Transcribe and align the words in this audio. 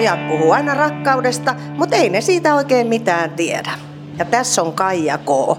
Pojat 0.00 0.28
puhuu 0.28 0.52
aina 0.52 0.74
rakkaudesta, 0.74 1.54
mutta 1.76 1.96
ei 1.96 2.08
ne 2.08 2.20
siitä 2.20 2.54
oikein 2.54 2.86
mitään 2.86 3.30
tiedä. 3.30 3.78
Ja 4.18 4.24
tässä 4.24 4.62
on 4.62 4.72
Kaija 4.72 5.18
K. 5.18 5.58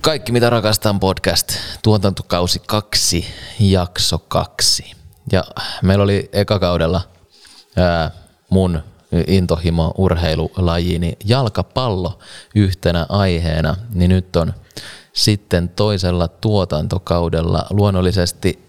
Kaikki 0.00 0.32
mitä 0.32 0.50
rakastan 0.50 1.00
podcast, 1.00 1.52
tuotantokausi 1.82 2.62
kaksi, 2.66 3.26
jakso 3.60 4.18
kaksi. 4.18 4.92
Ja 5.32 5.44
meillä 5.82 6.04
oli 6.04 6.28
ekakaudella 6.32 7.00
ää, 7.76 8.10
mun 8.50 8.82
intohimo 9.26 9.94
urheilulajini 9.98 11.16
jalkapallo 11.24 12.18
yhtenä 12.54 13.06
aiheena, 13.08 13.76
niin 13.94 14.08
nyt 14.08 14.36
on 14.36 14.54
sitten 15.12 15.68
toisella 15.68 16.28
tuotantokaudella 16.28 17.66
luonnollisesti 17.70 18.64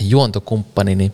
juontokumppanini 0.00 1.12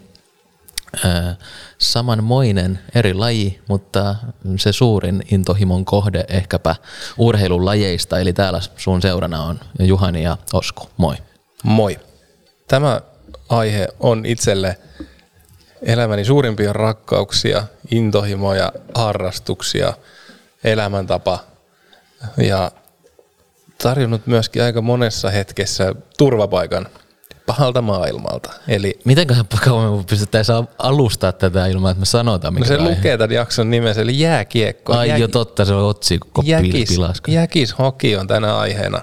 samanmoinen 1.78 2.78
eri 2.94 3.14
laji, 3.14 3.60
mutta 3.68 4.16
se 4.56 4.72
suurin 4.72 5.22
intohimon 5.30 5.84
kohde 5.84 6.24
ehkäpä 6.28 6.76
urheilulajeista, 7.18 8.18
eli 8.18 8.32
täällä 8.32 8.60
sun 8.76 9.02
seurana 9.02 9.42
on 9.42 9.60
Juhani 9.78 10.22
ja 10.22 10.36
Osku. 10.52 10.88
Moi. 10.96 11.16
Moi. 11.64 11.98
Tämä 12.68 13.00
aihe 13.48 13.88
on 14.00 14.26
itselle 14.26 14.78
elämäni 15.82 16.24
suurimpia 16.24 16.72
rakkauksia, 16.72 17.64
intohimoja, 17.90 18.72
harrastuksia, 18.94 19.92
elämäntapa 20.64 21.38
ja 22.36 22.70
tarjonnut 23.82 24.26
myöskin 24.26 24.62
aika 24.62 24.82
monessa 24.82 25.30
hetkessä 25.30 25.94
turvapaikan 26.18 26.86
pahalta 27.46 27.82
maailmalta. 27.82 28.52
Eli 28.68 28.98
Mitenköhän 29.04 29.44
kauan 29.64 29.92
me 29.98 30.04
pystyttäisiin 30.10 30.68
alustaa 30.78 31.32
tätä 31.32 31.66
ilman, 31.66 31.90
että 31.90 32.00
me 32.00 32.06
sanotaan 32.06 32.54
mikä 32.54 32.64
no 32.64 32.68
se 32.68 32.82
aihe? 32.82 32.96
lukee 32.96 33.18
tämän 33.18 33.34
jakson 33.34 33.70
nimessä, 33.70 34.02
eli 34.02 34.20
jääkiekko. 34.20 34.92
Ai 34.96 35.08
Jää- 35.08 35.18
jo 35.18 35.28
totta, 35.28 35.64
se 35.64 35.74
on 35.74 35.88
otsikko 35.88 36.42
jäkis, 36.44 36.88
pilaska. 36.88 37.32
jäkishoki 37.32 38.16
on 38.16 38.26
tänä 38.26 38.56
aiheena. 38.56 39.00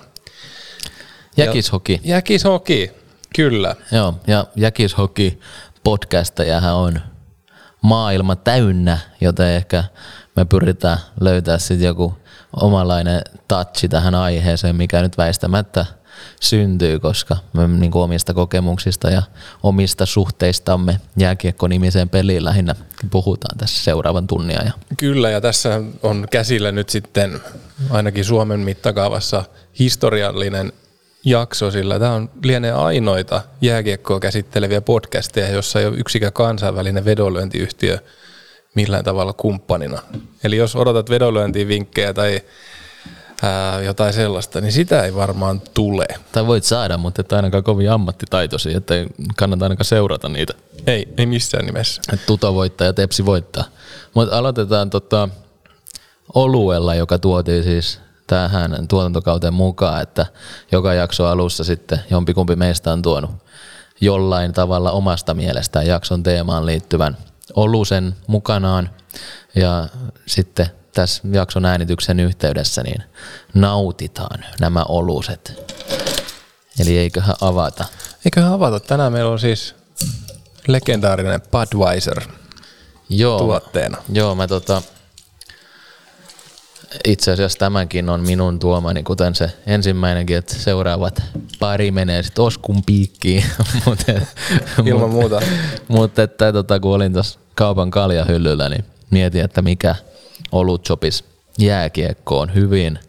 Jäkishoki. 1.38 2.02
Jäkishoki, 2.04 2.92
kyllä. 3.36 3.76
Joo, 3.92 4.20
ja 4.28 4.46
Jäkishoki 4.56 5.40
podcastajahan 5.84 6.74
on 6.76 7.02
maailma 7.82 8.36
täynnä, 8.36 8.98
joten 9.22 9.48
ehkä 9.48 9.84
me 10.36 10.46
pyritään 10.46 10.98
löytää 11.22 11.58
sitten 11.58 11.88
joku 11.88 12.14
omanlainen 12.62 13.22
touchi 13.48 13.90
tähän 13.90 14.16
aiheeseen, 14.16 14.76
mikä 14.76 15.02
nyt 15.02 15.18
väistämättä 15.18 15.86
syntyy, 16.42 17.00
koska 17.00 17.38
me 17.54 17.68
niin 17.68 17.92
kuin 17.92 18.04
omista 18.04 18.34
kokemuksista 18.34 19.10
ja 19.10 19.22
omista 19.64 20.06
suhteistamme 20.06 21.02
jääkiekko-nimiseen 21.18 22.10
peliin 22.10 22.46
lähinnä 22.46 22.76
puhutaan 23.12 23.58
tässä 23.58 23.84
seuraavan 23.84 24.28
tunnin 24.28 24.62
ajan. 24.62 24.74
Kyllä, 24.98 25.30
ja 25.30 25.42
tässä 25.42 25.82
on 26.04 26.28
käsillä 26.32 26.72
nyt 26.72 26.90
sitten 26.90 27.42
ainakin 27.90 28.26
Suomen 28.26 28.60
mittakaavassa 28.60 29.44
historiallinen 29.80 30.74
jakso, 31.26 31.72
sillä 31.72 32.00
tämä 32.00 32.14
on 32.14 32.30
lienee 32.44 32.72
ainoita 32.72 33.42
jääkiekkoa 33.62 34.20
käsitteleviä 34.20 34.82
podcasteja, 34.82 35.50
jossa 35.50 35.80
ei 35.80 35.86
ole 35.86 35.98
yksikään 35.98 36.34
kansainvälinen 36.34 37.06
vedonlyöntiyhtiö 37.06 38.00
millään 38.76 39.04
tavalla 39.04 39.34
kumppanina. 39.34 40.02
Eli 40.44 40.58
jos 40.58 40.76
odotat 40.76 41.10
vedonlyöntivinkkejä 41.10 42.14
tai 42.14 42.42
ää, 43.44 43.82
jotain 43.82 44.14
sellaista, 44.14 44.62
niin 44.62 44.72
sitä 44.72 45.04
ei 45.04 45.16
varmaan 45.16 45.62
tule. 45.74 46.06
Tai 46.32 46.48
voit 46.48 46.64
saada, 46.64 46.98
mutta 46.98 47.22
et 47.22 47.34
ainakaan 47.34 47.64
kovin 47.64 47.92
ammattitaitoisia, 47.92 48.78
että 48.78 48.96
ei 48.96 49.08
kannata 49.36 49.66
ainakaan 49.66 49.86
seurata 49.86 50.30
niitä. 50.30 50.54
Ei, 50.88 51.14
ei 51.18 51.26
missään 51.26 51.66
nimessä. 51.66 52.02
että 52.14 52.26
Tuto 52.26 52.54
voittaa 52.54 52.88
ja 52.88 52.94
Tepsi 52.94 53.26
voittaa. 53.26 53.64
Mutta 54.14 54.38
aloitetaan 54.38 54.90
tota 54.90 55.30
oluella, 56.34 56.96
joka 56.96 57.20
tuotiin 57.20 57.64
siis 57.64 58.00
tähän 58.28 58.88
tuotantokauteen 58.88 59.54
mukaan, 59.54 60.02
että 60.02 60.26
joka 60.72 60.94
jakso 60.94 61.26
alussa 61.26 61.64
sitten 61.64 62.00
jompikumpi 62.10 62.56
meistä 62.56 62.94
on 62.94 63.02
tuonut 63.02 63.32
jollain 64.02 64.54
tavalla 64.54 64.92
omasta 64.92 65.34
mielestään 65.34 65.88
jakson 65.88 66.24
teemaan 66.24 66.66
liittyvän 66.66 67.18
olusen 67.56 68.16
mukanaan. 68.28 68.90
Ja 69.56 69.88
sitten 70.26 70.68
tässä 70.94 71.24
jakson 71.32 71.66
äänityksen 71.66 72.20
yhteydessä 72.20 72.84
niin 72.84 73.04
nautitaan 73.54 74.46
nämä 74.60 74.84
oluset. 74.84 75.74
Eli 76.80 76.98
eiköhän 76.98 77.36
avata. 77.42 77.86
Eiköhän 78.26 78.54
avata. 78.54 78.80
Tänään 78.80 79.14
meillä 79.14 79.32
on 79.32 79.40
siis 79.40 79.76
legendaarinen 80.68 81.42
Budweiser 81.52 82.22
Joo, 83.10 83.40
tuotteena. 83.40 83.98
Joo, 84.14 84.36
mä 84.36 84.48
tota, 84.48 84.82
itse 87.06 87.32
asiassa 87.32 87.60
tämänkin 87.60 88.10
on 88.10 88.22
minun 88.22 88.60
tuomani, 88.60 89.04
kuten 89.04 89.36
se 89.36 89.52
ensimmäinenkin, 89.66 90.38
että 90.38 90.56
seuraavat 90.56 91.24
pari 91.60 91.92
menee 91.92 92.24
sitten 92.24 92.46
Oskun 92.46 92.84
piikkiin. 92.86 93.44
Mutta 93.86 94.12
Ilman 94.86 95.10
muuta. 95.10 95.42
Mutta 95.88 96.24
että 96.24 96.54
tota, 96.54 96.80
kun 96.80 96.96
olin 96.96 97.14
tuossa 97.14 97.40
kaupan 97.56 97.92
kaljahyllyllä, 97.92 98.70
niin 98.70 98.86
mietin, 99.10 99.42
että 99.42 99.62
mikä 99.62 99.96
olut 100.52 100.86
sopisi 100.86 101.24
jääkiekkoon 101.60 102.54
hyvin. 102.54 103.00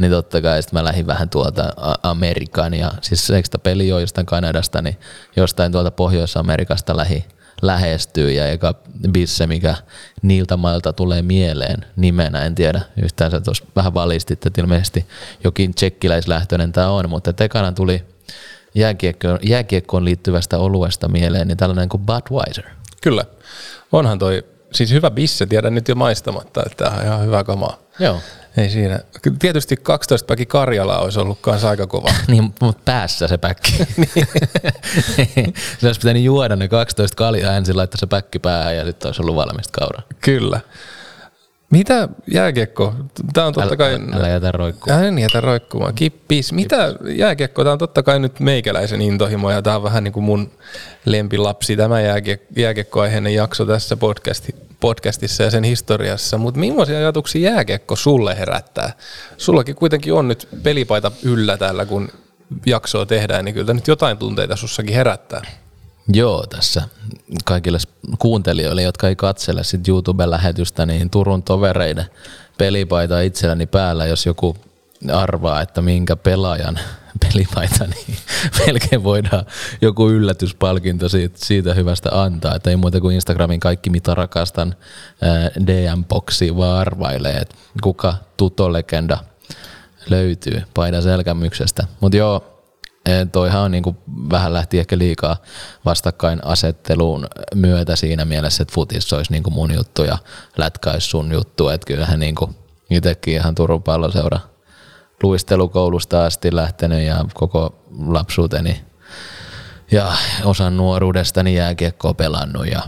Niin 0.00 0.12
totta 0.12 0.42
kai 0.42 0.62
sitten 0.62 0.80
mä 0.80 0.84
lähdin 0.84 1.06
vähän 1.06 1.28
tuolta 1.28 1.62
Amerikan 2.02 2.74
ja 2.74 2.92
siis 3.00 3.30
eikö 3.30 3.46
sitä 3.46 3.58
peli 3.58 3.92
ole 3.92 4.00
jostain 4.00 4.26
Kanadasta, 4.26 4.82
niin 4.82 4.96
jostain 5.36 5.72
tuolta 5.72 5.90
Pohjois-Amerikasta 5.90 6.96
lähi 6.96 7.24
lähestyy 7.62 8.32
ja 8.32 8.48
eka 8.48 8.74
bisse, 9.12 9.46
mikä 9.46 9.74
niiltä 10.22 10.56
mailta 10.56 10.92
tulee 10.92 11.22
mieleen 11.22 11.86
nimenä, 11.96 12.44
en 12.44 12.54
tiedä, 12.54 12.80
yhtään 13.02 13.30
sä 13.30 13.40
tuossa 13.40 13.64
vähän 13.76 13.94
valistit, 13.94 14.46
että 14.46 14.60
ilmeisesti 14.60 15.06
jokin 15.44 15.74
tsekkiläislähtöinen 15.74 16.72
tämä 16.72 16.90
on, 16.90 17.10
mutta 17.10 17.32
tekana 17.32 17.72
tuli 17.72 18.02
jääkiekkoon, 18.74 19.38
jääkiekkoon 19.42 20.04
liittyvästä 20.04 20.58
oluesta 20.58 21.08
mieleen, 21.08 21.48
niin 21.48 21.56
tällainen 21.56 21.88
kuin 21.88 22.06
Budweiser. 22.06 22.64
Kyllä. 23.00 23.24
Onhan 23.92 24.18
toi, 24.18 24.44
siis 24.74 24.90
hyvä 24.90 25.10
bisse, 25.10 25.46
tiedän 25.46 25.74
nyt 25.74 25.88
jo 25.88 25.94
maistamatta, 25.94 26.62
että 26.66 26.84
tämä 26.84 26.96
on 26.96 27.06
ihan 27.06 27.26
hyvä 27.26 27.44
kamaa. 27.44 27.78
Joo. 27.98 28.20
Ei 28.56 28.70
siinä. 28.70 29.00
Tietysti 29.38 29.76
12 29.76 30.26
päki 30.26 30.46
Karjalaa 30.46 30.98
olisi 30.98 31.20
ollut 31.20 31.38
kanssa 31.40 31.68
aika 31.68 31.86
kova. 31.86 32.10
Niin, 32.28 32.54
mutta 32.60 32.82
päässä 32.84 33.28
se 33.28 33.38
päkki. 33.38 33.72
se 35.78 35.86
olisi 35.86 36.00
pitänyt 36.00 36.22
juoda 36.22 36.56
ne 36.56 36.68
12 36.68 37.16
kaljaa 37.16 37.56
ensin, 37.56 37.76
laittaa 37.76 37.98
se 37.98 38.06
päkki 38.06 38.38
päähän 38.38 38.76
ja 38.76 38.84
sitten 38.84 39.08
olisi 39.08 39.22
ollut 39.22 39.36
valmista 39.36 39.80
kauraa. 39.80 40.02
Kyllä. 40.20 40.60
Mitä 41.70 42.08
jääkiekko? 42.32 42.94
Tämä 43.32 43.46
on 43.46 43.52
totta 43.52 43.68
Älä, 43.68 43.76
kai... 43.76 43.94
älä, 43.94 44.16
älä 44.16 44.28
jätä 44.28 44.52
roikkuu. 44.52 44.92
En 44.92 45.18
jätä 45.18 45.40
roikkumaan. 45.40 45.94
Kippis. 45.94 46.52
Mitä 46.52 46.94
jääkiekko? 47.16 47.64
Tämä 47.64 47.72
on 47.72 47.78
totta 47.78 48.02
kai 48.02 48.18
nyt 48.18 48.40
meikäläisen 48.40 49.02
intohimo 49.02 49.50
ja 49.50 49.62
tämä 49.62 49.76
on 49.76 49.82
vähän 49.82 50.04
niin 50.04 50.12
kuin 50.12 50.24
mun 50.24 50.50
lempilapsi, 51.04 51.76
tämä 51.76 51.96
jääkiek- 52.00 52.46
jääkiekkoaiheinen 52.56 53.34
jakso 53.34 53.66
tässä 53.66 53.96
podcasti, 53.96 54.54
podcastissa 54.84 55.42
ja 55.42 55.50
sen 55.50 55.64
historiassa. 55.64 56.38
Mutta 56.38 56.60
millaisia 56.60 56.98
ajatuksia 56.98 57.50
jääkiekko 57.50 57.96
sulle 57.96 58.38
herättää? 58.38 58.92
Sullakin 59.36 59.74
kuitenkin 59.74 60.12
on 60.12 60.28
nyt 60.28 60.48
pelipaita 60.62 61.12
yllä 61.22 61.56
täällä, 61.56 61.86
kun 61.86 62.08
jaksoa 62.66 63.06
tehdään, 63.06 63.44
niin 63.44 63.54
kyllä 63.54 63.74
nyt 63.74 63.88
jotain 63.88 64.18
tunteita 64.18 64.56
sussakin 64.56 64.94
herättää. 64.94 65.42
Joo, 66.08 66.46
tässä 66.46 66.82
kaikille 67.44 67.78
kuuntelijoille, 68.18 68.82
jotka 68.82 69.08
ei 69.08 69.16
katsele 69.16 69.64
sit 69.64 69.88
YouTube-lähetystä, 69.88 70.86
niin 70.86 71.10
Turun 71.10 71.42
tovereiden 71.42 72.06
pelipaita 72.58 73.20
itselläni 73.20 73.66
päällä, 73.66 74.06
jos 74.06 74.26
joku 74.26 74.56
arvaa, 75.12 75.60
että 75.60 75.82
minkä 75.82 76.16
pelaajan 76.16 76.78
pelipaita, 77.22 77.84
niin 77.84 78.18
melkein 78.66 79.04
voidaan 79.04 79.46
joku 79.80 80.08
yllätyspalkinto 80.08 81.08
siitä, 81.08 81.38
siitä 81.38 81.74
hyvästä 81.74 82.22
antaa. 82.22 82.54
Että 82.54 82.70
ei 82.70 82.76
muuta 82.76 83.00
kuin 83.00 83.14
Instagramin 83.14 83.60
kaikki, 83.60 83.90
mitä 83.90 84.14
rakastan 84.14 84.74
DM-boksi 85.66 86.56
vaan 86.56 86.78
arvailee, 86.78 87.36
että 87.36 87.54
kuka 87.82 88.14
tutolegenda 88.36 89.18
löytyy 90.10 90.62
paidan 90.74 91.02
selkämyksestä. 91.02 91.86
Mutta 92.00 92.16
joo, 92.16 92.54
Toihan 93.32 93.62
on 93.62 93.70
niinku 93.70 93.96
vähän 94.30 94.54
lähti 94.54 94.78
ehkä 94.78 94.98
liikaa 94.98 95.36
vastakkainasetteluun 95.84 97.26
myötä 97.54 97.96
siinä 97.96 98.24
mielessä, 98.24 98.62
että 98.62 98.74
futis 98.74 99.12
olisi 99.12 99.32
niinku 99.32 99.50
mun 99.50 99.74
juttu 99.74 100.04
ja 100.04 100.18
lätkä 100.56 100.94
sun 100.98 101.32
juttu. 101.32 101.68
Että 101.68 101.86
kyllähän 101.86 102.20
niinku 102.20 102.54
itsekin 102.90 103.34
ihan 103.34 103.54
Turun 103.54 103.82
palloseura 103.82 104.40
luistelukoulusta 105.22 106.24
asti 106.24 106.56
lähtenyt 106.56 107.02
ja 107.02 107.24
koko 107.34 107.74
lapsuuteni 108.06 108.84
ja 109.90 110.12
osan 110.44 110.76
nuoruudestani 110.76 111.54
jääkiekkoa 111.54 112.14
pelannut 112.14 112.66
ja, 112.66 112.82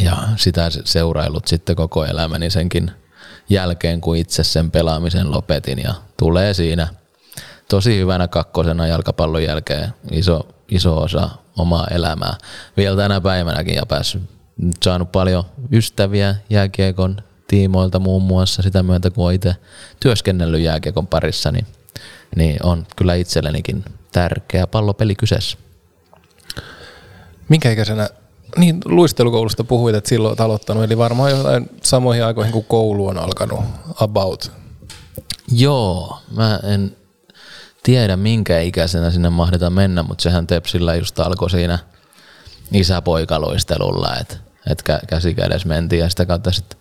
ja 0.00 0.16
sitä 0.36 0.68
seuraillut 0.84 1.46
sitten 1.46 1.76
koko 1.76 2.04
elämäni 2.04 2.50
senkin 2.50 2.90
jälkeen, 3.48 4.00
kun 4.00 4.16
itse 4.16 4.44
sen 4.44 4.70
pelaamisen 4.70 5.32
lopetin 5.32 5.78
ja 5.78 5.94
tulee 6.16 6.54
siinä 6.54 6.88
tosi 7.68 7.98
hyvänä 7.98 8.28
kakkosena 8.28 8.86
jalkapallon 8.86 9.42
jälkeen 9.42 9.94
iso, 10.10 10.48
iso 10.68 10.98
osa 10.98 11.30
omaa 11.58 11.86
elämää. 11.90 12.34
Vielä 12.76 12.96
tänä 12.96 13.20
päivänäkin 13.20 13.74
ja 13.74 13.86
päässyt 13.86 14.22
saanut 14.84 15.12
paljon 15.12 15.44
ystäviä 15.72 16.34
jääkiekon 16.50 17.22
tiimoilta 17.52 17.98
muun 17.98 18.22
muassa 18.22 18.62
sitä 18.62 18.82
myötä, 18.82 19.10
kun 19.10 19.24
olen 19.24 19.34
itse 19.34 19.56
työskennellyt 20.00 20.60
jääkiekon 20.60 21.06
parissa, 21.06 21.52
niin, 21.52 21.66
niin 22.36 22.56
on 22.62 22.86
kyllä 22.96 23.14
itsellenikin 23.14 23.84
tärkeä 24.12 24.66
pallopeli 24.66 25.14
kyseessä. 25.14 25.58
Minkä 27.48 27.70
ikäisenä, 27.70 28.08
niin 28.56 28.80
luistelukoulusta 28.84 29.64
puhuit, 29.64 29.94
että 29.94 30.08
silloin 30.08 30.30
olet 30.30 30.40
aloittanut, 30.40 30.84
eli 30.84 30.98
varmaan 30.98 31.30
jotain 31.30 31.70
samoihin 31.82 32.24
aikoihin 32.24 32.52
kuin 32.52 32.64
koulu 32.68 33.06
on 33.06 33.18
alkanut 33.18 33.60
about. 33.94 34.52
Joo, 35.50 36.18
mä 36.36 36.60
en 36.62 36.96
tiedä 37.82 38.16
minkä 38.16 38.60
ikäisenä 38.60 39.10
sinne 39.10 39.30
mahdetaan 39.30 39.72
mennä, 39.72 40.02
mutta 40.02 40.22
sehän 40.22 40.46
Tepsillä 40.46 40.94
just 40.94 41.20
alkoi 41.20 41.50
siinä 41.50 41.78
isäpoikaluistelulla, 42.72 44.16
että 44.20 44.36
et 44.70 44.82
käsi 45.08 45.34
kädessä 45.34 45.68
mentiin 45.68 46.00
ja 46.00 46.10
sitä 46.10 46.26
kautta 46.26 46.52
sitten 46.52 46.78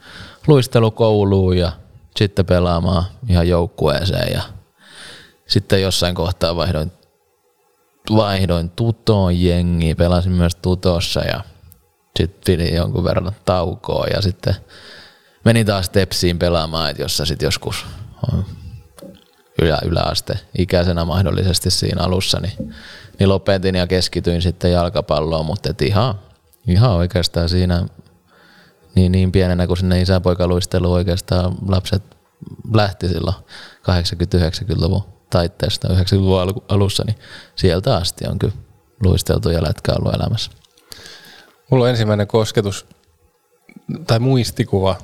luistelukouluun 0.48 1.58
ja 1.58 1.72
sitten 2.16 2.46
pelaamaan 2.46 3.04
ihan 3.30 3.48
joukkueeseen 3.48 4.34
ja 4.34 4.42
sitten 5.48 5.82
jossain 5.82 6.16
kohtaa 6.16 6.56
vaihdoin, 6.56 6.92
vaihdoin 8.16 8.70
tutoon 8.70 9.42
jengi, 9.42 9.96
pelasin 9.96 10.32
myös 10.32 10.56
tutossa 10.56 11.20
ja 11.20 11.44
sitten 12.18 12.42
pidin 12.46 12.76
jonkun 12.76 13.04
verran 13.04 13.32
taukoa 13.46 14.06
ja 14.14 14.22
sitten 14.22 14.56
menin 15.46 15.66
taas 15.66 15.90
Tepsiin 15.90 16.40
pelaamaan, 16.40 16.90
että 16.90 17.04
jossa 17.04 17.26
sitten 17.26 17.48
joskus 17.48 17.86
ylä, 19.62 19.80
yläaste 19.86 20.40
ikäisenä 20.58 21.06
mahdollisesti 21.06 21.72
siinä 21.72 22.04
alussa, 22.04 22.40
niin, 22.40 22.74
niin 23.20 23.30
lopetin 23.30 23.76
ja 23.76 23.88
keskityin 23.88 24.42
sitten 24.42 24.72
jalkapalloon, 24.72 25.46
mutta 25.46 25.70
et 25.70 25.82
ihan, 25.82 26.16
ihan 26.68 26.92
oikeastaan 26.92 27.50
siinä 27.50 27.86
niin, 28.96 29.12
niin 29.12 29.32
pienenä 29.32 29.68
kuin 29.68 29.78
sinne 29.78 30.02
isäpoikaluistelu 30.02 30.92
oikeastaan 30.92 31.56
lapset 31.68 32.04
lähti 32.74 33.08
silloin 33.08 33.36
80-90-luvun 33.82 35.04
taitteesta 35.30 35.88
90-luvun 35.88 36.64
alussa, 36.70 37.04
niin 37.08 37.16
sieltä 37.56 37.96
asti 37.96 38.28
on 38.28 38.40
kyllä 38.40 38.54
luisteltu 39.04 39.50
ja 39.50 39.64
lätkä 39.64 39.94
ollut 39.94 40.14
elämässä. 40.14 40.52
Mulla 41.70 41.84
on 41.84 41.90
ensimmäinen 41.90 42.28
kosketus 42.28 42.86
tai 44.08 44.20
muistikuva. 44.20 44.96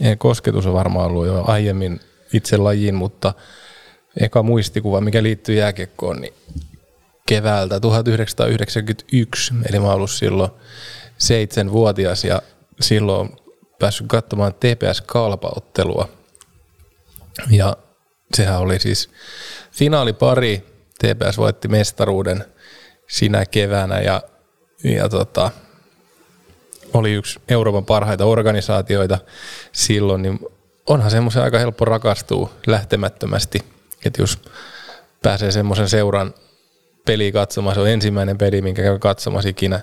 Ei, 0.00 0.16
kosketus 0.16 0.66
on 0.66 0.74
varmaan 0.74 1.06
ollut 1.06 1.26
jo 1.26 1.44
aiemmin 1.46 2.00
itse 2.32 2.56
lajiin, 2.56 2.94
mutta 2.94 3.34
eka 4.20 4.42
muistikuva, 4.42 5.00
mikä 5.00 5.22
liittyy 5.22 5.54
jääkiekkoon, 5.54 6.20
niin 6.20 6.34
keväältä 7.26 7.80
1991, 7.80 9.54
eli 9.68 9.80
mä 9.80 9.92
ollut 9.92 10.10
silloin 10.10 10.50
seitsemänvuotias 11.18 12.24
ja 12.24 12.42
silloin 12.80 13.36
päässyt 13.78 14.06
katsomaan 14.06 14.54
TPS-kalpauttelua. 14.54 16.08
Ja 17.50 17.76
sehän 18.34 18.58
oli 18.58 18.78
siis 18.78 19.10
finaalipari, 19.72 20.64
TPS 20.98 21.38
voitti 21.38 21.68
mestaruuden 21.68 22.44
sinä 23.08 23.46
keväänä 23.46 24.00
ja, 24.00 24.22
ja 24.84 25.08
tota, 25.08 25.50
oli 26.94 27.12
yksi 27.12 27.40
Euroopan 27.48 27.84
parhaita 27.84 28.24
organisaatioita 28.24 29.18
silloin, 29.72 30.22
niin 30.22 30.38
onhan 30.86 31.10
semmoisen 31.10 31.42
aika 31.42 31.58
helppo 31.58 31.84
rakastua 31.84 32.50
lähtemättömästi, 32.66 33.62
että 34.04 34.22
jos 34.22 34.38
pääsee 35.22 35.52
semmoisen 35.52 35.88
seuran 35.88 36.34
peli 37.06 37.32
katsomaan, 37.32 37.74
se 37.74 37.80
on 37.80 37.88
ensimmäinen 37.88 38.38
peli, 38.38 38.62
minkä 38.62 38.82
käy 38.82 38.98
katsomassa 38.98 39.48
ikinä, 39.48 39.80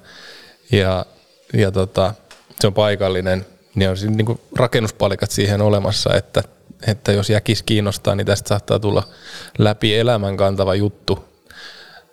ja, 0.71 1.05
ja 1.53 1.71
tota, 1.71 2.13
se 2.61 2.67
on 2.67 2.73
paikallinen, 2.73 3.45
niin 3.75 3.89
on 3.89 3.95
niin 4.07 4.25
kuin 4.25 4.39
rakennuspalikat 4.55 5.31
siihen 5.31 5.61
olemassa, 5.61 6.13
että, 6.13 6.43
että 6.87 7.11
jos 7.11 7.29
jäkis 7.29 7.63
kiinnostaa, 7.63 8.15
niin 8.15 8.27
tästä 8.27 8.49
saattaa 8.49 8.79
tulla 8.79 9.03
läpi 9.57 9.95
elämän 9.95 10.37
kantava 10.37 10.75
juttu. 10.75 11.25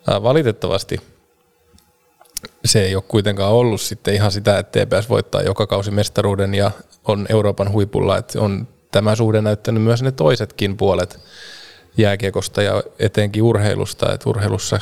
Valitettavasti 0.06 1.00
se 2.64 2.84
ei 2.84 2.96
ole 2.96 3.04
kuitenkaan 3.08 3.52
ollut 3.52 3.80
sitten 3.80 4.14
ihan 4.14 4.32
sitä, 4.32 4.58
että 4.58 4.86
TPS 4.86 5.08
voittaa 5.08 5.42
joka 5.42 5.66
kausi 5.66 5.90
mestaruuden 5.90 6.54
ja 6.54 6.70
on 7.04 7.26
Euroopan 7.28 7.72
huipulla, 7.72 8.18
että 8.18 8.40
on 8.40 8.68
tämä 8.90 9.16
suhde 9.16 9.40
näyttänyt 9.42 9.82
myös 9.82 10.02
ne 10.02 10.12
toisetkin 10.12 10.76
puolet 10.76 11.20
jääkiekosta 11.96 12.62
ja 12.62 12.82
etenkin 12.98 13.42
urheilusta, 13.42 14.12
että 14.12 14.30
urheilussa 14.30 14.80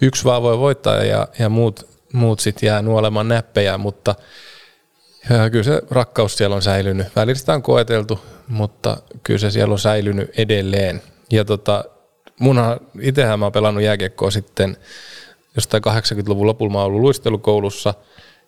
yksi 0.00 0.24
vaan 0.24 0.42
voi 0.42 0.58
voittaa 0.58 0.96
ja, 0.96 1.28
ja 1.38 1.48
muut, 1.48 1.86
muut 2.12 2.40
sitten 2.40 2.66
jää 2.66 2.82
nuolemaan 2.82 3.28
näppejä, 3.28 3.78
mutta 3.78 4.14
ja 5.30 5.50
kyllä 5.50 5.64
se 5.64 5.82
rakkaus 5.90 6.36
siellä 6.36 6.56
on 6.56 6.62
säilynyt. 6.62 7.06
Välillä 7.16 7.38
sitä 7.38 7.54
on 7.54 7.62
koeteltu, 7.62 8.20
mutta 8.48 8.96
kyllä 9.22 9.38
se 9.38 9.50
siellä 9.50 9.72
on 9.72 9.78
säilynyt 9.78 10.30
edelleen. 10.38 11.02
Ja 11.30 11.44
tota, 11.44 11.84
munhan, 12.40 12.80
itsehän 13.00 13.38
mä 13.38 13.44
oon 13.44 13.52
pelannut 13.52 13.84
jääkiekkoa 13.84 14.30
sitten 14.30 14.76
jostain 15.56 15.82
80-luvun 15.86 16.46
lopulla 16.46 16.72
mä 16.72 16.78
oon 16.78 16.86
ollut 16.86 17.00
luistelukoulussa 17.00 17.94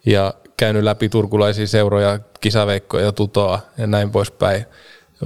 ja 0.06 0.34
käynyt 0.56 0.82
läpi 0.82 1.08
turkulaisia 1.08 1.66
seuroja, 1.66 2.19
kisaveikkoja 2.40 3.04
ja 3.04 3.12
tutoa 3.12 3.60
ja 3.78 3.86
näin 3.86 4.10
poispäin. 4.10 4.66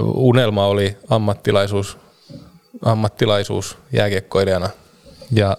Unelma 0.01 0.65
oli 0.65 0.97
ammattilaisuus, 1.09 1.97
ammattilaisuus 2.85 3.77
jääkiekkoilijana 3.91 4.69
ja 5.31 5.57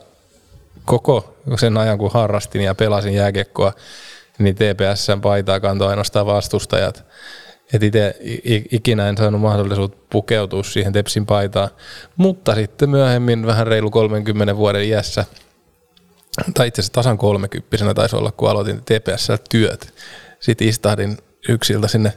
koko 0.85 1.37
sen 1.58 1.76
ajan 1.76 1.99
kun 1.99 2.11
harrastin 2.12 2.61
ja 2.62 2.75
pelasin 2.75 3.14
jääkiekkoa, 3.14 3.73
niin 4.38 4.55
TPSn 4.55 5.20
paitaa 5.20 5.61
kantoi 5.61 5.88
ainoastaan 5.88 6.26
vastustajat. 6.26 7.06
Et 7.73 7.82
itse 7.82 8.17
ikinä 8.73 9.08
en 9.08 9.17
saanut 9.17 9.40
mahdollisuutta 9.40 9.99
pukeutua 10.11 10.62
siihen 10.62 10.93
Tepsin 10.93 11.26
paitaan, 11.26 11.69
mutta 12.17 12.55
sitten 12.55 12.90
myöhemmin 12.90 13.46
vähän 13.46 13.67
reilu 13.67 13.90
30 13.90 14.56
vuoden 14.56 14.85
iässä– 14.85 15.25
tai 16.55 16.69
itse 16.69 16.81
asiassa 16.81 16.93
tasan 16.93 17.19
kolmekymppisenä 17.19 17.94
taisi 17.94 18.17
olla, 18.17 18.32
kun 18.32 18.50
aloitin 18.50 18.82
TPS 18.82 19.29
työt. 19.50 19.94
Sitten 20.40 20.69
istahdin 20.69 21.19
yksiltä 21.49 21.88
sinne 21.88 22.12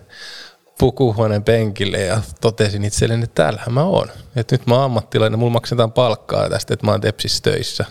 pukuhuoneen 0.80 1.44
penkille 1.44 1.98
ja 1.98 2.22
totesin 2.42 2.86
itselleni, 2.86 3.24
että 3.24 3.44
täällähän 3.44 3.74
mä 3.74 3.84
oon. 3.84 4.08
Että 4.36 4.56
nyt 4.56 4.68
mä 4.68 4.76
oon 4.76 4.84
ammattilainen, 4.84 5.40
mulla 5.40 5.54
maksetaan 5.54 5.92
palkkaa 5.92 6.50
tästä, 6.50 6.74
että 6.74 6.86
mä 6.86 6.92
oon 6.92 7.02
Tepsissä 7.02 7.44
töissä. 7.44 7.86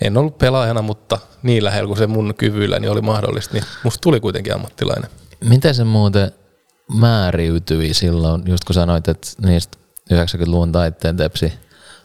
En 0.00 0.16
ollut 0.16 0.38
pelaajana, 0.38 0.82
mutta 0.82 1.18
niin 1.42 1.64
lähellä 1.64 1.86
kuin 1.86 1.98
se 1.98 2.06
mun 2.06 2.34
kyvyillä 2.38 2.78
niin 2.78 2.90
oli 2.90 3.00
mahdollista, 3.00 3.54
niin 3.54 3.64
musta 3.84 4.00
tuli 4.00 4.20
kuitenkin 4.20 4.54
ammattilainen. 4.54 5.10
Miten 5.44 5.74
se 5.74 5.84
muuten 5.84 6.32
määriytyi 6.94 7.94
silloin, 7.94 8.42
just 8.46 8.64
kun 8.64 8.74
sanoit, 8.74 9.08
että 9.08 9.28
niistä 9.46 9.78
90-luvun 10.14 10.72
taitteen 10.72 11.16
Tepsi 11.16 11.52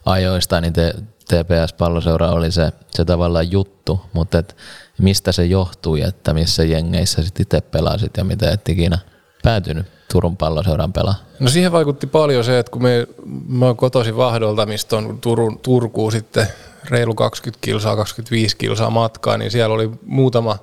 ajoista, 0.06 0.62
niin 0.62 0.74
te 0.74 0.94
TPS-palloseura 1.30 2.30
oli 2.30 2.52
se, 2.52 2.72
se 2.92 3.06
tavallaan 3.06 3.52
juttu, 3.52 4.02
mutta 4.14 4.38
et 4.38 4.56
mistä 4.98 5.32
se 5.32 5.46
johtui, 5.46 6.02
että 6.02 6.34
missä 6.34 6.64
jengeissä 6.64 7.24
sitten 7.24 7.42
itse 7.42 7.62
pelasit 7.62 8.18
ja 8.18 8.24
miten 8.24 8.54
et 8.54 8.70
ikinä 8.70 9.00
päätynyt 9.44 9.86
Turun 10.12 10.38
palloseuran 10.38 10.94
pelaa? 10.94 11.16
No 11.40 11.50
siihen 11.50 11.72
vaikutti 11.72 12.08
paljon 12.08 12.44
se, 12.44 12.60
että 12.60 12.72
kun 12.72 12.82
me, 12.82 13.08
mä 13.48 13.66
oon 13.66 13.78
kotoisin 13.78 14.18
Vahdolta, 14.18 14.66
mistä 14.66 14.98
on 14.98 15.22
Turun, 15.22 15.60
Turkuun 15.60 16.12
sitten 16.12 16.48
reilu 16.90 17.16
20 17.16 17.66
kilsaa, 17.66 17.96
25 17.96 18.58
kilsaa 18.58 18.90
matkaa, 18.90 19.38
niin 19.38 19.52
siellä 19.52 19.76
oli 19.76 19.90
muutama 20.06 20.58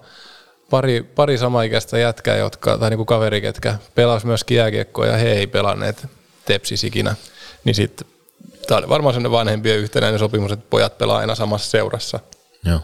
pari, 0.70 1.02
pari 1.02 1.38
samaikäistä 1.38 1.98
jätkää, 1.98 2.36
jotka, 2.36 2.78
tai 2.78 2.90
niinku 2.90 3.04
kaveri, 3.04 3.40
ketkä 3.40 3.78
pelas 3.94 4.24
myös 4.24 4.44
jääkiekkoa 4.50 5.06
ja 5.06 5.16
he 5.16 5.32
ei 5.32 5.46
pelanneet 5.46 6.06
tepsis 6.44 6.84
ikinä. 6.84 7.14
Niin 7.64 7.74
sitten 7.74 8.06
tämä 8.66 8.78
oli 8.78 8.88
varmaan 8.88 9.14
sellainen 9.14 9.38
vanhempien 9.38 9.78
yhtenäinen 9.78 10.18
sopimus, 10.18 10.52
että 10.52 10.66
pojat 10.70 10.98
pelaa 10.98 11.18
aina 11.18 11.34
samassa 11.34 11.70
seurassa. 11.70 12.20
Joo. 12.64 12.80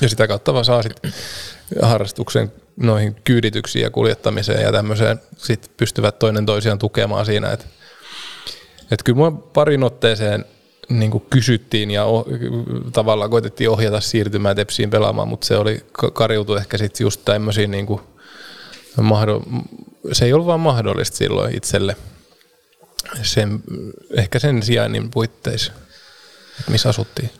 Ja 0.00 0.08
sitä 0.08 0.28
kautta 0.28 0.54
vaan 0.54 0.64
saa 0.64 0.82
sitten 0.82 1.12
harrastuksen 1.82 2.52
noihin 2.76 3.16
kyydityksiin 3.24 3.82
ja 3.82 3.90
kuljettamiseen 3.90 4.62
ja 4.62 4.72
tämmöiseen 4.72 5.20
sit 5.36 5.70
pystyvät 5.76 6.18
toinen 6.18 6.46
toisiaan 6.46 6.78
tukemaan 6.78 7.26
siinä. 7.26 7.52
Että 7.52 7.66
et 8.90 9.02
kyllä 9.02 9.16
mua 9.16 9.30
parin 9.30 9.84
otteeseen 9.84 10.44
niin 10.98 11.10
kuin 11.10 11.24
kysyttiin 11.30 11.90
ja 11.90 12.04
oh, 12.04 12.26
tavallaan 12.92 13.30
koitettiin 13.30 13.70
ohjata 13.70 14.00
siirtymään 14.00 14.56
Tepsiin 14.56 14.90
pelaamaan, 14.90 15.28
mutta 15.28 15.46
se 15.46 15.56
oli 15.56 15.86
kariutu 16.12 16.54
ehkä 16.54 16.78
sitten 16.78 17.04
just 17.04 17.20
tämmöisiin 17.24 17.70
niin 17.70 17.86
kuin, 17.86 18.00
se 20.12 20.24
ei 20.24 20.32
ollut 20.32 20.46
vaan 20.46 20.60
mahdollista 20.60 21.16
silloin 21.16 21.56
itselle– 21.56 21.96
sen, 23.22 23.62
ehkä 24.16 24.38
sen 24.38 24.62
sijainnin 24.62 25.10
puitteissa, 25.10 25.72
missä 26.68 26.88
asuttiin. 26.88 27.30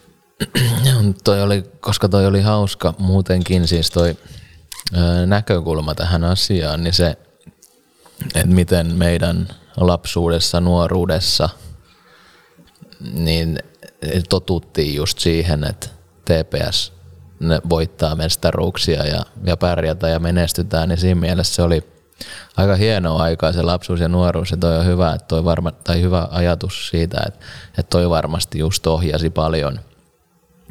toi 1.25 1.43
oli, 1.43 1.65
koska 1.81 2.09
toi 2.09 2.27
oli 2.27 2.41
hauska 2.41 2.95
muutenkin, 2.99 3.69
siis 3.69 3.91
toi 3.91 4.17
ö, 4.97 5.27
näkökulma 5.27 5.95
tähän 5.95 6.25
asiaan, 6.25 6.85
niin 6.85 6.95
se, 6.95 7.17
että 8.35 8.47
miten 8.47 8.95
meidän 8.95 9.49
lapsuudessa, 9.77 10.61
nuoruudessa, 10.61 11.49
niin 13.13 13.59
totuttiin 14.29 14.95
just 14.95 15.19
siihen, 15.19 15.65
että 15.65 15.87
TPS 16.25 16.93
ne 17.41 17.61
voittaa 17.69 18.17
mestaruuksia 18.17 19.07
ja, 19.07 19.23
ja 19.45 19.57
pärjätä 19.57 20.09
ja 20.09 20.19
menestytään, 20.19 20.89
niin 20.89 20.99
siinä 20.99 21.21
mielessä 21.21 21.55
se 21.55 21.63
oli 21.63 21.93
aika 22.57 22.77
hienoa 22.77 23.23
aikaa 23.23 23.53
se 23.53 23.63
lapsuus 23.63 24.01
ja 24.01 24.09
nuoruus 24.09 24.51
ja 24.51 24.57
toi 24.57 24.79
on 24.79 24.87
hyvä, 24.87 25.13
että 25.13 25.29
toi 25.29 25.45
varma, 25.45 25.73
tai 25.73 26.03
hyvä 26.03 26.29
ajatus 26.31 26.89
siitä, 26.89 27.23
että, 27.27 27.45
että 27.69 27.91
toi 27.91 28.11
varmasti 28.11 28.59
just 28.59 28.87
ohjasi 28.87 29.31
paljon 29.31 29.81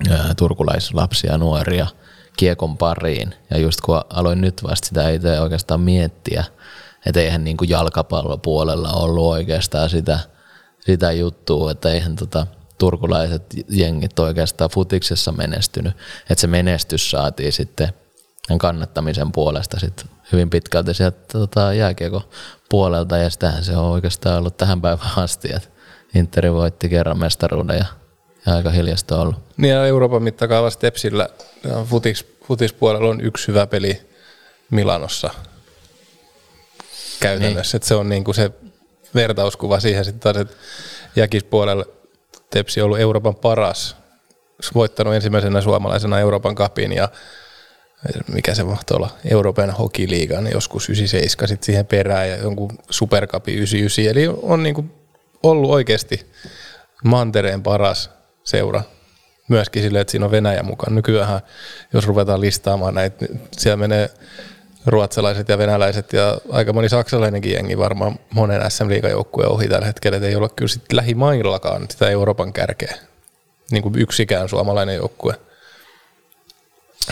ää, 0.09 0.33
turkulaislapsia 0.37 1.31
ja 1.31 1.37
nuoria 1.37 1.87
kiekon 2.37 2.77
pariin. 2.77 3.33
Ja 3.49 3.57
just 3.57 3.81
kun 3.81 4.01
aloin 4.09 4.41
nyt 4.41 4.63
vasta 4.63 4.87
sitä 4.87 5.09
itse 5.09 5.39
oikeastaan 5.39 5.81
miettiä, 5.81 6.43
että 7.05 7.19
eihän 7.19 7.43
niin 7.43 7.57
kuin 7.57 7.69
jalkapallopuolella 7.69 8.89
ollut 8.89 9.25
oikeastaan 9.25 9.89
sitä, 9.89 10.19
sitä 10.85 11.11
juttua, 11.11 11.71
että 11.71 11.91
eihän 11.91 12.15
tota, 12.15 12.47
turkulaiset 12.77 13.43
jengit 13.69 14.19
oikeastaan 14.19 14.69
futiksessa 14.69 15.31
menestynyt. 15.31 15.93
Että 16.29 16.41
se 16.41 16.47
menestys 16.47 17.11
saatiin 17.11 17.51
sitten 17.51 17.93
kannattamisen 18.57 19.31
puolesta 19.31 19.79
sitten 19.79 20.05
hyvin 20.31 20.49
pitkälti 20.49 20.93
sieltä 20.93 21.17
tota, 21.31 21.73
jääkiekon 21.73 22.21
puolelta 22.69 23.17
ja 23.17 23.29
sitähän 23.29 23.63
se 23.63 23.77
on 23.77 23.85
oikeastaan 23.85 24.37
ollut 24.37 24.57
tähän 24.57 24.81
päivään 24.81 25.17
asti, 25.17 25.53
että 25.55 25.69
Interi 26.15 26.53
voitti 26.53 26.89
kerran 26.89 27.19
mestaruuden 27.19 27.77
ja, 27.77 27.85
ja 28.45 28.55
aika 28.55 28.69
hiljasta 28.69 29.21
ollut. 29.21 29.35
Niin 29.57 29.73
ja 29.73 29.85
Euroopan 29.85 30.23
mittakaavassa 30.23 30.79
Tepsillä 30.79 31.29
futis, 31.85 32.25
futispuolella 32.47 33.09
on 33.09 33.21
yksi 33.21 33.47
hyvä 33.47 33.67
peli 33.67 34.01
Milanossa 34.71 35.29
käytännössä. 37.19 37.75
Niin. 37.75 37.77
Että 37.77 37.87
se 37.87 37.95
on 37.95 38.09
niin 38.09 38.23
kuin 38.23 38.35
se 38.35 38.51
vertauskuva 39.15 39.79
siihen 39.79 40.05
sitten 40.05 40.19
taas, 40.19 40.37
että 40.37 40.55
jäkispuolella 41.15 41.85
Tepsi 42.49 42.81
on 42.81 42.85
ollut 42.85 42.99
Euroopan 42.99 43.35
paras, 43.35 43.95
voittanut 44.75 45.13
ensimmäisenä 45.13 45.61
suomalaisena 45.61 46.19
Euroopan 46.19 46.55
kapin 46.55 46.91
ja 46.91 47.09
mikä 48.33 48.55
se 48.55 48.63
mahtoi 48.63 48.95
olla, 48.95 49.09
Euroopan 49.25 49.71
hokiliigan 49.71 50.51
joskus 50.53 50.89
97 50.89 51.47
sitten 51.47 51.65
siihen 51.65 51.85
perään 51.85 52.29
ja 52.29 52.35
jonkun 52.35 52.71
superkapi 52.89 53.53
99. 53.53 54.11
Eli 54.11 54.39
on 54.41 54.63
niin 54.63 54.75
kuin 54.75 54.91
ollut 55.43 55.71
oikeasti 55.71 56.31
mantereen 57.03 57.63
paras 57.63 58.09
seura. 58.43 58.83
Myöskin 59.47 59.83
silleen, 59.83 60.01
että 60.01 60.11
siinä 60.11 60.25
on 60.25 60.31
Venäjä 60.31 60.63
mukaan. 60.63 60.95
Nykyään, 60.95 61.41
jos 61.93 62.07
ruvetaan 62.07 62.41
listaamaan 62.41 62.93
näitä, 62.93 63.25
niin 63.25 63.41
siellä 63.57 63.77
menee 63.77 64.09
ruotsalaiset 64.85 65.49
ja 65.49 65.57
venäläiset 65.57 66.13
ja 66.13 66.37
aika 66.51 66.73
moni 66.73 66.89
saksalainenkin 66.89 67.53
jengi 67.53 67.77
varmaan 67.77 68.19
monen 68.33 68.71
SM 68.71 68.91
joukkueen 69.09 69.51
ohi 69.51 69.67
tällä 69.67 69.85
hetkellä, 69.85 70.17
että 70.17 70.27
ei 70.27 70.35
ole 70.35 70.49
kyllä 70.49 70.69
sitten 70.69 70.97
lähimaillakaan 70.97 71.85
sitä 71.89 72.09
Euroopan 72.09 72.53
kärkeä, 72.53 72.95
niin 73.71 73.83
kuin 73.83 73.99
yksikään 73.99 74.49
suomalainen 74.49 74.95
joukkue. 74.95 75.33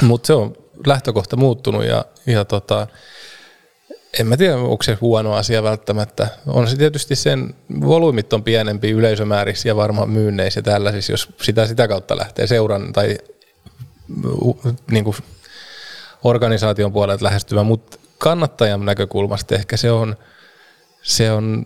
Mutta 0.01 0.27
se 0.27 0.33
on 0.33 0.55
lähtökohta 0.85 1.35
muuttunut 1.35 1.85
ja, 1.85 2.05
ja 2.25 2.45
tota, 2.45 2.88
en 4.19 4.27
mä 4.27 4.38
tiedä, 4.38 4.55
onko 4.55 4.83
se 4.83 4.97
huono 5.01 5.33
asia 5.33 5.63
välttämättä. 5.63 6.27
On 6.47 6.67
se 6.67 6.75
tietysti 6.75 7.15
sen, 7.15 7.55
volyymit 7.81 8.33
on 8.33 8.43
pienempi 8.43 8.91
yleisömäärissä 8.91 9.67
ja 9.69 9.75
varmaan 9.75 10.09
myynneissä 10.09 10.57
ja 10.57 10.63
tällaisissa, 10.63 11.13
jos 11.13 11.29
sitä 11.41 11.67
sitä 11.67 11.88
kautta 11.88 12.17
lähtee 12.17 12.47
seuran 12.47 12.93
tai 12.93 13.17
niin 14.91 15.03
kuin 15.03 15.15
organisaation 16.23 16.93
puolelta 16.93 17.25
lähestymään, 17.25 17.65
mutta 17.65 17.97
kannattajan 18.17 18.85
näkökulmasta 18.85 19.55
ehkä 19.55 19.77
se 19.77 19.91
on, 19.91 20.15
se 21.01 21.31
on 21.31 21.65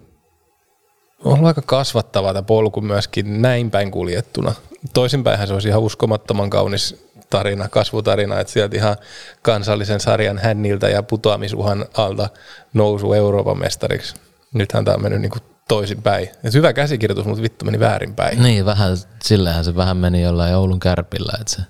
ollut 1.24 1.48
aika 1.48 1.62
kasvattava 1.62 2.34
tämä 2.34 2.44
polku 2.44 2.82
myöskin 2.82 3.42
näin 3.42 3.72
päin 3.72 3.92
kuljettuna. 3.92 4.54
Toisinpäinhän 4.94 5.48
se 5.48 5.54
olisi 5.54 5.68
ihan 5.68 5.82
uskomattoman 5.82 6.50
kaunis 6.50 7.08
tarina, 7.30 7.70
kasvutarina, 7.70 8.40
että 8.40 8.54
sieltä 8.54 8.76
ihan 8.76 8.96
kansallisen 9.42 10.00
sarjan 10.00 10.38
hänniltä 10.38 10.90
ja 10.90 11.04
putoamisuhan 11.04 11.86
alta 11.94 12.30
nousu 12.74 13.14
Euroopan 13.14 13.60
mestariksi. 13.60 14.16
Nythän 14.54 14.86
tämä 14.86 14.96
on 14.96 15.02
mennyt 15.02 15.22
niin 15.22 15.32
kuin 15.32 15.44
toisinpäin. 15.68 16.30
Et 16.44 16.54
hyvä 16.54 16.74
käsikirjoitus, 16.74 17.26
mutta 17.26 17.44
vittu 17.44 17.66
meni 17.66 17.80
väärinpäin. 17.80 18.44
Niin, 18.44 18.66
vähän, 18.66 18.98
sillähän 19.24 19.64
se 19.64 19.76
vähän 19.76 19.98
meni 19.98 20.22
jollain 20.22 20.56
Oulun 20.56 20.80
kärpillä, 20.80 21.34
että 21.42 21.54
se 21.54 21.62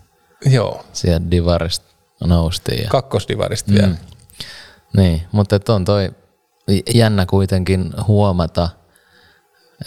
Joo. 0.46 0.86
sieltä 0.94 1.32
divarista 1.32 1.93
noustiin. 2.24 2.84
Ja... 2.84 2.90
Kakkosdivarista 2.90 3.72
mm. 3.72 3.78
vielä. 3.78 3.96
Niin, 4.98 5.22
mutta 5.32 5.60
on 5.70 5.86
toi 5.86 6.12
jännä 6.94 7.26
kuitenkin 7.26 7.94
huomata, 8.08 8.70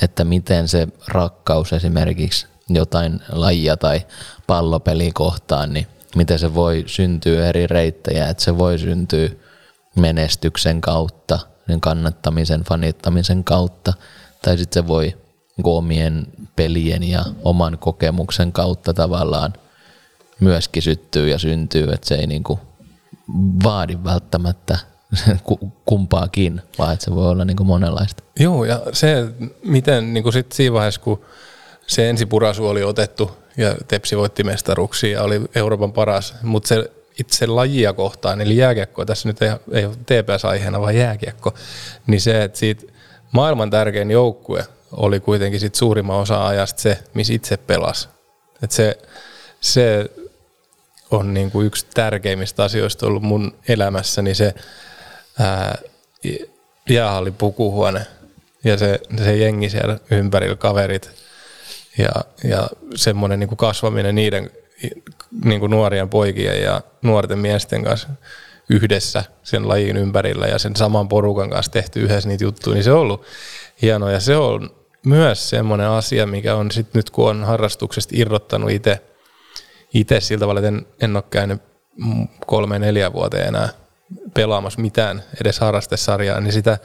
että 0.03 0.25
miten 0.25 0.69
se 0.69 0.89
rakkaus 1.09 1.73
esimerkiksi 1.73 2.47
jotain 2.69 3.21
lajia 3.33 3.77
tai 3.77 4.07
pallopeli 4.47 5.13
kohtaan, 5.13 5.73
niin 5.73 5.87
miten 6.17 6.39
se 6.39 6.55
voi 6.55 6.85
syntyä 6.87 7.47
eri 7.47 7.67
reittejä, 7.67 8.29
että 8.29 8.43
se 8.43 8.59
voi 8.59 8.79
syntyä 8.79 9.29
menestyksen 9.97 10.81
kautta, 10.81 11.39
sen 11.67 11.81
kannattamisen, 11.81 12.65
fanittamisen 12.65 13.45
kautta, 13.45 13.93
tai 14.43 14.59
sitten 14.59 14.83
se 14.83 14.89
voi 14.89 15.17
omien 15.65 16.27
pelien 16.57 17.03
ja 17.03 17.25
oman 17.43 17.79
kokemuksen 17.79 18.53
kautta 18.53 18.95
tavallaan 18.95 19.53
myöskin 20.41 20.83
syttyy 20.83 21.29
ja 21.29 21.39
syntyy, 21.39 21.93
että 21.93 22.09
se 22.09 22.15
ei 22.15 22.27
niinku 22.27 22.61
vaadi 23.65 23.99
välttämättä 24.05 24.79
kumpaakin, 25.87 26.63
vaan 26.79 26.93
että 26.93 27.05
se 27.05 27.15
voi 27.15 27.29
olla 27.29 27.45
niinku 27.45 27.65
monenlaista. 27.65 28.23
Joo, 28.41 28.65
ja 28.65 28.83
se, 28.93 29.27
miten 29.65 30.15
niinku 30.15 30.33
sit 30.33 30.53
siinä 30.53 30.73
vaiheessa, 30.73 31.01
kun 31.01 31.21
se 31.87 32.11
ensipurasu 32.11 32.69
oli 32.69 32.83
otettu 32.83 33.31
ja 33.57 33.75
Tepsi 33.89 34.17
voitti 34.17 34.45
mestaruksia 34.45 35.13
ja 35.13 35.23
oli 35.23 35.41
Euroopan 35.55 35.93
paras, 35.93 36.35
mutta 36.43 36.69
se 36.69 36.91
itse 37.19 37.47
lajia 37.47 37.93
kohtaan, 37.93 38.41
eli 38.41 38.57
jääkiekko, 38.57 39.05
tässä 39.05 39.29
nyt 39.29 39.43
ei, 39.43 39.51
ei 39.73 39.87
ole 39.87 39.97
TPS-aiheena, 39.97 40.81
vaan 40.81 40.97
jääkiekko, 40.97 41.55
niin 42.07 42.21
se, 42.21 42.43
että 42.43 42.59
siitä 42.59 42.87
maailman 43.33 43.71
tärkein 43.71 44.11
joukkue 44.11 44.65
oli 44.93 45.21
kuitenkin 45.21 45.61
sit 45.61 45.75
suurimman 45.75 46.17
osa 46.17 46.47
ajasta 46.47 46.83
se, 46.83 46.99
missä 47.15 47.33
itse 47.33 47.57
pelasi. 47.57 48.09
Et 48.63 48.71
se, 48.71 48.99
se 49.61 50.11
on 51.11 51.35
niin 51.35 51.51
kuin 51.51 51.67
yksi 51.67 51.87
tärkeimmistä 51.95 52.65
asioista 52.65 53.07
ollut 53.07 53.23
mun 53.23 53.55
elämässäni 53.69 54.35
se 54.35 54.55
ää, 55.39 55.79
jäähallin 56.89 57.35
pukuhuone 57.35 58.07
ja 58.65 58.79
se, 58.79 59.01
se 59.25 59.37
jengi 59.37 59.71
siellä 59.71 59.99
ympärillä, 60.11 60.57
kaverit 60.57 61.11
ja, 61.99 62.11
ja 62.45 62.69
semmoinen 62.95 63.41
niin 63.41 63.49
kuin 63.49 63.57
kasvaminen 63.57 64.15
niiden 64.15 64.51
niin 65.45 65.61
kuin 65.61 65.71
nuorien 65.71 66.09
poikien 66.09 66.63
ja 66.63 66.81
nuorten 67.03 67.39
miesten 67.39 67.85
kanssa 67.85 68.09
yhdessä 68.71 69.25
sen 69.43 69.69
lajin 69.69 69.97
ympärillä 69.97 70.47
ja 70.47 70.59
sen 70.59 70.77
saman 70.77 71.09
porukan 71.09 71.51
kanssa 71.51 71.73
tehty 71.73 72.01
yhdessä 72.01 72.29
niitä 72.29 72.45
juttuja, 72.45 72.75
niin 72.75 72.85
se 72.85 72.93
on 72.93 72.99
ollut 72.99 73.23
hienoa. 73.83 74.11
Ja 74.11 74.21
se 74.21 74.37
on 74.37 74.71
myös 75.05 75.51
semmoinen 75.51 75.89
asia, 75.89 76.27
mikä 76.27 76.55
on 76.55 76.71
sitten 76.71 76.99
nyt 76.99 77.11
kun 77.11 77.31
on 77.31 77.45
harrastuksesta 77.45 78.15
irrottanut 78.17 78.71
itse– 78.71 79.01
itse 80.01 80.21
sillä 80.21 80.41
tavalla, 80.41 80.61
että 80.61 80.69
en, 80.69 80.87
en 81.01 81.17
ole 81.17 81.25
käynyt 81.31 81.63
kolme 82.47 82.79
neljä 82.79 83.13
vuoteen 83.13 83.49
enää 83.49 83.69
pelaamassa 84.35 84.81
mitään, 84.81 85.23
edes 85.41 85.59
harrastesarjaa, 85.59 86.41
niin 86.41 86.53
sitä 86.53 86.79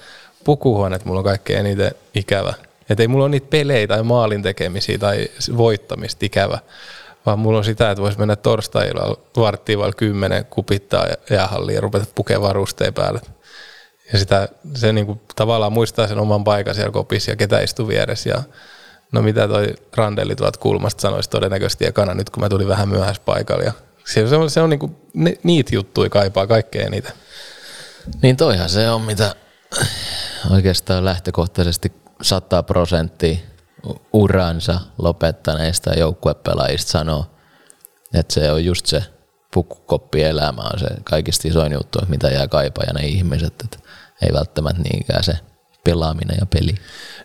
pukuhuoneet 0.44 1.06
mulla 1.06 1.20
on 1.20 1.24
kaikkein 1.26 1.60
eniten 1.60 1.92
ikävä. 2.16 2.54
Että 2.90 3.04
ei 3.04 3.08
mulla 3.08 3.24
ole 3.26 3.32
niitä 3.32 3.48
pelejä 3.50 3.88
tai 3.88 4.04
maalin 4.04 4.44
tekemisiä 4.44 4.98
tai 4.98 5.28
voittamista 5.58 6.26
ikävä, 6.26 6.60
vaan 7.26 7.40
mulla 7.40 7.58
on 7.58 7.66
sitä, 7.66 7.92
että 7.92 8.02
voisi 8.02 8.20
mennä 8.20 8.36
torstailla 8.36 9.18
varttiin 9.38 9.80
vai 9.80 9.92
kymmenen 9.98 10.46
kupittaa 10.46 11.08
jäähalliin 11.30 11.76
ja 11.76 11.82
rupeta 11.82 12.06
pukemaan 12.16 12.48
varusteja 12.48 12.92
päälle. 12.92 13.22
Ja 14.14 14.20
sitä, 14.20 14.50
se 14.76 14.94
niinku, 14.94 15.22
tavallaan 15.36 15.74
muistaa 15.74 16.08
sen 16.08 16.20
oman 16.20 16.44
paikan 16.44 16.76
siellä 16.76 16.92
kopissa 16.92 17.32
ja 17.32 17.36
ketä 17.36 17.60
istuu 17.60 17.88
vieressä 17.88 18.30
ja 18.30 18.44
No 19.12 19.22
mitä 19.22 19.48
toi 19.48 19.74
Randelli 19.96 20.36
tuolta 20.36 20.60
kulmasta 20.60 21.02
sanoisi 21.02 21.30
todennäköisesti 21.30 21.86
ekana 21.86 22.14
nyt, 22.14 22.30
kun 22.30 22.44
mä 22.44 22.50
tulin 22.50 22.68
vähän 22.68 22.90
myöhässä 22.90 23.22
paikalle. 23.26 23.64
Ja 23.64 23.74
se 24.06 24.36
on, 24.36 24.50
se 24.50 24.62
on 24.62 24.70
niinku, 24.70 25.10
ne, 25.14 25.38
niitä 25.44 25.76
juttuja 25.76 26.10
kaipaa 26.10 26.48
kaikkea 26.48 26.90
niitä. 26.90 27.12
Niin 28.22 28.38
toihan 28.38 28.70
se 28.70 28.90
on, 28.90 29.02
mitä 29.02 29.36
oikeastaan 30.52 31.06
lähtökohtaisesti 31.06 31.92
100 32.22 32.64
prosenttia 32.64 33.38
uransa 34.14 34.80
lopettaneista 34.98 35.94
joukkuepelaajista 35.94 36.92
sanoo, 36.92 37.26
että 38.14 38.34
se 38.34 38.52
on 38.52 38.66
just 38.66 38.86
se 38.86 39.04
pukkukoppi-elämä 39.54 40.62
on 40.62 40.80
se 40.80 40.88
kaikista 41.04 41.48
isoin 41.48 41.74
juttu, 41.74 42.00
mitä 42.08 42.28
jää 42.28 42.48
kaipaa 42.48 42.84
ja 42.88 42.94
ne 42.94 43.08
ihmiset, 43.08 43.54
että 43.64 43.78
ei 44.22 44.34
välttämättä 44.34 44.82
niinkään 44.82 45.24
se 45.24 45.34
pelaaminen 45.84 46.38
ja 46.40 46.46
peli. 46.46 46.76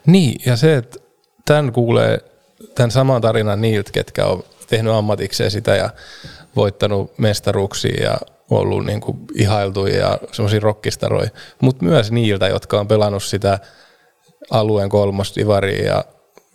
Niin, 0.06 0.40
ja 0.46 0.56
se, 0.56 0.76
että 0.76 0.98
tämän 1.46 1.72
kuulee 1.72 2.18
tämän 2.74 2.90
saman 2.90 3.22
tarinan 3.22 3.60
niiltä, 3.60 3.92
ketkä 3.92 4.26
on 4.26 4.44
tehnyt 4.66 4.92
ammatikseen 4.92 5.50
sitä 5.50 5.76
ja 5.76 5.90
voittanut 6.56 7.18
mestaruuksia 7.18 8.04
ja 8.04 8.18
ollut 8.50 8.86
niin 8.86 9.00
kuin 9.00 9.18
ihailtuja 9.34 9.96
ja 9.96 10.18
semmoisia 10.32 10.60
rockistaroja, 10.60 11.30
mutta 11.60 11.84
myös 11.84 12.12
niiltä, 12.12 12.48
jotka 12.48 12.80
on 12.80 12.88
pelannut 12.88 13.22
sitä 13.22 13.58
alueen 14.50 14.88
kolmosdivaria 14.88 15.86
ja 15.86 16.04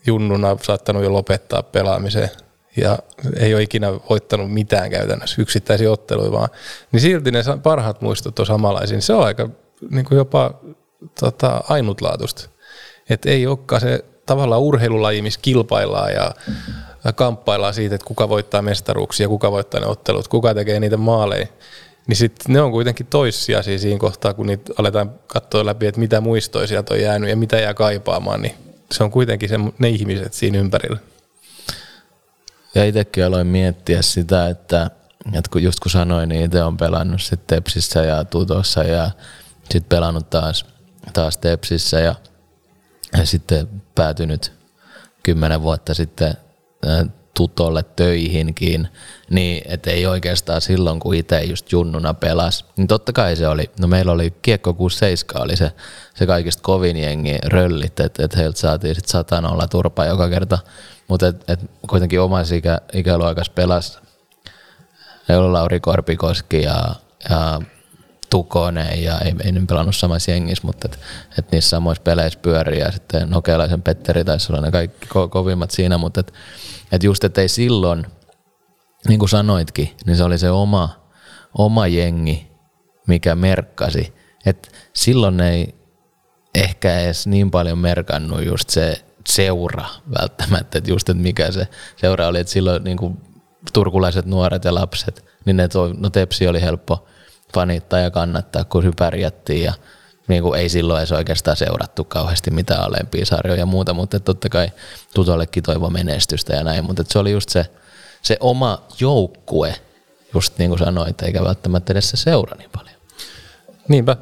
junnuna 0.05 0.57
saattanut 0.61 1.03
jo 1.03 1.13
lopettaa 1.13 1.63
pelaamisen 1.63 2.29
ja 2.77 2.99
ei 3.39 3.53
ole 3.53 3.63
ikinä 3.63 3.93
voittanut 4.09 4.53
mitään 4.53 4.89
käytännössä 4.89 5.41
yksittäisiä 5.41 5.91
otteluja 5.91 6.31
vaan, 6.31 6.49
niin 6.91 7.01
silti 7.01 7.31
ne 7.31 7.43
parhaat 7.63 8.01
muistot 8.01 8.39
on 8.39 8.45
samanlaisia. 8.45 8.95
Niin 8.95 9.01
se 9.01 9.13
on 9.13 9.25
aika 9.25 9.49
niin 9.89 10.05
kuin 10.05 10.17
jopa 10.17 10.59
tota, 11.19 11.63
ainutlaatuista. 11.69 12.49
Että 13.09 13.29
ei 13.29 13.47
olekaan 13.47 13.81
se 13.81 14.05
tavallaan 14.31 14.61
urheilulaji, 14.61 15.21
missä 15.21 15.39
kilpaillaan 15.43 16.13
ja 16.13 16.33
kamppaillaan 17.15 17.73
siitä, 17.73 17.95
että 17.95 18.07
kuka 18.07 18.29
voittaa 18.29 18.61
mestaruuksia, 18.61 19.27
kuka 19.27 19.51
voittaa 19.51 19.79
ne 19.79 19.87
ottelut, 19.87 20.27
kuka 20.27 20.53
tekee 20.53 20.79
niitä 20.79 20.97
maaleja. 20.97 21.47
Niin 22.07 22.15
sitten 22.15 22.53
ne 22.53 22.61
on 22.61 22.71
kuitenkin 22.71 23.05
toissijaisia 23.05 23.79
siinä 23.79 23.99
kohtaa, 23.99 24.33
kun 24.33 24.45
niitä 24.45 24.73
aletaan 24.77 25.11
katsoa 25.27 25.65
läpi, 25.65 25.87
että 25.87 25.99
mitä 25.99 26.21
muistoja 26.21 26.67
sieltä 26.67 26.93
on 26.93 27.01
jäänyt 27.01 27.29
ja 27.29 27.37
mitä 27.37 27.59
jää 27.59 27.73
kaipaamaan, 27.73 28.41
niin 28.41 28.55
se 28.91 29.03
on 29.03 29.11
kuitenkin 29.11 29.49
se, 29.49 29.55
ne 29.79 29.89
ihmiset 29.89 30.33
siinä 30.33 30.59
ympärillä. 30.59 30.97
Ja 32.75 32.85
itsekin 32.85 33.25
aloin 33.25 33.47
miettiä 33.47 34.01
sitä, 34.01 34.47
että, 34.47 34.91
että 35.25 35.51
kun 35.51 35.63
just 35.63 35.79
kun 35.79 35.91
sanoin, 35.91 36.29
niin 36.29 36.45
itse 36.45 36.63
on 36.63 36.77
pelannut 36.77 37.21
sitten 37.21 37.47
Tepsissä 37.47 38.03
ja 38.03 38.25
Tutossa 38.25 38.83
ja 38.83 39.11
sitten 39.63 39.89
pelannut 39.89 40.29
taas, 40.29 40.65
taas 41.13 41.37
Tepsissä 41.37 41.99
ja, 41.99 42.05
ja 42.05 42.30
sitten 43.23 43.67
päätynyt 43.95 44.51
kymmenen 45.23 45.61
vuotta 45.61 45.93
sitten 45.93 46.33
tutolle 47.33 47.83
töihinkin, 47.83 48.87
niin 49.29 49.63
et 49.65 49.87
ei 49.87 50.05
oikeastaan 50.05 50.61
silloin, 50.61 50.99
kun 50.99 51.15
itse 51.15 51.43
just 51.43 51.71
junnuna 51.71 52.13
pelas, 52.13 52.65
niin 52.77 52.87
totta 52.87 53.13
kai 53.13 53.35
se 53.35 53.47
oli, 53.47 53.69
no 53.79 53.87
meillä 53.87 54.11
oli 54.11 54.33
Kiekko 54.41 54.73
67 54.73 55.43
oli 55.43 55.57
se, 55.57 55.71
se 56.15 56.25
kaikista 56.25 56.63
kovin 56.63 56.97
jengi 56.97 57.37
röllit, 57.45 57.99
että 57.99 58.25
et 58.25 58.35
heiltä 58.35 58.59
saatiin 58.59 58.95
sitten 58.95 59.11
satanolla 59.11 59.67
turpa 59.67 60.05
joka 60.05 60.29
kerta, 60.29 60.59
mutta 61.07 61.27
et, 61.27 61.49
et 61.49 61.59
kuitenkin 61.89 62.21
omassa 62.21 62.55
ikä, 62.55 62.81
ikäluokassa 62.93 63.53
pelas 63.55 63.99
Lauri 65.29 65.79
Korpikoski 65.79 66.61
ja, 66.61 66.95
ja 67.29 67.61
Tukonen 68.31 69.03
ja 69.03 69.19
ei, 69.19 69.35
ei 69.43 69.51
nyt 69.51 69.67
pelannut 69.67 69.95
samassa 69.95 70.31
jengissä, 70.31 70.67
mutta 70.67 70.87
et, 70.91 70.99
et 71.39 71.51
niissä 71.51 71.69
samoissa 71.69 72.03
peleissä 72.03 72.39
pyörii 72.39 72.79
ja 72.79 72.91
sitten 72.91 73.29
Nokelaisen 73.29 73.81
Petteri 73.81 74.23
taisi 74.23 74.53
olla 74.53 74.61
ne 74.61 74.71
kaikki 74.71 75.07
ko- 75.07 75.29
kovimmat 75.29 75.71
siinä, 75.71 75.97
mutta 75.97 76.19
et, 76.19 76.33
et 76.91 77.03
just, 77.03 77.23
että 77.23 77.41
ei 77.41 77.49
silloin, 77.49 78.05
niin 79.07 79.19
kuin 79.19 79.29
sanoitkin, 79.29 79.89
niin 80.05 80.17
se 80.17 80.23
oli 80.23 80.37
se 80.37 80.49
oma, 80.49 80.89
oma 81.57 81.87
jengi, 81.87 82.51
mikä 83.07 83.35
merkkasi. 83.35 84.13
Et 84.45 84.87
silloin 84.93 85.39
ei 85.39 85.75
ehkä 86.55 86.99
edes 86.99 87.27
niin 87.27 87.51
paljon 87.51 87.77
merkannut 87.77 88.45
just 88.45 88.69
se 88.69 89.05
seura 89.27 89.85
välttämättä, 90.19 90.77
että 90.77 90.91
just, 90.91 91.09
että 91.09 91.23
mikä 91.23 91.51
se 91.51 91.67
seura 91.95 92.27
oli, 92.27 92.39
että 92.39 92.53
silloin 92.53 92.83
niin 92.83 92.97
kuin 92.97 93.17
turkulaiset 93.73 94.25
nuoret 94.25 94.63
ja 94.63 94.75
lapset, 94.75 95.25
niin 95.45 95.57
ne 95.57 95.67
toi, 95.67 95.93
no 95.97 96.09
Tepsi 96.09 96.47
oli 96.47 96.61
helppo 96.61 97.07
fanittaa 97.53 97.99
ja 97.99 98.11
kannattaa, 98.11 98.63
kun 98.63 98.93
pärjättiin 98.99 99.63
ja 99.63 99.73
niin 100.27 100.43
kuin 100.43 100.59
ei 100.59 100.69
silloin 100.69 100.99
edes 100.99 101.11
oikeastaan 101.11 101.57
seurattu 101.57 102.03
kauheasti 102.03 102.51
mitään 102.51 102.83
alempia 102.83 103.25
sarjoja 103.25 103.59
ja 103.59 103.65
muuta, 103.65 103.93
mutta 103.93 104.19
totta 104.19 104.49
kai 104.49 104.71
tutollekin 105.13 105.63
toivo 105.63 105.89
menestystä 105.89 106.55
ja 106.55 106.63
näin, 106.63 106.85
mutta 106.85 107.03
se 107.07 107.19
oli 107.19 107.31
just 107.31 107.49
se, 107.49 107.65
se 108.21 108.37
oma 108.39 108.83
joukkue, 108.99 109.75
just 110.33 110.57
niin 110.57 110.69
kuin 110.69 110.79
sanoit, 110.79 111.21
eikä 111.21 111.43
välttämättä 111.43 111.93
edes 111.93 112.09
se 112.09 112.17
seura 112.17 112.55
niin 112.57 112.69
paljon. 112.69 112.95
Niinpä. 113.87 114.17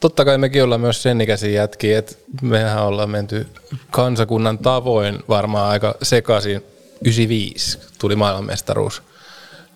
Totta 0.00 0.24
kai 0.24 0.38
mekin 0.38 0.64
ollaan 0.64 0.80
myös 0.80 1.02
sen 1.02 1.20
ikäisiä 1.20 1.50
jätkiä, 1.50 1.98
että 1.98 2.14
mehän 2.42 2.84
ollaan 2.84 3.10
menty 3.10 3.46
kansakunnan 3.90 4.58
tavoin 4.58 5.18
varmaan 5.28 5.70
aika 5.70 5.94
sekaisin. 6.02 6.64
95 7.04 7.78
tuli 7.98 8.16
maailmanmestaruus, 8.16 9.02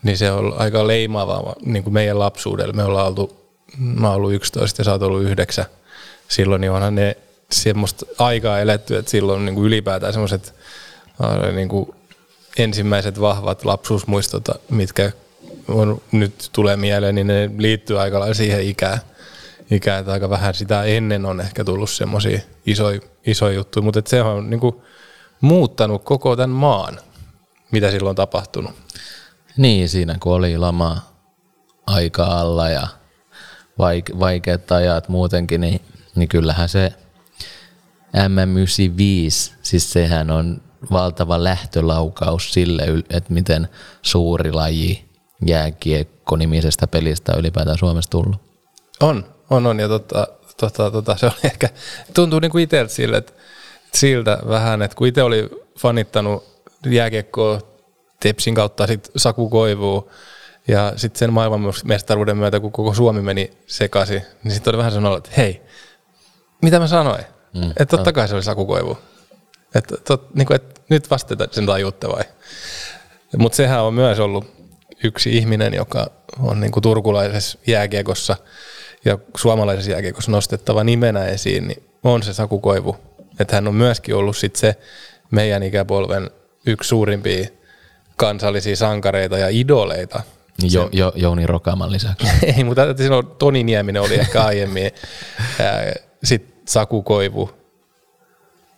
niin 0.03 0.19
se 0.19 0.31
on 0.31 0.55
aika 0.57 0.87
leimaava 0.87 1.55
niin 1.65 1.85
kuin 1.85 1.95
meidän 1.95 2.19
lapsuudelle. 2.19 2.73
Me 2.73 2.85
ollaan 2.85 3.07
oltu, 3.07 3.37
mä 3.79 4.11
ollut 4.11 4.33
11 4.33 4.81
ja 4.81 4.85
sä 4.85 4.93
oot 4.93 5.03
ollut 5.03 5.23
9 5.23 5.65
silloin, 6.29 6.61
niin 6.61 6.71
onhan 6.71 6.95
ne 6.95 7.17
semmoista 7.53 8.07
aikaa 8.19 8.61
eletty, 8.61 8.97
että 8.97 9.11
silloin 9.11 9.45
niin 9.45 9.55
kuin 9.55 9.67
ylipäätään 9.67 10.13
semmoiset 10.13 10.55
niin 11.55 11.69
kuin 11.69 11.91
ensimmäiset 12.59 13.21
vahvat 13.21 13.65
lapsuusmuistot, 13.65 14.45
mitkä 14.71 15.13
on, 15.69 16.01
nyt 16.13 16.51
tulee 16.53 16.77
mieleen, 16.77 17.15
niin 17.15 17.27
ne 17.27 17.51
liittyy 17.59 18.01
aika 18.01 18.21
lailla 18.21 18.35
siihen 18.35 18.69
ikään, 18.69 18.99
ikään 19.71 20.01
että 20.01 20.13
aika 20.13 20.31
vähän 20.31 20.55
sitä 20.55 20.83
ennen 20.85 21.27
on 21.27 21.41
ehkä 21.41 21.65
tullut 21.65 21.91
semmoisia 21.91 22.41
isoja, 22.67 23.01
isoja 23.27 23.55
juttuja, 23.55 23.85
mutta 23.85 24.03
se 24.07 24.23
on 24.23 24.51
niin 24.51 24.61
kuin 24.61 24.77
muuttanut 25.41 26.05
koko 26.05 26.37
tämän 26.37 26.51
maan, 26.51 27.01
mitä 27.71 27.91
silloin 27.91 28.11
on 28.11 28.17
tapahtunut. 28.17 28.73
Niin, 29.59 29.88
siinä 29.88 30.16
kun 30.21 30.35
oli 30.35 30.59
lama 30.59 30.97
aika 31.87 32.25
alla 32.25 32.68
ja 32.68 32.88
vaikeat 34.18 34.73
ajat 34.73 35.09
muutenkin, 35.09 35.61
niin, 35.61 35.81
niin 36.14 36.29
kyllähän 36.29 36.68
se 36.68 36.92
M95, 38.16 39.55
siis 39.62 39.92
sehän 39.92 40.31
on 40.31 40.61
valtava 40.92 41.44
lähtölaukaus 41.44 42.53
sille, 42.53 42.83
että 43.11 43.33
miten 43.33 43.68
suuri 44.03 44.53
laji 44.53 45.09
jääkiekko 45.47 46.37
nimisestä 46.37 46.87
pelistä 46.87 47.33
on 47.33 47.38
ylipäätään 47.38 47.79
Suomessa 47.79 48.11
tullut. 48.11 48.37
On, 49.01 49.25
on, 49.51 49.66
on. 49.66 49.81
Ja 49.81 49.88
tota, 49.88 50.27
tota, 50.57 50.90
tota, 50.90 51.16
se 51.16 51.27
oli 51.27 51.35
ehkä, 51.44 51.68
tuntuu 52.14 52.40
niin 52.40 52.51
kuin 52.51 52.68
sille, 52.87 53.16
että 53.16 53.33
siltä 53.94 54.38
vähän, 54.49 54.83
että 54.83 54.94
kun 54.94 55.07
itse 55.07 55.23
oli 55.23 55.51
fanittanut 55.79 56.44
jääkiekkoa 56.87 57.78
Tepsin 58.20 58.54
kautta 58.54 58.87
sit 58.87 59.11
Saku 59.16 59.48
Koivuu, 59.48 60.11
ja 60.68 60.92
sitten 60.96 61.18
sen 61.18 61.33
maailmanmestaruuden 61.33 62.37
myötä, 62.37 62.61
kun 62.61 62.72
koko 62.72 62.94
Suomi 62.94 63.22
meni 63.22 63.50
sekaisin, 63.66 64.22
niin 64.44 64.54
sitten 64.54 64.70
oli 64.70 64.78
vähän 64.78 64.92
sellainen 64.92 65.18
että 65.18 65.31
hei, 65.37 65.62
mitä 66.62 66.78
mä 66.78 66.87
sanoin? 66.87 67.24
Mm, 67.54 67.70
että 67.70 67.96
totta 67.96 68.12
kai 68.12 68.28
se 68.28 68.35
oli 68.35 68.42
Saku 68.42 68.66
Koivu. 68.66 68.98
Että 69.74 69.96
tot, 69.96 70.35
niin 70.35 70.46
kuin, 70.46 70.57
et 70.57 70.83
nyt 70.88 71.11
vasta 71.11 71.35
sen 71.50 71.66
tajuutte 71.66 72.09
vai? 72.09 72.24
Mutta 73.37 73.57
sehän 73.57 73.83
on 73.83 73.94
myös 73.94 74.20
ollut 74.20 74.44
yksi 75.04 75.37
ihminen, 75.37 75.74
joka 75.74 76.11
on 76.38 76.61
niin 76.61 76.72
kuin 76.72 76.83
turkulaisessa 76.83 77.59
jääkiekossa 77.66 78.37
ja 79.04 79.18
suomalaisessa 79.37 79.90
jääkiekossa 79.90 80.31
nostettava 80.31 80.85
nimenä 80.85 81.24
esiin, 81.24 81.68
niin 81.68 81.83
on 82.04 82.22
se 82.22 82.33
Saku 82.33 82.61
Koivu. 82.61 82.96
Että 83.40 83.57
hän 83.57 83.68
on 83.68 83.74
myöskin 83.74 84.14
ollut 84.14 84.37
sit 84.37 84.57
se 84.57 84.76
meidän 85.31 85.62
ikäpolven 85.62 86.31
yksi 86.66 86.88
suurimpia 86.88 87.46
kansallisia 88.18 88.76
sankareita 88.76 89.38
ja 89.38 89.48
idoleita. 89.48 90.22
Jo, 90.72 90.88
jo, 90.92 91.12
Jouni 91.14 91.46
Rokaman 91.46 91.92
lisäksi. 91.92 92.26
Ei, 92.57 92.64
mutta 92.64 92.83
silloin 92.96 93.26
Toni 93.26 93.64
Nieminen 93.64 94.02
oli 94.02 94.14
ehkä 94.14 94.44
aiemmin. 94.44 94.90
Sitten 96.24 96.54
Saku 96.68 97.02
Koivu. 97.02 97.50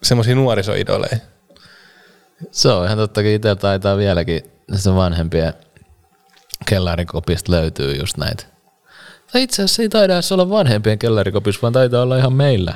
Semmoisia 0.03 0.35
nuorisoidoleja. 0.35 1.16
Se 2.50 2.68
on 2.68 2.87
ihan 2.87 2.98
tottakin 2.98 3.33
itsellä 3.33 3.57
taitaa 3.57 3.96
vieläkin 3.96 4.42
se 4.76 4.94
vanhempien 4.94 5.55
kellarikopista 6.68 7.53
löytyy 7.53 7.94
just 7.96 8.16
näitä. 8.16 8.44
Tai 9.33 9.42
itse 9.42 9.62
asiassa 9.62 9.83
ei 9.83 9.88
taida 9.88 10.14
edes 10.14 10.33
olla 10.33 10.50
vanhempien 10.50 10.98
kellarikopissa, 10.98 11.62
vaan 11.62 11.72
taitaa 11.72 12.03
olla 12.03 12.16
ihan 12.16 12.33
meillä 12.33 12.74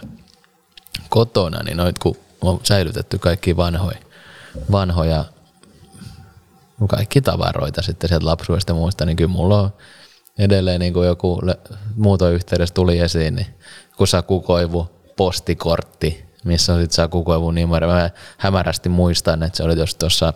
kotona, 1.08 1.62
niin 1.62 1.76
noit 1.76 1.98
kun 1.98 2.16
on 2.40 2.60
säilytetty 2.62 3.18
kaikki 3.18 3.56
vanhoja, 3.56 3.98
vanhoja 4.70 5.24
kaikki 6.88 7.20
tavaroita 7.20 7.82
sitten 7.82 8.08
sieltä 8.08 8.26
lapsuudesta 8.26 8.70
ja 8.70 8.74
muista, 8.74 9.06
niin 9.06 9.16
kyllä 9.16 9.30
mulla 9.30 9.60
on 9.60 9.70
edelleen 10.38 10.80
niin 10.80 10.92
kuin 10.92 11.06
joku 11.06 11.40
muuto 11.96 12.30
yhteydessä 12.30 12.74
tuli 12.74 12.98
esiin, 12.98 13.34
niin 13.34 13.46
kun 13.96 14.06
Saku 14.06 14.40
Koivu 14.40 14.90
postikortti, 15.16 16.24
missä 16.44 16.72
on 16.72 16.80
sitten 16.80 16.94
Saku 16.94 17.24
Koivu 17.24 17.50
numero. 17.50 17.88
Mä 17.88 18.10
hämärästi 18.38 18.88
muistan, 18.88 19.42
että 19.42 19.56
se 19.56 19.62
oli 19.62 19.74
tuossa 19.98 20.32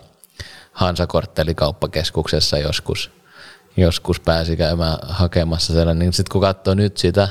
Hansakortteli 0.72 1.54
kauppakeskuksessa 1.54 2.58
joskus, 2.58 3.10
joskus 3.76 4.20
pääsi 4.20 4.56
käymään 4.56 4.98
hakemassa 5.02 5.72
sellainen. 5.72 5.98
Niin 5.98 6.12
sitten 6.12 6.32
kun 6.32 6.40
katsoo 6.40 6.74
nyt 6.74 6.96
sitä 6.96 7.28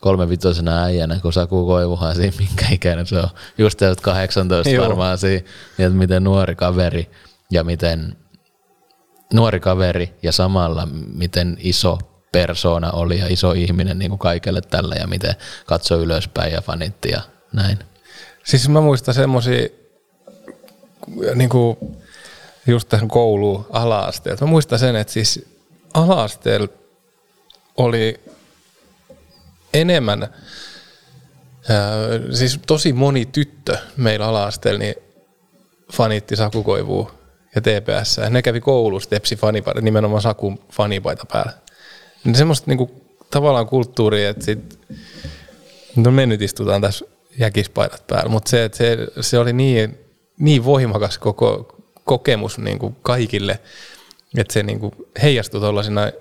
kolmevitosena 0.00 0.82
äijänä, 0.82 1.18
kun 1.22 1.32
Saku 1.32 1.66
Koivuhan 1.66 2.16
siinä, 2.16 2.36
minkä 2.38 2.66
ikäinen 2.70 3.06
se 3.06 3.18
on, 3.18 3.28
just 3.58 3.80
18 4.02 4.70
Joo. 4.70 4.88
varmaan 4.88 5.18
siinä, 5.18 5.46
niin 5.78 5.86
että 5.86 5.98
miten 5.98 6.24
nuori 6.24 6.54
kaveri 6.54 7.10
ja 7.50 7.64
miten 7.64 8.16
nuori 9.32 9.60
kaveri 9.60 10.14
ja 10.22 10.32
samalla 10.32 10.88
miten 11.14 11.56
iso 11.60 11.98
persona 12.32 12.90
oli 12.90 13.18
ja 13.18 13.26
iso 13.28 13.52
ihminen 13.52 13.98
niin 13.98 14.08
kuin 14.08 14.18
kaikelle 14.18 14.60
tällä 14.60 14.94
ja 14.94 15.06
miten 15.06 15.34
katsoi 15.66 16.02
ylöspäin 16.02 16.52
ja 16.52 16.60
fanitti 16.60 17.08
ja 17.08 17.20
näin. 17.52 17.78
Siis 18.44 18.68
mä 18.68 18.80
muistan 18.80 19.14
semmoisia 19.14 19.68
niin 21.34 21.50
kuin 21.50 21.76
just 22.66 22.88
tähän 22.88 23.08
kouluun 23.08 23.66
ala 23.70 24.10
Mä 24.40 24.46
muistan 24.46 24.78
sen, 24.78 24.96
että 24.96 25.12
siis 25.12 25.46
ala 25.94 26.28
oli 27.76 28.20
enemmän, 29.74 30.28
siis 32.32 32.60
tosi 32.66 32.92
moni 32.92 33.26
tyttö 33.26 33.78
meillä 33.96 34.26
ala 34.26 34.50
niin 34.78 34.94
fanitti 35.92 36.36
Sakukoivua 36.36 37.19
ja 37.54 37.60
TPS. 37.60 38.16
Ja 38.16 38.30
ne 38.30 38.42
kävi 38.42 38.60
koulussa 38.60 39.10
Tepsi 39.10 39.36
fanipaita, 39.36 39.80
nimenomaan 39.80 40.22
Sakun 40.22 40.58
fanipaita 40.72 41.26
päällä. 41.32 41.52
Niin 42.24 42.34
semmoista 42.34 42.64
niinku, 42.66 42.90
tavallaan 43.30 43.66
kulttuuria, 43.66 44.30
että 44.30 44.44
sit, 44.44 44.80
no 45.96 46.10
me 46.10 46.26
nyt 46.26 46.42
istutaan 46.42 46.80
tässä 46.80 47.04
jäkispaidat 47.38 48.06
päällä, 48.06 48.28
mutta 48.28 48.50
se, 48.50 48.70
se, 48.72 48.98
se 49.20 49.38
oli 49.38 49.52
niin, 49.52 49.98
niin 50.38 50.64
voimakas 50.64 51.18
koko 51.18 51.76
kokemus 52.04 52.58
niin 52.58 52.78
kuin 52.78 52.96
kaikille, 53.02 53.60
että 54.36 54.52
se 54.52 54.62
niin 54.62 54.80
kuin 54.80 54.92
heijastui 55.22 55.60
tuollaisena 55.60 56.12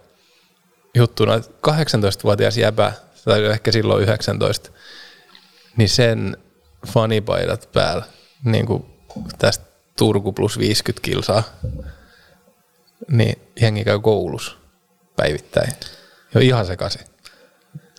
juttuna, 0.95 1.35
että 1.35 1.71
18-vuotias 1.71 2.57
jäbä, 2.57 2.93
tai 3.25 3.45
ehkä 3.45 3.71
silloin 3.71 4.03
19, 4.03 4.71
niin 5.77 5.89
sen 5.89 6.37
fanipaidat 6.87 7.69
päällä, 7.73 8.05
niin 8.43 8.65
kuin 8.65 8.85
tästä 9.37 9.68
Turku 9.99 10.33
plus 10.33 10.59
50 10.59 11.01
kilsaa, 11.05 11.43
niin 13.07 13.41
jengi 13.61 13.83
käy 13.83 13.99
koulussa 13.99 14.51
päivittäin. 15.15 15.73
Jo 16.35 16.41
ihan 16.41 16.65
sekaisin. 16.65 17.01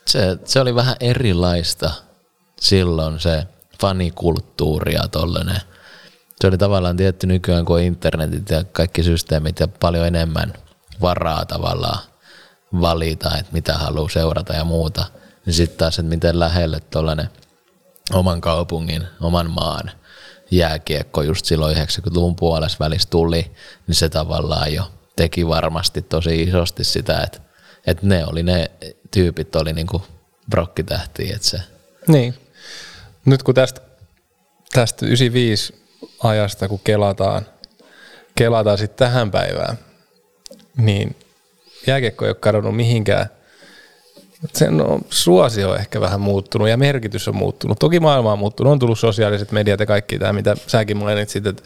Se, 0.06 0.38
se 0.44 0.60
oli 0.60 0.74
vähän 0.74 0.96
erilaista 1.00 1.90
silloin 2.60 3.20
se 3.20 3.46
fanikulttuuri 3.80 4.94
ja 4.94 5.08
tollanen. 5.08 5.60
Se 6.40 6.46
oli 6.46 6.58
tavallaan 6.58 6.96
tietty 6.96 7.26
nykyään 7.26 7.64
kuin 7.64 7.84
internetit 7.84 8.50
ja 8.50 8.64
kaikki 8.64 9.02
systeemit 9.02 9.60
ja 9.60 9.68
paljon 9.68 10.06
enemmän 10.06 10.52
varaa 11.00 11.46
tavallaan 11.46 11.98
valita, 12.80 13.38
että 13.38 13.52
mitä 13.52 13.74
haluaa 13.74 14.08
seurata 14.08 14.52
ja 14.52 14.64
muuta. 14.64 15.04
Niin 15.46 15.54
sitten 15.54 15.78
taas, 15.78 15.98
että 15.98 16.10
miten 16.10 16.38
lähelle 16.38 16.80
tuollainen 16.80 17.30
oman 18.12 18.40
kaupungin, 18.40 19.06
oman 19.20 19.50
maan 19.50 19.90
jääkiekko 20.50 21.22
just 21.22 21.44
silloin 21.44 21.76
90-luvun 21.76 22.36
puolessa 22.36 22.78
välissä 22.80 23.08
tuli, 23.10 23.50
niin 23.86 23.94
se 23.94 24.08
tavallaan 24.08 24.74
jo 24.74 24.90
teki 25.16 25.48
varmasti 25.48 26.02
tosi 26.02 26.42
isosti 26.42 26.84
sitä, 26.84 27.20
että, 27.20 27.40
että 27.86 28.06
ne 28.06 28.26
oli 28.26 28.42
ne 28.42 28.70
tyypit 29.10 29.56
oli 29.56 29.72
niinku 29.72 30.02
brokkitähtiä, 30.50 31.36
että 31.36 31.48
se 31.48 31.58
Niin. 32.06 32.34
Nyt 33.24 33.42
kun 33.42 33.54
tästä, 33.54 33.80
tästä 34.72 35.06
95 35.06 35.74
ajasta, 36.22 36.68
kun 36.68 36.80
kelataan, 36.84 37.46
kelataan 38.34 38.78
sitten 38.78 39.06
tähän 39.06 39.30
päivään, 39.30 39.78
niin 40.76 41.16
jääkiekko 41.86 42.24
ei 42.24 42.30
ole 42.30 42.34
kadonnut 42.34 42.76
mihinkään. 42.76 43.26
Sen 44.55 44.81
on 44.81 45.00
suosio 45.11 45.74
ehkä 45.74 46.00
vähän 46.00 46.20
muuttunut 46.20 46.68
ja 46.68 46.76
merkitys 46.76 47.29
on 47.29 47.37
muuttunut. 47.37 47.79
Toki 47.79 48.00
maailma 48.00 48.33
on 48.33 48.38
muuttunut, 48.38 48.72
on 48.72 48.79
tullut 48.79 48.98
sosiaaliset 48.98 49.53
mediat 49.53 49.81
ja 49.81 49.87
kaikki 49.87 50.18
tämä, 50.18 50.33
mitä 50.33 50.57
säkin 50.66 50.96
mainitsit, 50.96 51.46
että 51.46 51.62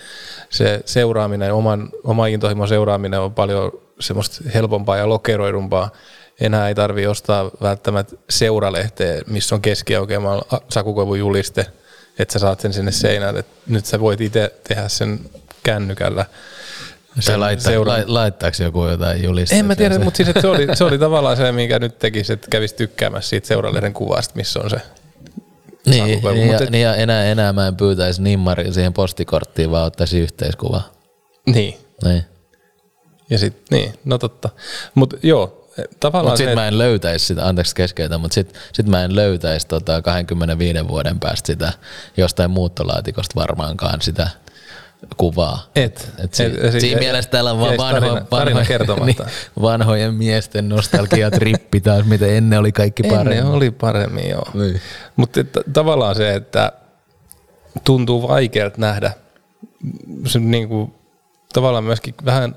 se 0.50 0.80
seuraaminen, 0.84 1.54
oman, 1.54 1.88
oman 2.04 2.30
intohimon 2.30 2.68
seuraaminen 2.68 3.20
on 3.20 3.34
paljon 3.34 3.72
semmoista 4.00 4.44
helpompaa 4.54 4.96
ja 4.96 5.08
lokeroidumpaa. 5.08 5.90
Enää 6.40 6.68
ei 6.68 6.74
tarvi 6.74 7.06
ostaa 7.06 7.50
välttämättä 7.62 8.16
seuralehteä, 8.30 9.22
missä 9.26 9.54
on 9.54 9.60
keskiaukeamalla 9.60 10.62
sakukoivun 10.68 11.18
juliste, 11.18 11.66
että 12.18 12.32
sä 12.32 12.38
saat 12.38 12.60
sen 12.60 12.72
sinne 12.72 12.92
seinään. 12.92 13.36
Et 13.36 13.46
nyt 13.66 13.86
sä 13.86 14.00
voit 14.00 14.20
itse 14.20 14.52
tehdä 14.68 14.88
sen 14.88 15.20
kännykällä. 15.62 16.24
Se 17.16 17.22
Sen 17.22 17.40
laittaa, 17.40 17.72
seura- 17.72 17.92
lai, 17.92 18.04
laittaako 18.06 18.56
joku 18.62 18.86
jotain 18.86 19.22
julistuksia? 19.24 19.58
en 19.58 19.66
mä 19.66 19.76
tiedä, 19.76 19.94
Se- 19.94 20.04
mutta 20.04 20.16
siis, 20.16 20.28
se, 20.40 20.46
oli, 20.48 20.66
se 20.74 20.84
oli 20.84 20.98
tavallaan 20.98 21.36
se, 21.36 21.52
minkä 21.52 21.78
nyt 21.78 21.98
tekisi, 21.98 22.32
että 22.32 22.48
kävisi 22.50 22.74
tykkäämässä 22.76 23.28
siitä 23.30 23.46
seuralehden 23.46 23.92
kuvasta, 23.94 24.34
missä 24.36 24.60
on 24.60 24.70
se. 24.70 24.76
Niin, 25.86 26.04
niin, 26.04 26.20
mut 26.22 26.52
ja, 26.52 26.58
et- 26.64 26.70
niin 26.70 26.82
ja 26.82 26.94
enää, 26.96 27.24
enää 27.24 27.52
mä 27.52 27.66
en 27.66 27.76
pyytäisi 27.76 28.22
nimmaria 28.22 28.72
siihen 28.72 28.92
postikorttiin, 28.92 29.70
vaan 29.70 29.86
ottaisi 29.86 30.18
yhteiskuva. 30.20 30.82
Niin. 31.46 31.76
Niin. 32.04 32.24
Ja 33.30 33.38
sit, 33.38 33.56
niin, 33.70 33.94
no 34.04 34.18
totta. 34.18 34.48
Mutta 34.94 35.16
joo, 35.22 35.68
tavallaan 36.00 36.24
Mutta 36.32 36.36
se, 36.36 36.42
sitten 36.42 36.58
mä 36.58 36.68
en 36.68 36.78
löytäisi 36.78 37.26
sitä, 37.26 37.46
anteeksi 37.46 37.74
keskeytä, 37.74 38.18
mutta 38.18 38.34
sitten 38.34 38.60
sit 38.72 38.86
mä 38.86 39.04
en 39.04 39.16
löytäisi 39.16 39.66
tota 39.66 40.02
25 40.02 40.88
vuoden 40.88 41.20
päästä 41.20 41.46
sitä 41.46 41.72
jostain 42.16 42.50
muuttolaatikosta 42.50 43.40
varmaankaan 43.40 44.00
sitä 44.02 44.28
kuvaa. 45.16 45.70
Et. 45.76 46.10
Et 46.24 46.34
si- 46.34 46.44
Et- 46.44 46.64
et- 46.64 46.80
siinä 46.80 46.96
et- 46.98 47.00
mielessä 47.04 47.30
täällä 47.30 47.52
on 47.52 47.60
vaan 47.60 47.76
vanho, 47.76 48.00
tarina- 48.00 48.26
tarina 48.30 48.64
kertomatta. 48.64 49.24
niin, 49.24 49.32
vanhojen 49.62 50.14
miesten 50.14 50.68
nostalgiatrippi 50.68 51.80
taas, 51.80 52.04
miten 52.06 52.30
ennen 52.30 52.58
oli 52.58 52.72
kaikki 52.72 53.02
paremmin. 53.02 53.32
Ennen 53.38 53.52
oli 53.54 53.70
paremmin, 53.70 54.30
joo. 54.30 54.44
Niin. 54.54 54.80
Mutta 55.16 55.40
tavallaan 55.72 56.14
se, 56.14 56.34
että 56.34 56.72
tuntuu 57.84 58.28
vaikealta 58.28 58.76
nähdä, 58.80 59.12
se 60.26 60.38
niinku, 60.38 60.94
tavallaan 61.52 61.84
myöskin 61.84 62.14
vähän 62.24 62.56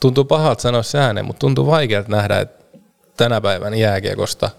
tuntuu 0.00 0.24
pahalta 0.24 0.62
sanoa 0.62 0.82
se 0.82 0.98
ääneen, 0.98 1.26
mutta 1.26 1.40
tuntuu 1.40 1.66
vaikealta 1.66 2.08
nähdä, 2.10 2.38
että 2.40 2.64
tänä 3.16 3.40
päivänä 3.40 3.76
jääkiekosta 3.76 4.50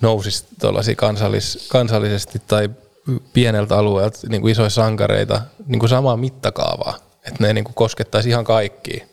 nousisi 0.00 0.46
tuollaisia 0.60 0.94
kansallis, 0.94 1.66
kansallisesti 1.70 2.42
tai 2.46 2.70
pieneltä 3.32 3.78
alueelta 3.78 4.18
niin 4.28 4.40
kuin 4.40 4.52
isoja 4.52 4.70
sankareita 4.70 5.40
niin 5.66 5.78
kuin 5.78 5.90
samaa 5.90 6.16
mittakaavaa, 6.16 6.96
että 7.24 7.46
ne 7.46 7.52
niin 7.52 7.64
kuin 7.64 7.74
koskettaisi 7.74 8.28
ihan 8.28 8.44
kaikkia 8.44 9.06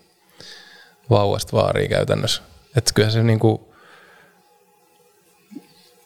vauvasta 1.10 1.58
vaariin 1.58 1.90
käytännössä. 1.90 2.42
Että 2.78 2.92
kyllä 2.94 3.10
se 3.10 3.24
niin 3.24 3.40
kuin, 3.40 3.62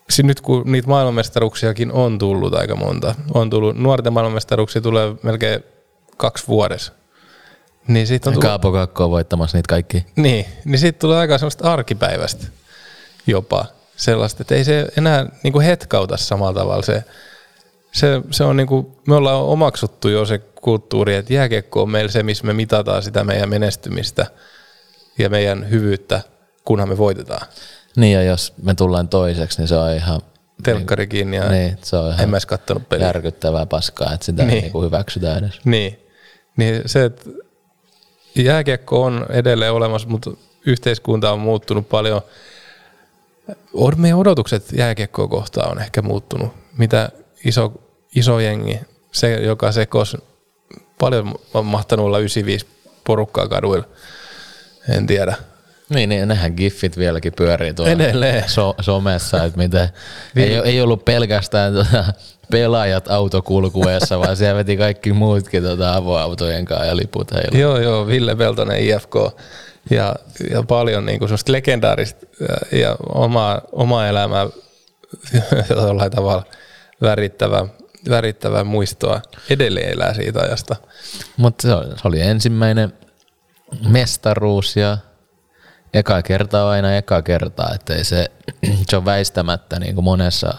si- 0.10 0.24
nyt 0.24 0.42
kun 0.42 0.72
niitä 0.72 0.88
maailmanmestaruuksiakin 0.88 1.92
on 1.92 2.18
tullut 2.18 2.54
aika 2.54 2.76
monta, 2.76 3.16
on 3.34 3.50
tullut, 3.50 3.78
nuorten 3.78 4.14
maailmanmestaruuksia 4.14 4.82
tulee 4.82 5.16
melkein 5.24 5.64
kaksi 6.18 6.48
vuodessa, 6.48 6.94
niin 7.88 8.08
siitä 8.08 8.30
on 8.30 8.34
tullut, 8.34 8.50
Kaapo 8.50 8.72
Kakko 8.72 9.04
on 9.04 9.12
voittamassa 9.12 9.58
niitä 9.58 9.70
kaikki. 9.70 10.06
niin, 10.16 10.46
niin 10.66 10.80
siitä 10.80 11.00
tulee 11.00 11.18
aika 11.20 11.38
semmoista 11.38 11.74
arkipäivästä 11.74 12.46
jopa 13.28 13.66
sellaista, 13.96 14.44
että 14.44 14.56
ei 14.56 14.64
se 14.64 14.88
enää 14.98 15.26
niin 15.44 15.54
kuin 15.54 15.66
hetkauta 15.66 16.18
samalla 16.18 16.60
tavalla 16.60 16.84
se, 16.84 17.04
se, 17.98 18.22
se 18.32 18.44
on 18.44 18.58
niin 18.58 18.68
kuin, 18.68 18.88
me 19.08 19.16
ollaan 19.16 19.44
omaksuttu 19.44 20.10
jo 20.10 20.26
se 20.26 20.38
kulttuuri, 20.38 21.16
että 21.16 21.34
jääkiekko 21.34 21.82
on 21.82 21.90
meillä 21.90 22.12
se, 22.12 22.24
missä 22.24 22.46
me 22.46 22.54
mitataan 22.54 23.04
sitä 23.04 23.24
meidän 23.24 23.50
menestymistä 23.50 24.26
ja 25.18 25.30
meidän 25.30 25.70
hyvyyttä, 25.70 26.22
kunhan 26.66 26.90
me 26.90 26.98
voitetaan. 26.98 27.48
Niin 27.96 28.14
ja 28.14 28.24
jos 28.24 28.54
me 28.64 28.74
tullaan 28.76 29.08
toiseksi, 29.08 29.58
niin 29.58 29.68
se 29.68 29.76
on 29.76 29.94
ihan, 29.96 30.22
Telkkari 30.64 31.08
kiinni 31.08 31.38
ja 31.38 31.50
niin, 31.50 31.78
se 31.84 31.98
on 31.98 32.08
en 32.10 32.16
ihan 32.18 32.30
mä 32.30 32.36
edes 32.36 32.46
kattonut 32.46 32.90
peliä. 32.90 33.08
järkyttävää 33.08 33.66
paskaa, 33.66 34.14
että 34.14 34.26
sitä 34.26 34.44
Niin. 34.44 34.62
niin. 34.64 34.74
niin 34.74 34.86
hyväksytään 34.86 35.38
edes. 35.44 35.60
Niin. 35.66 36.00
niin 36.58 36.82
se, 36.86 37.06
että 37.06 37.30
jääkiekko 38.36 39.04
on 39.04 39.26
edelleen 39.30 39.74
olemassa, 39.74 40.08
mutta 40.08 40.32
yhteiskunta 40.66 41.32
on 41.32 41.40
muuttunut 41.40 41.90
paljon. 41.90 42.22
Meidän 43.98 44.20
odotukset 44.20 44.66
jääkiekkoa 44.78 45.28
kohtaan 45.28 45.72
on 45.72 45.82
ehkä 45.82 46.02
muuttunut. 46.02 46.54
Mitä 46.78 47.10
iso, 47.46 47.74
iso 48.18 48.40
jengi, 48.40 48.80
se 49.12 49.34
joka 49.34 49.72
sekos, 49.72 50.18
paljon 51.00 51.36
on 51.54 51.66
mahtanut 51.66 52.06
olla 52.06 52.20
95 52.20 52.66
porukkaa 53.04 53.48
kaduilla. 53.48 53.88
En 54.90 55.08
tiedä. 55.08 55.36
Niin, 55.90 56.10
niin 56.10 56.28
nehän 56.28 56.54
giffit 56.58 56.98
vieläkin 56.98 57.34
pyörii 57.34 57.74
tuolla 57.74 57.92
Edelleen. 57.92 58.50
So, 58.50 58.76
somessa, 58.82 59.44
että 59.44 59.58
mitä, 59.58 59.90
ei, 60.36 60.56
ei 60.56 60.82
ollut 60.82 61.06
pelkästään 61.06 61.74
tota, 61.74 62.06
pelaajat 62.52 63.12
autokulkueessa, 63.12 64.20
vaan 64.20 64.38
siellä 64.38 64.56
veti 64.56 64.78
kaikki 64.78 65.14
muutkin 65.14 65.64
tota, 65.64 65.94
avoautojen 65.94 66.66
kanssa 66.66 66.86
ja 66.86 66.96
liput 66.98 67.32
heilu. 67.32 67.58
Joo, 67.58 67.80
joo, 67.80 68.08
Ville 68.08 68.36
Peltonen 68.36 68.80
IFK 68.80 69.16
ja, 69.90 70.16
ja 70.52 70.64
paljon 70.64 71.06
niin 71.06 71.20
kuin 71.20 71.32
legendaarista 71.48 72.26
ja, 72.40 72.80
ja 72.80 72.96
omaa, 73.14 73.62
omaa 73.72 74.08
elämää 74.08 74.48
jollain 75.70 76.12
tavalla 76.12 76.44
värittävää, 77.02 77.66
värittävää 78.10 78.64
muistoa 78.64 79.22
edelleen 79.50 79.90
elää 79.94 80.14
siitä 80.14 80.40
ajasta. 80.42 80.76
Mutta 81.38 81.62
se, 81.62 81.74
oli- 81.74 81.88
se 81.88 82.08
oli 82.08 82.22
ensimmäinen 82.22 82.94
mestaruus 83.88 84.76
ja 84.76 84.98
eka 85.94 86.22
kerta 86.22 86.64
on 86.64 86.70
aina 86.70 86.96
eka 86.96 87.22
kerta, 87.22 87.74
että 87.76 87.96
ei 87.96 88.04
se, 88.04 88.32
se 88.90 88.98
on 88.98 89.06
väistämättä 89.06 89.80
niin 89.80 89.96
kuin 89.96 90.06
monessa 90.06 90.54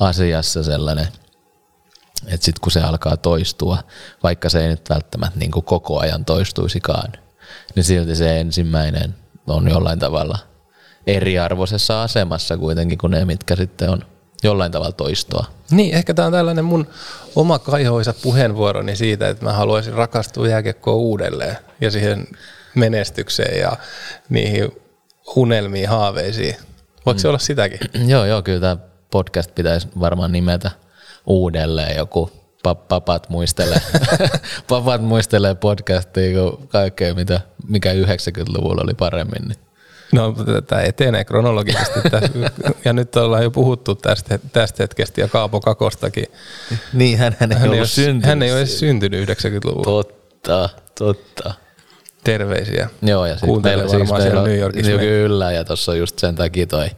asiassa 0.00 0.62
sellainen, 0.62 1.08
että 2.26 2.44
sitten 2.44 2.60
kun 2.60 2.72
se 2.72 2.80
alkaa 2.80 3.16
toistua, 3.16 3.78
vaikka 4.22 4.48
se 4.48 4.62
ei 4.62 4.68
nyt 4.68 4.90
välttämättä 4.90 5.38
niin 5.38 5.50
kuin 5.50 5.64
koko 5.64 5.98
ajan 6.00 6.24
toistuisikaan, 6.24 7.12
niin 7.74 7.84
silti 7.84 8.16
se 8.16 8.40
ensimmäinen 8.40 9.14
on 9.46 9.68
jollain 9.70 9.98
tavalla 9.98 10.38
eriarvoisessa 11.06 12.02
asemassa 12.02 12.56
kuitenkin 12.56 12.98
kuin 12.98 13.10
ne, 13.10 13.24
mitkä 13.24 13.56
sitten 13.56 13.90
on 13.90 14.04
jollain 14.42 14.72
tavalla 14.72 14.92
toistoa. 14.92 15.46
Niin, 15.70 15.94
ehkä 15.94 16.14
tämä 16.14 16.26
on 16.26 16.32
tällainen 16.32 16.64
mun 16.64 16.86
oma 17.36 17.58
kaihoisa 17.58 18.14
puheenvuoroni 18.22 18.96
siitä, 18.96 19.28
että 19.28 19.44
mä 19.44 19.52
haluaisin 19.52 19.94
rakastua 19.94 20.48
jääkiekkoon 20.48 20.96
uudelleen 20.96 21.56
ja 21.80 21.90
siihen 21.90 22.26
menestykseen 22.74 23.60
ja 23.60 23.72
niihin 24.28 24.72
unelmiin, 25.36 25.88
haaveisiin. 25.88 26.56
Voiko 27.06 27.20
se 27.20 27.28
olla 27.28 27.38
sitäkin? 27.38 27.80
Joo, 28.08 28.24
joo, 28.24 28.42
kyllä 28.42 28.60
tämä 28.60 28.76
podcast 29.10 29.54
pitäisi 29.54 29.88
varmaan 30.00 30.32
nimetä 30.32 30.70
uudelleen 31.26 31.96
joku 31.96 32.30
pap- 32.68 32.86
papat 32.88 33.28
muistelee, 33.28 33.80
papat 34.68 35.02
muistelee 35.02 35.54
podcastia 35.54 36.40
kuin 36.40 36.68
kaikkea, 36.68 37.14
mitä, 37.14 37.40
mikä 37.68 37.92
90-luvulla 37.92 38.82
oli 38.82 38.94
paremmin. 38.94 39.48
Niin. 39.48 39.69
No, 40.12 40.34
tämä 40.66 40.82
etenee 40.82 41.24
kronologisesti. 41.24 42.00
Ja 42.84 42.92
nyt 42.92 43.16
ollaan 43.16 43.42
jo 43.42 43.50
puhuttu 43.50 43.94
tästä, 43.94 44.38
tästä 44.52 44.82
hetkestä 44.82 45.20
ja 45.20 45.28
Kaapo 45.28 45.60
Kakostakin. 45.60 46.24
Niin, 46.92 47.18
hän, 47.18 47.36
hän 47.40 47.52
ei 47.52 47.58
Hän 47.58 47.68
ollut 47.68 47.78
ole, 47.78 47.86
syntynyt. 47.86 48.24
hän 48.26 48.42
ei 48.42 48.50
ole 48.52 48.58
edes 48.58 48.78
syntynyt 48.78 49.28
90-luvulla. 49.28 49.84
Totta, 49.84 50.68
totta. 50.98 51.54
Terveisiä. 52.24 52.88
Joo, 53.02 53.26
ja 53.26 53.36
sitten 53.36 53.62
meillä, 53.62 53.84
varmaan 53.84 54.22
siellä 54.22 54.42
meillä 54.42 54.48
New 54.48 54.58
Yorkissa. 54.58 54.92
Kyllä, 54.92 55.52
ja 55.52 55.64
tuossa 55.64 55.92
on 55.92 55.98
just 55.98 56.18
sen 56.18 56.34
takia 56.34 56.66
toi 56.66 56.90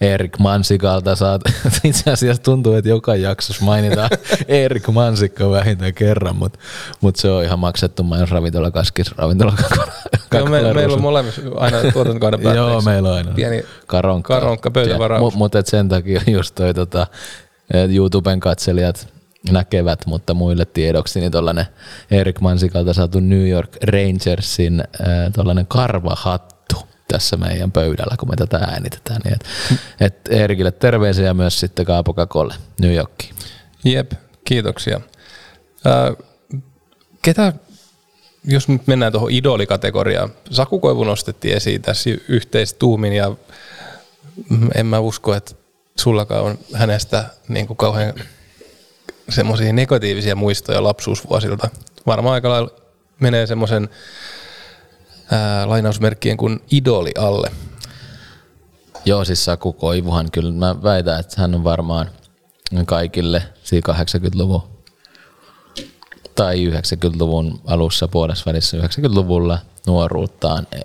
Erik 0.00 0.38
Mansikalta 0.38 1.16
saat, 1.16 1.42
itse 1.84 2.10
asiassa 2.10 2.42
tuntuu, 2.42 2.74
että 2.74 2.88
joka 2.88 3.16
jaksossa 3.16 3.64
mainitaan 3.64 4.10
Erik 4.48 4.88
Mansikko 4.88 5.50
vähintään 5.50 5.94
kerran, 5.94 6.36
mutta 6.36 6.58
mut 7.00 7.16
se 7.16 7.30
on 7.30 7.44
ihan 7.44 7.58
maksettu 7.58 8.02
mainos 8.02 8.30
ravintola 8.30 8.70
kaskis, 8.70 9.12
ravintola 9.16 9.52
Joo, 10.34 10.46
me, 10.46 10.72
meillä 10.72 10.94
on 10.94 11.02
molemmissa 11.02 11.42
aina 11.56 11.92
tuotantokauden 11.92 12.42
Joo, 12.42 12.54
päätteeksi 12.54 12.88
meillä 12.88 13.08
on 13.08 13.16
aina. 13.16 13.32
pieni 13.32 13.62
karonkka. 13.86 14.34
karonkka, 14.34 14.70
pöytävaraus. 14.70 15.20
Mutta 15.20 15.38
mut 15.38 15.54
et 15.54 15.66
sen 15.66 15.88
takia 15.88 16.20
just 16.26 16.54
toi 16.54 16.74
tota, 16.74 17.06
et 17.74 17.90
YouTuben 17.90 18.40
katselijat 18.40 19.08
näkevät, 19.50 20.06
mutta 20.06 20.34
muille 20.34 20.64
tiedoksi, 20.64 21.20
niin 21.20 21.32
tuollainen 21.32 21.66
Erik 22.10 22.40
Mansikalta 22.40 22.92
saatu 22.92 23.20
New 23.20 23.48
York 23.48 23.76
Rangersin 23.82 24.80
äh, 24.80 25.32
tuollainen 25.34 25.66
karvahattu 25.66 26.55
tässä 27.08 27.36
meidän 27.36 27.72
pöydällä, 27.72 28.16
kun 28.20 28.28
me 28.28 28.36
tätä 28.36 28.56
äänitetään. 28.56 29.20
Niin 29.24 29.34
et, 29.34 29.44
et 30.00 30.28
Erikille 30.30 30.70
terveisiä 30.70 31.34
myös 31.34 31.60
sitten 31.60 31.86
Kaapo 31.86 32.14
Kakolle 32.14 32.54
New 32.80 32.94
Yorkiin. 32.94 33.34
Jep, 33.84 34.12
kiitoksia. 34.44 35.00
Ää, 35.84 36.12
ketä, 37.22 37.52
jos 38.44 38.68
nyt 38.68 38.86
mennään 38.86 39.12
tuohon 39.12 39.30
idolikategoriaan, 39.30 40.32
Saku 40.50 40.80
Koivu 40.80 41.04
nostettiin 41.04 41.56
esiin 41.56 41.82
tässä 41.82 42.10
yhteistuumin 42.28 43.12
ja 43.12 43.32
en 44.74 44.86
mä 44.86 44.98
usko, 44.98 45.34
että 45.34 45.54
sullakaan 45.98 46.44
on 46.44 46.58
hänestä 46.74 47.24
niin 47.48 47.66
kuin 47.66 47.76
kauhean 47.76 48.14
semmoisia 49.28 49.72
negatiivisia 49.72 50.36
muistoja 50.36 50.82
lapsuusvuosilta. 50.82 51.68
Varmaan 52.06 52.34
aika 52.34 52.48
lailla 52.48 52.70
menee 53.20 53.46
semmoisen 53.46 53.88
ää, 55.30 55.68
lainausmerkkien 55.68 56.36
kuin 56.36 56.60
idoli 56.70 57.12
alle. 57.18 57.50
Joo, 59.04 59.24
siis 59.24 59.44
Saku 59.44 59.72
Koivuhan 59.72 60.30
kyllä, 60.30 60.52
mä 60.52 60.82
väitän, 60.82 61.20
että 61.20 61.40
hän 61.40 61.54
on 61.54 61.64
varmaan 61.64 62.10
kaikille 62.86 63.42
siinä 63.62 63.92
80-luvun 63.92 64.62
tai 66.34 66.70
90-luvun 66.70 67.60
alussa, 67.66 68.08
puolessa 68.08 68.44
välissä 68.46 68.76
90-luvulla 68.76 69.58
nuoruuttaan 69.86 70.66
e- 70.72 70.80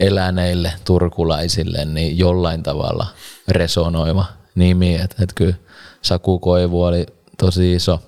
eläneille 0.00 0.72
turkulaisille 0.84 1.84
niin 1.84 2.18
jollain 2.18 2.62
tavalla 2.62 3.06
resonoiva 3.48 4.24
nimi. 4.54 4.94
Että 4.94 5.16
et 5.22 5.32
kyllä 5.34 5.54
Saku 6.02 6.38
Koivu 6.38 6.82
oli 6.82 7.06
tosi 7.38 7.74
iso 7.74 8.02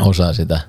osa 0.00 0.32
sitä 0.32 0.60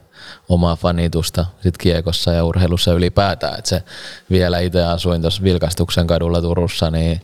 omaa 0.54 0.76
fanitusta 0.76 1.46
sit 1.64 1.78
kiekossa 1.78 2.32
ja 2.32 2.46
urheilussa 2.46 2.94
ylipäätään. 2.94 3.60
Et 3.60 3.66
se 3.66 3.84
vielä 4.32 4.60
itse 4.60 4.84
asuin 4.84 5.22
tuossa 5.22 5.44
Vilkastuksen 5.44 6.08
kadulla 6.08 6.42
Turussa, 6.42 6.92
niin 6.92 7.22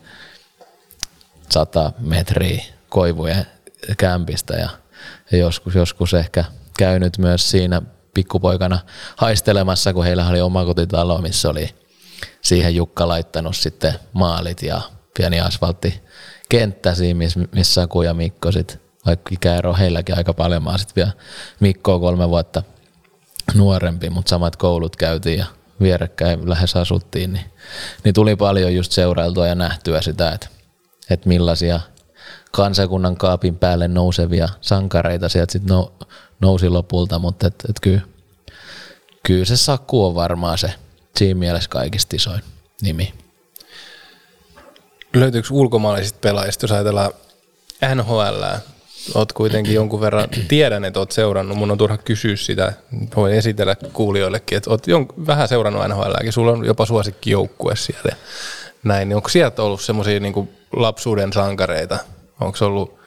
100 1.50 1.92
metriä 2.00 2.64
koivujen 2.90 3.46
kämpistä 3.98 4.54
ja, 4.54 4.70
joskus, 5.32 5.76
joskus 5.76 6.14
ehkä 6.14 6.46
käynyt 6.78 7.18
myös 7.18 7.52
siinä 7.52 7.82
pikkupoikana 8.14 8.80
haistelemassa, 9.18 9.94
kun 9.94 10.06
heillä 10.06 10.28
oli 10.28 10.42
oma 10.42 10.66
kotitalo, 10.66 11.22
missä 11.22 11.50
oli 11.50 11.70
siihen 12.42 12.76
Jukka 12.76 13.08
laittanut 13.08 13.56
sitten 13.56 13.94
maalit 14.14 14.62
ja 14.62 14.82
pieni 15.18 15.40
asfalttikenttä 15.40 16.96
siinä, 16.96 17.18
missä, 17.18 17.40
Saku 17.64 18.02
ja 18.02 18.14
Mikko 18.14 18.52
sitten, 18.52 18.80
vaikka 19.06 19.30
ikäero 19.34 19.76
heilläkin 19.76 20.18
aika 20.18 20.34
paljon, 20.34 20.64
mä 20.64 20.78
sitten 20.78 20.96
vielä 20.96 21.12
Mikkoa 21.60 22.00
kolme 22.00 22.30
vuotta 22.30 22.64
nuorempi, 23.56 24.10
mutta 24.10 24.30
samat 24.30 24.56
koulut 24.56 24.96
käytiin 24.96 25.40
ja 25.40 25.46
vierekkäin 25.82 26.50
lähes 26.50 26.76
asuttiin, 26.76 27.34
niin, 27.34 27.46
niin 28.04 28.14
tuli 28.14 28.36
paljon 28.36 28.76
just 28.76 28.92
seurailtua 28.92 29.48
ja 29.48 29.56
nähtyä 29.56 30.02
sitä, 30.02 30.32
että, 30.32 30.48
että 31.10 31.30
millaisia 31.30 31.80
kansakunnan 32.52 33.18
kaapin 33.18 33.58
päälle 33.58 33.88
nousevia 33.88 34.50
sankareita 34.62 35.30
sieltä 35.30 35.52
sitten 35.52 35.76
no, 35.76 35.94
nousi 36.40 36.70
lopulta, 36.70 37.20
mutta 37.20 37.48
et, 37.48 37.56
et 37.70 37.80
kyllä, 37.82 38.02
kyllä 39.24 39.46
se 39.46 39.58
Saku 39.58 40.06
on 40.06 40.16
varmaan 40.16 40.58
se 40.58 40.74
siinä 41.16 41.40
mielessä 41.40 41.70
kaikista 41.70 42.16
isoin 42.16 42.42
nimi. 42.82 43.14
Löytyykö 45.16 45.48
ulkomaalaisista 45.52 46.20
pelaajista, 46.22 46.64
jos 46.64 46.72
ajatellaan 46.72 47.12
NHL, 47.96 48.44
oot 49.16 49.34
kuitenkin 49.34 49.74
jonkun 49.74 50.02
verran, 50.02 50.30
tiedän, 50.48 50.86
että 50.86 51.00
oot 51.00 51.12
seurannut, 51.12 51.58
mun 51.58 51.72
on 51.72 51.78
turha 51.78 51.98
kysyä 51.98 52.36
sitä, 52.36 52.74
voin 53.16 53.34
esitellä 53.34 53.76
kuulijoillekin, 53.94 54.58
että 54.58 54.70
oot 54.70 54.88
jon, 54.88 55.06
vähän 55.28 55.48
seurannut 55.48 55.88
NHLääkin, 55.88 56.34
sulla 56.34 56.52
on 56.52 56.66
jopa 56.66 56.86
suosikkijoukkue 56.86 57.76
siellä. 57.76 58.16
Näin, 58.84 59.10
niin 59.10 59.16
onko 59.16 59.30
sieltä 59.30 59.64
ollut 59.64 59.82
semmoisia 59.82 60.20
niin 60.20 60.50
lapsuuden 60.74 61.34
sankareita? 61.34 62.00
Onko 62.42 62.58
ollut 62.62 63.00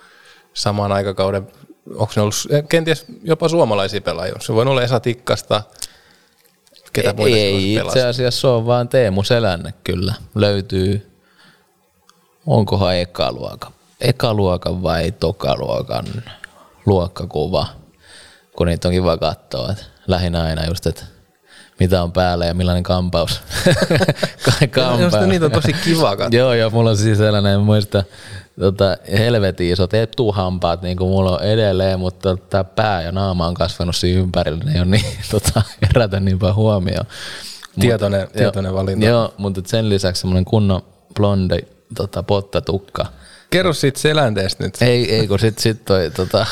saman 0.55 0.93
aikakauden, 0.93 1.49
onko 1.91 2.13
ne 2.17 2.23
ollut 2.23 2.35
kenties 2.69 3.07
jopa 3.23 3.49
suomalaisia 3.49 4.01
pelaajia? 4.01 4.35
Se 4.41 4.55
voi 4.55 4.67
olla 4.67 4.83
Esa 4.83 5.01
Tikkasta, 5.01 5.63
ketä 6.93 7.13
muita 7.13 7.37
Ei 7.37 7.75
itse 7.75 8.07
asiassa 8.07 8.41
se 8.41 8.47
on 8.47 8.67
vaan 8.67 8.89
Teemu 8.89 9.23
Selänne 9.23 9.75
kyllä. 9.85 10.15
Löytyy, 10.35 11.11
onkohan 12.47 12.97
ekaluokan, 12.97 13.73
ekaluokan 14.03 14.83
vai 14.83 15.13
tokaluokan 15.13 16.05
luokkakuva, 16.87 17.67
kun 18.57 18.67
niitä 18.67 18.89
on 18.89 18.95
kiva 18.95 19.17
katsoa. 19.17 19.73
Et 19.73 19.87
lähinnä 20.07 20.43
aina 20.43 20.67
just, 20.67 20.87
että 20.87 21.05
mitä 21.81 22.03
on 22.03 22.13
päällä 22.13 22.45
ja 22.47 22.55
millainen 22.55 22.83
kampaus. 22.83 23.41
kampaus. 24.71 24.99
Minusta 24.99 25.27
niitä 25.27 25.47
on 25.47 25.53
tosi 25.53 25.73
kiva 25.73 26.17
katsoa. 26.17 26.39
Joo, 26.39 26.55
joo, 26.55 26.71
mulla 26.71 26.91
on 26.91 26.97
siis 26.97 27.19
sellainen, 27.19 27.61
muista, 27.61 28.05
tota, 28.61 28.97
helvetin 29.19 29.73
isot 29.73 29.95
etuhampaat, 29.95 30.83
niin 30.83 30.97
kuin 30.97 31.11
mulla 31.11 31.31
on 31.37 31.43
edelleen, 31.45 31.99
mutta 32.01 32.37
tämä 32.37 32.65
pää 32.65 33.03
ja 33.03 33.13
naama 33.13 33.47
on 33.47 33.55
kasvanut 33.55 33.97
siinä 33.97 34.21
ympärillä, 34.21 34.65
ne 34.65 34.73
ei 34.73 34.79
ole 34.81 34.87
niin, 34.91 35.05
tota, 35.31 35.63
herätä 35.83 36.21
niin 36.21 36.39
paljon 36.39 36.57
huomioon. 36.57 37.07
Tietoinen- 37.81 38.27
Mut- 38.27 38.33
tietoinen 38.33 38.71
joo, 38.71 38.79
valinta. 38.79 39.07
Joo, 39.07 39.35
mutta 39.39 39.61
sen 39.67 39.89
lisäksi 39.89 40.21
semmoinen 40.21 40.45
kunnon 40.45 40.83
blondi 41.15 41.59
tota, 41.97 42.23
pottatukka. 42.23 43.07
Kerro 43.53 43.73
siitä 43.73 44.01
selänteestä 44.01 44.65
nyt. 44.65 44.75
Ei, 44.81 45.15
ei 45.15 45.29
kun 45.29 45.39
sit, 45.39 45.59
sit 45.59 45.85
toi, 45.85 46.11
tota, 46.11 46.47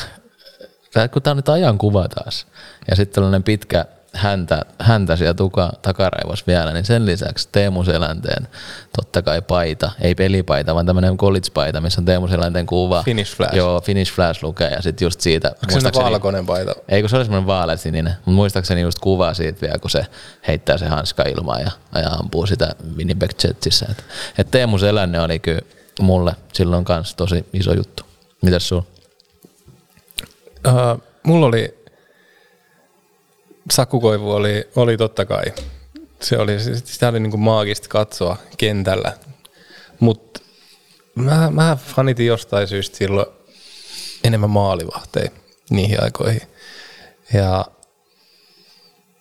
tää- 0.92 1.08
kun 1.08 1.22
tää 1.22 1.30
on 1.30 1.36
nyt 1.36 1.48
ajankuva 1.48 2.08
taas, 2.08 2.46
ja 2.90 2.96
sitten 2.96 3.14
tällainen 3.14 3.42
pitkä 3.42 3.84
häntä, 4.14 4.62
häntä 4.78 5.16
siellä 5.16 5.34
tuka, 5.34 5.72
takaraivos 5.82 6.46
vielä, 6.46 6.72
niin 6.72 6.84
sen 6.84 7.06
lisäksi 7.06 7.48
Teemu 7.52 7.84
Selänteen 7.84 8.48
totta 8.96 9.22
kai 9.22 9.42
paita, 9.42 9.90
ei 10.00 10.14
pelipaita, 10.14 10.74
vaan 10.74 10.86
tämmöinen 10.86 11.16
college-paita, 11.16 11.80
missä 11.80 12.00
on 12.00 12.04
Teemu 12.04 12.28
Selänteen 12.28 12.66
kuva. 12.66 13.02
Finnish 13.02 13.36
Flash. 13.36 13.54
Joo, 13.54 13.80
Finish 13.80 14.12
Flash 14.12 14.42
lukee, 14.42 14.70
ja 14.70 14.82
sitten 14.82 15.06
just 15.06 15.20
siitä. 15.20 15.48
Onko 15.48 15.80
se 15.80 16.02
valkoinen 16.02 16.46
paita? 16.46 16.74
ei, 16.88 17.02
kun 17.02 17.10
se 17.10 17.16
oli 17.16 17.24
semmoinen 17.24 17.46
vaaleasininen, 17.46 18.12
mutta 18.12 18.30
muistaakseni 18.30 18.80
just 18.80 18.98
kuva 18.98 19.34
siitä 19.34 19.60
vielä, 19.60 19.78
kun 19.78 19.90
se 19.90 20.06
heittää 20.48 20.78
se 20.78 20.86
hanska 20.86 21.22
ilmaan 21.22 21.60
ja, 21.60 21.70
ja 22.02 22.10
ampuu 22.10 22.46
sitä 22.46 22.70
Winnipeg 22.96 23.30
Jetsissä. 23.44 23.86
Et, 23.90 24.04
et 24.38 24.50
Teemu 24.50 24.78
Selänne 24.78 25.20
oli 25.20 25.38
kyllä 25.38 25.60
mulle 26.02 26.32
silloin 26.52 26.84
kanssa 26.84 27.16
tosi 27.16 27.44
iso 27.52 27.74
juttu. 27.74 28.02
Mitäs 28.42 28.68
sulla? 28.68 28.84
Uh, 30.68 31.02
mulla 31.22 31.46
oli, 31.46 31.74
Sakukoivu 33.70 34.30
oli, 34.30 34.68
oli 34.76 34.96
totta 34.96 35.26
kai, 35.26 35.44
se 36.22 36.38
oli, 36.38 36.56
sitä 36.84 37.08
oli 37.08 37.20
niinku 37.20 37.36
maagista 37.36 37.88
katsoa 37.88 38.36
kentällä, 38.58 39.12
mutta 40.00 40.40
mä, 41.14 41.50
mä 41.50 41.76
fanitin 41.86 42.26
jostain 42.26 42.68
syystä 42.68 42.96
silloin 42.96 43.26
enemmän 44.24 44.50
maalivahteja 44.50 45.30
niihin 45.70 46.02
aikoihin. 46.02 46.42
Ja 47.32 47.64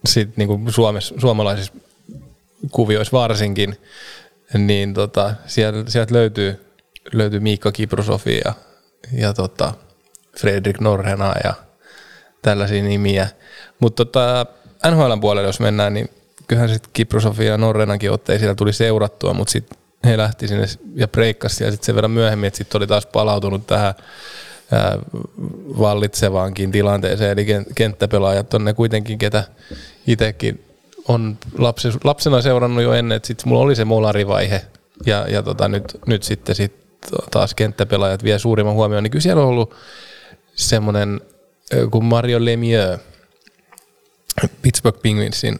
sitten 0.06 0.34
niinku 0.38 0.72
suomalaisissa 1.20 1.74
kuvioissa 2.72 3.18
varsinkin, 3.18 3.78
niin 4.58 4.94
tota, 4.94 5.34
sieltä, 5.48 5.92
sieltä 5.92 6.14
löytyy, 6.14 6.69
löytyy 7.14 7.40
Miikka 7.40 7.72
Kiprusofi 7.72 8.42
ja, 8.46 8.54
ja 9.12 9.34
tota, 9.34 9.74
Fredrik 10.40 10.80
Norrena 10.80 11.34
ja 11.44 11.54
tällaisia 12.42 12.84
nimiä. 12.84 13.28
Mutta 13.80 14.06
tota, 14.06 14.46
NHLn 14.92 15.22
puolelle 15.22 15.48
jos 15.48 15.60
mennään, 15.60 15.94
niin 15.94 16.10
kyllähän 16.48 16.70
sitten 16.70 16.92
Kiprusofi 16.94 17.46
ja 17.46 17.58
Norrenankin 17.58 18.12
siellä 18.38 18.56
tuli 18.56 18.74
seurattua, 18.74 19.34
mutta 19.34 19.52
sitten 19.52 19.80
he 20.06 20.18
lähti 20.18 20.48
sinne 20.48 20.66
ja 20.96 21.08
breikkasi 21.08 21.56
siellä 21.56 21.72
sitten 21.72 21.86
sen 21.86 21.96
verran 21.96 22.12
myöhemmin, 22.12 22.48
että 22.48 22.58
sitten 22.58 22.80
oli 22.80 22.88
taas 22.88 23.06
palautunut 23.06 23.68
tähän 23.68 23.94
ää, 24.72 24.98
vallitsevaankin 25.80 26.72
tilanteeseen. 26.72 27.32
Eli 27.32 27.46
ken- 27.46 27.74
kenttäpelaajat 27.76 28.54
on 28.54 28.66
ne 28.66 28.74
kuitenkin, 28.74 29.18
ketä 29.18 29.44
itsekin 30.08 30.66
on 31.08 31.38
lapsena 32.04 32.42
seurannut 32.42 32.84
jo 32.84 32.94
ennen, 32.94 33.16
että 33.16 33.28
sitten 33.28 33.50
mulla 33.50 33.62
oli 33.62 33.76
se 33.76 33.86
molarivaihe 33.86 34.62
ja, 35.06 35.26
ja 35.28 35.44
tota, 35.44 35.68
nyt, 35.68 35.98
nyt 36.06 36.24
sitten 36.24 36.56
sit 36.56 36.89
taas 37.32 37.54
kenttäpelaajat 37.54 38.24
vie 38.24 38.40
suurimman 38.40 38.76
huomioon, 38.76 39.04
niin 39.04 39.12
kyllä 39.12 39.24
siellä 39.24 39.42
on 39.42 39.48
ollut 39.48 39.76
semmoinen 40.56 41.22
kuin 41.92 42.06
Mario 42.06 42.46
Lemieux, 42.46 43.00
Pittsburgh 44.62 45.02
Penguinsin 45.02 45.60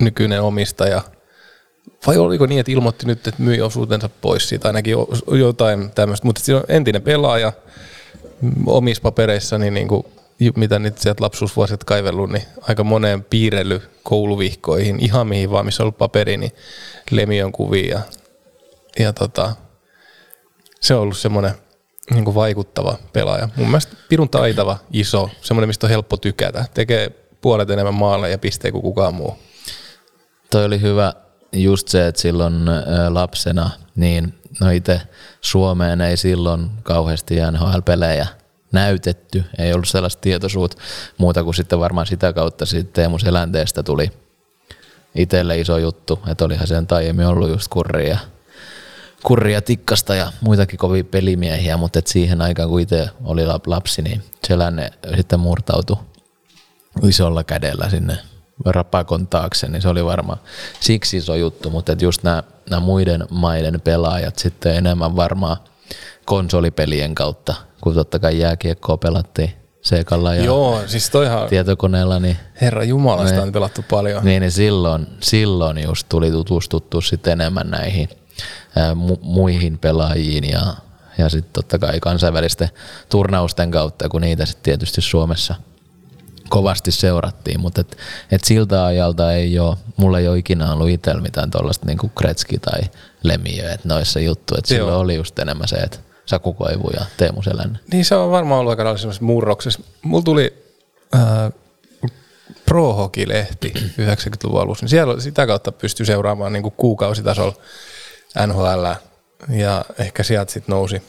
nykyinen 0.00 0.42
omistaja. 0.42 1.02
Vai 2.06 2.16
oliko 2.16 2.46
niin, 2.46 2.60
että 2.60 2.72
ilmoitti 2.72 3.06
nyt, 3.06 3.26
että 3.26 3.42
myi 3.42 3.60
osuutensa 3.60 4.08
pois 4.20 4.48
siitä 4.48 4.68
ainakin 4.68 4.94
jotain 5.38 5.90
tämmöistä, 5.90 6.26
mutta 6.26 6.42
siinä 6.42 6.58
on 6.58 6.64
entinen 6.68 7.02
pelaaja 7.02 7.52
omissa 8.66 9.02
papereissa, 9.02 9.58
niin, 9.58 9.74
niin 9.74 9.88
kuin, 9.88 10.06
mitä 10.56 10.78
nyt 10.78 10.98
sieltä 10.98 11.24
lapsuusvuosit 11.24 11.84
kaivellut, 11.84 12.30
niin 12.30 12.42
aika 12.60 12.84
moneen 12.84 13.24
piirrely 13.24 13.82
kouluvihkoihin, 14.02 15.00
ihan 15.00 15.26
mihin 15.26 15.50
vaan, 15.50 15.64
missä 15.64 15.82
on 15.82 15.84
ollut 15.84 15.98
paperi, 15.98 16.36
niin 16.36 16.52
Lemion 17.10 17.52
kuvia. 17.52 18.00
Ja 18.98 19.12
tota, 19.12 19.56
se 20.80 20.94
on 20.94 21.00
ollut 21.00 21.18
semmoinen 21.18 21.52
niin 22.10 22.34
vaikuttava 22.34 22.98
pelaaja. 23.12 23.48
Mun 23.56 23.66
mielestä 23.66 23.96
pirun 24.08 24.28
taitava, 24.28 24.78
iso, 24.92 25.30
semmoinen, 25.42 25.68
mistä 25.68 25.86
on 25.86 25.90
helppo 25.90 26.16
tykätä. 26.16 26.64
Tekee 26.74 27.10
puolet 27.40 27.70
enemmän 27.70 27.94
maalle 27.94 28.30
ja 28.30 28.38
pistee 28.38 28.72
kuin 28.72 28.82
kukaan 28.82 29.14
muu. 29.14 29.38
Toi 30.50 30.64
oli 30.64 30.80
hyvä 30.80 31.12
just 31.52 31.88
se, 31.88 32.06
että 32.06 32.20
silloin 32.20 32.54
lapsena, 33.08 33.70
niin 33.96 34.34
no 34.60 34.70
itse 34.70 35.00
Suomeen 35.40 36.00
ei 36.00 36.16
silloin 36.16 36.70
kauheasti 36.82 37.34
NHL-pelejä 37.34 38.26
näytetty, 38.72 39.44
ei 39.58 39.72
ollut 39.72 39.88
sellaista 39.88 40.20
tietoisuutta 40.20 40.76
muuta 41.18 41.44
kuin 41.44 41.54
sitten 41.54 41.80
varmaan 41.80 42.06
sitä 42.06 42.32
kautta 42.32 42.66
sitten 42.66 42.92
Teemu 42.92 43.18
Selänteestä 43.18 43.82
tuli 43.82 44.12
itselle 45.14 45.58
iso 45.58 45.78
juttu, 45.78 46.18
että 46.28 46.44
olihan 46.44 46.66
sen 46.66 46.86
aiemmin 46.90 47.26
ollut 47.26 47.50
just 47.50 47.68
kurria, 47.68 48.18
kurria 49.22 49.62
tikkasta 49.62 50.14
ja 50.14 50.32
muitakin 50.40 50.78
kovia 50.78 51.04
pelimiehiä, 51.04 51.76
mutta 51.76 51.98
et 51.98 52.06
siihen 52.06 52.40
aikaan 52.42 52.68
kun 52.68 52.80
itse 52.80 53.08
oli 53.24 53.42
lapsi, 53.66 54.02
niin 54.02 54.22
Selänne 54.46 54.90
sitten 55.16 55.40
murtautui 55.40 55.96
isolla 57.02 57.44
kädellä 57.44 57.90
sinne 57.90 58.18
rapakon 58.64 59.26
taakse, 59.26 59.68
niin 59.68 59.82
se 59.82 59.88
oli 59.88 60.04
varmaan 60.04 60.38
siksi 60.80 61.16
iso 61.16 61.34
juttu, 61.34 61.70
mutta 61.70 61.92
et 61.92 62.02
just 62.02 62.22
nämä, 62.22 62.42
muiden 62.80 63.24
maiden 63.30 63.80
pelaajat 63.80 64.38
sitten 64.38 64.76
enemmän 64.76 65.16
varmaan 65.16 65.56
konsolipelien 66.24 67.14
kautta, 67.14 67.54
kun 67.80 67.94
totta 67.94 68.18
kai 68.18 68.38
jääkiekkoa 68.38 68.96
pelattiin 68.96 69.52
Seekalla 69.82 70.34
ja 70.34 70.44
Joo, 70.44 70.80
siis 70.86 71.10
toihan 71.10 71.48
tietokoneella, 71.48 72.18
niin, 72.18 72.36
Herra 72.60 72.84
Jumalasta 72.84 73.36
Ne- 73.36 73.42
on 73.42 73.52
pelattu 73.52 73.84
paljon. 73.90 74.24
niin, 74.24 74.40
niin 74.40 74.52
silloin, 74.52 75.06
silloin 75.20 75.82
just 75.82 76.06
tuli 76.08 76.30
tutustuttu 76.30 77.00
sitten 77.00 77.32
enemmän 77.32 77.70
näihin 77.70 78.08
mu- 78.94 79.18
muihin 79.22 79.78
pelaajiin 79.78 80.50
ja, 80.50 80.74
ja 81.18 81.28
sitten 81.28 81.52
totta 81.52 81.78
kai 81.78 82.00
kansainvälisten 82.00 82.68
turnausten 83.08 83.70
kautta, 83.70 84.08
kun 84.08 84.20
niitä 84.20 84.46
sitten 84.46 84.62
tietysti 84.62 85.00
Suomessa 85.00 85.54
kovasti 86.48 86.92
seurattiin, 86.92 87.60
mutta 87.60 87.80
et, 87.80 87.96
et 88.30 88.44
siltä 88.44 88.84
ajalta 88.84 89.32
ei 89.32 89.58
ole, 89.58 89.76
mulla 89.96 90.18
ei 90.18 90.28
ole 90.28 90.38
ikinä 90.38 90.72
ollut 90.72 90.88
itsellä 90.88 91.20
mitään 91.20 91.50
tuollaista 91.50 91.86
niin 91.86 91.98
kuin 91.98 92.12
Kretski 92.18 92.58
tai 92.58 92.80
Lemiö, 93.22 93.72
että 93.72 93.88
noissa 93.88 94.20
juttu, 94.20 94.54
että 94.58 94.68
silloin 94.68 94.96
oli 94.96 95.14
just 95.14 95.38
enemmän 95.38 95.68
se, 95.68 95.76
että 95.76 95.98
Saku 96.26 96.52
Koivu 96.52 96.90
ja 96.94 97.06
Teemu 97.16 97.42
Selänne. 97.42 97.78
Niin 97.92 98.04
se 98.04 98.14
on 98.14 98.30
varmaan 98.30 98.60
ollut 98.60 98.70
aika 98.70 98.84
lailla 98.84 98.98
semmoisessa 98.98 99.24
murroksessa. 99.24 99.80
Mulla 100.02 100.22
tuli 100.22 100.54
äh, 101.14 101.52
Pro 102.64 102.94
Hockey-lehti 102.94 103.72
90-luvun 103.76 104.60
alussa, 104.60 104.84
niin 104.84 104.90
siellä 104.90 105.20
sitä 105.20 105.46
kautta 105.46 105.72
pystyi 105.72 106.06
seuraamaan 106.06 106.52
niin 106.52 106.62
kuin 106.62 106.74
kuukausitasolla 106.76 107.54
NHL 108.46 108.86
ja 109.48 109.84
ehkä 109.98 110.22
sieltä 110.22 110.52
sitten 110.52 110.72
nousi, 110.72 111.02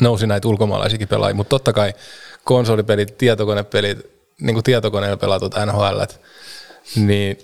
nousi 0.00 0.26
näitä 0.26 0.48
ulkomaalaisiakin 0.48 1.08
pelaajia, 1.08 1.34
mutta 1.34 1.50
totta 1.50 1.72
kai 1.72 1.94
konsolipelit, 2.44 3.18
tietokonepelit, 3.18 3.98
niin 4.40 4.54
kuin 4.54 4.64
tietokoneella 4.64 5.16
pelatut 5.16 5.54
NHL, 5.66 6.00
niin 6.96 7.38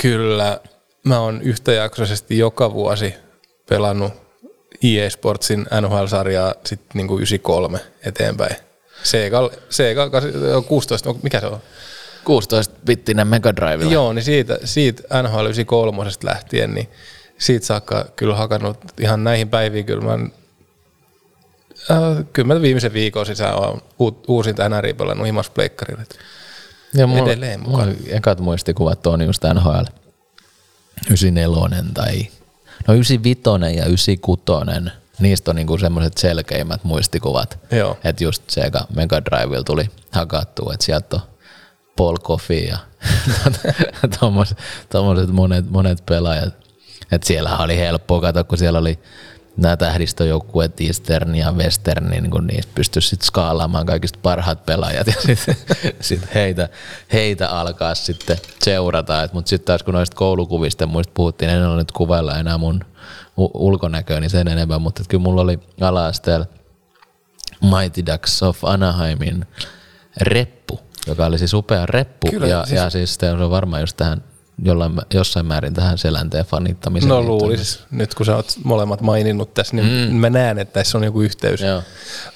kyllä 0.00 0.60
mä 1.04 1.20
oon 1.20 1.42
yhtäjaksoisesti 1.42 2.38
joka 2.38 2.72
vuosi 2.72 3.14
pelannut 3.68 4.12
EA 4.84 5.10
Sportsin 5.10 5.66
NHL-sarjaa 5.80 6.54
sitten 6.66 6.88
niinku 6.94 7.16
93 7.16 7.80
eteenpäin. 8.04 8.56
Sega, 9.02 9.50
Sega 9.70 10.10
16, 10.68 11.08
no 11.08 11.18
mikä 11.22 11.40
se 11.40 11.46
on? 11.46 11.60
16-bittinen 12.24 13.24
Mega. 13.24 13.52
Joo, 13.90 14.12
niin 14.12 14.24
siitä, 14.24 14.58
siitä 14.64 15.22
NHL 15.22 15.44
93 15.44 16.04
lähtien, 16.22 16.74
niin 16.74 16.88
siitä 17.42 17.66
saakka 17.66 18.04
kyllä 18.16 18.36
hakannut 18.36 18.78
ihan 19.00 19.24
näihin 19.24 19.48
päiviin 19.48 19.86
kyllä 19.86 20.04
mä, 20.04 20.12
äh, 21.90 22.24
kyllä 22.32 22.54
mä 22.54 22.62
viimeisen 22.62 22.92
viikon 22.92 23.26
sisään 23.26 23.54
olen 23.54 23.80
uusinta 24.28 24.68
NRI 24.68 24.94
pelannut 24.94 25.26
himas 25.26 25.50
pleikkarille. 25.50 26.06
Ja 26.94 27.06
mulla, 27.06 27.22
Edelleen 27.30 27.60
mulla 27.60 27.86
mukaan. 27.86 27.96
ekat 28.08 28.40
muistikuvat 28.40 29.06
on 29.06 29.22
just 29.22 29.42
NHL 29.54 29.84
94 31.06 31.84
tai 31.94 32.28
no 32.88 32.94
95 32.94 33.40
ja 33.76 33.84
96. 33.86 34.42
Niistä 35.20 35.50
on 35.50 35.56
niinku 35.56 35.78
semmoiset 35.78 36.18
selkeimmät 36.18 36.84
muistikuvat. 36.84 37.58
Että 38.04 38.24
just 38.24 38.50
Sega 38.50 38.86
Mega 38.94 39.24
Drivella 39.24 39.64
tuli 39.64 39.90
hakattua, 40.10 40.74
että 40.74 40.86
sieltä 40.86 41.16
on 41.16 41.22
Paul 41.96 42.16
Coffey 42.18 42.58
ja 42.58 42.78
tommoset 44.92 45.28
monet, 45.32 45.70
monet 45.70 46.06
pelaajat. 46.06 46.61
Että 47.12 47.26
siellä 47.26 47.56
oli 47.58 47.76
helppoa 47.78 48.20
katsoa, 48.20 48.44
kun 48.44 48.58
siellä 48.58 48.78
oli 48.78 48.98
nämä 49.56 49.76
tähdistöjoukkueet 49.76 50.80
Eastern 50.80 51.34
ja 51.34 51.52
Western, 51.52 52.10
niin 52.10 52.30
kun 52.30 52.46
niistä 52.46 52.72
pystyisi 52.74 53.08
sitten 53.08 53.26
skaalaamaan 53.26 53.86
kaikista 53.86 54.18
parhaat 54.22 54.66
pelaajat 54.66 55.06
ja 55.06 55.12
sitten 55.26 55.56
sit 56.00 56.34
heitä, 56.34 56.68
heitä 57.12 57.48
alkaa 57.48 57.94
sitten 57.94 58.36
seurata. 58.62 59.28
Mutta 59.32 59.48
sitten 59.48 59.66
taas 59.66 59.82
kun 59.82 59.94
noista 59.94 60.16
koulukuvista 60.16 60.86
muista 60.86 61.12
puhuttiin, 61.14 61.50
en 61.50 61.66
ole 61.66 61.76
nyt 61.76 61.92
kuvailla 61.92 62.38
enää 62.38 62.58
mun 62.58 62.80
ulkonäköäni 63.36 64.28
sen 64.28 64.48
enempää, 64.48 64.78
mutta 64.78 65.02
et 65.02 65.08
kyllä 65.08 65.22
mulla 65.22 65.42
oli 65.42 65.58
ala-asteella 65.80 66.46
Mighty 67.60 68.06
Ducks 68.06 68.42
of 68.42 68.64
Anaheimin 68.64 69.46
reppu, 70.20 70.80
joka 71.06 71.26
oli 71.26 71.38
siis 71.38 71.54
upea 71.54 71.86
reppu. 71.86 72.30
Kyllä, 72.30 72.46
ja, 72.46 72.64
siis- 72.66 72.76
ja 72.76 72.90
siis 72.90 73.14
se 73.14 73.30
on 73.30 73.50
varmaan 73.50 73.82
just 73.82 73.96
tähän 73.96 74.22
jollain, 74.64 74.92
jossain 75.14 75.46
määrin 75.46 75.74
tähän 75.74 75.98
selänteen 75.98 76.44
fanittamiseen. 76.44 77.08
No 77.08 77.22
luulis, 77.22 77.80
nyt 77.90 78.14
kun 78.14 78.26
sä 78.26 78.36
oot 78.36 78.52
molemmat 78.64 79.00
maininnut 79.00 79.54
tässä, 79.54 79.76
niin 79.76 80.08
mm. 80.10 80.16
mä 80.16 80.30
näen, 80.30 80.58
että 80.58 80.72
tässä 80.72 80.98
on 80.98 81.04
joku 81.04 81.22
yhteys. 81.22 81.60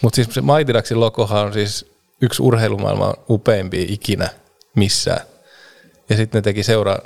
Mutta 0.00 0.16
siis 0.16 0.28
se 0.30 0.40
Mighty 0.40 0.74
Ducksin 0.74 1.00
logohan 1.00 1.46
on 1.46 1.52
siis 1.52 1.86
yksi 2.22 2.42
urheilumaailman 2.42 3.14
upeimpia 3.30 3.86
ikinä 3.88 4.28
missään. 4.74 5.26
Ja 6.08 6.16
sitten 6.16 6.38
ne 6.38 6.42
teki 6.42 6.62
seuraa 6.62 6.98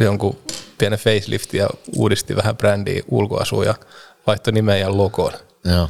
jonkun 0.00 0.38
pienen 0.78 0.98
faceliftin 0.98 1.58
ja 1.58 1.68
uudisti 1.96 2.36
vähän 2.36 2.56
brändiä 2.56 3.02
ulkoasua 3.08 3.64
ja 3.64 3.74
vaihtoi 4.26 4.52
nimen 4.52 4.80
ja 4.80 4.96
logon. 4.96 5.32
Joo. 5.64 5.88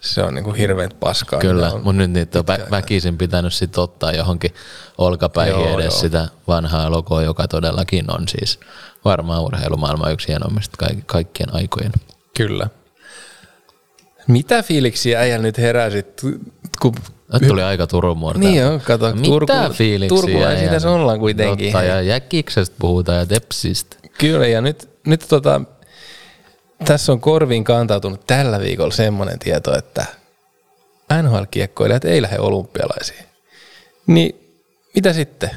Se 0.00 0.22
on 0.22 0.34
niinku 0.34 0.52
hirveän 0.52 0.90
paskaa. 1.00 1.40
Kyllä, 1.40 1.64
mitä 1.66 1.76
on. 1.76 1.82
mutta 1.84 1.98
nyt 1.98 2.10
niitä 2.10 2.38
on 2.38 2.44
vä- 2.44 2.70
väkisin 2.70 3.18
pitänyt 3.18 3.52
sit 3.54 3.78
ottaa 3.78 4.12
johonkin 4.12 4.54
olkapäihin 4.98 5.54
Joo, 5.64 5.78
edes 5.80 5.92
joo. 5.94 6.00
sitä 6.00 6.28
vanhaa 6.48 6.90
logoa, 6.90 7.22
joka 7.22 7.48
todellakin 7.48 8.04
on 8.14 8.28
siis 8.28 8.60
varmaan 9.04 9.42
urheilumaailman 9.42 10.12
yksi 10.12 10.28
hienoimmista 10.28 10.76
kaik- 10.86 11.06
kaikkien 11.06 11.54
aikojen. 11.54 11.92
Kyllä. 12.36 12.66
Mitä 14.26 14.62
fiiliksiä 14.62 15.20
äijällä 15.20 15.42
nyt 15.42 15.58
heräsit, 15.58 16.20
kun 16.82 16.94
Nyt 17.32 17.48
tuli 17.48 17.62
aika 17.62 17.86
Turun 17.86 18.18
murtaa. 18.18 18.40
Niin 18.50 18.64
on, 18.66 18.80
kato, 18.80 19.12
Mitä 19.14 19.28
Turku- 19.28 19.72
fiiliksiä? 19.72 20.08
turkulaisia 20.20 20.58
eihän- 20.58 20.70
tässä 20.74 20.90
ollaan 20.90 21.18
kuitenkin. 21.18 21.72
Totta, 21.72 21.84
ja 21.86 22.00
jäkkiksestä 22.02 22.76
puhutaan 22.78 23.18
ja 23.18 23.26
tepsistä. 23.26 23.96
Kyllä, 24.18 24.46
ja 24.46 24.60
nyt, 24.60 24.88
nyt 25.06 25.24
tota, 25.28 25.60
tässä 26.84 27.12
on 27.12 27.20
korviin 27.20 27.64
kantautunut 27.64 28.26
tällä 28.26 28.60
viikolla 28.60 28.94
semmoinen 28.94 29.38
tieto, 29.38 29.78
että 29.78 30.06
NHL-kiekkoilijat 31.22 32.04
ei 32.04 32.22
lähde 32.22 32.38
olympialaisiin. 32.38 33.24
Niin 34.06 34.58
mitä 34.94 35.12
sitten? 35.12 35.50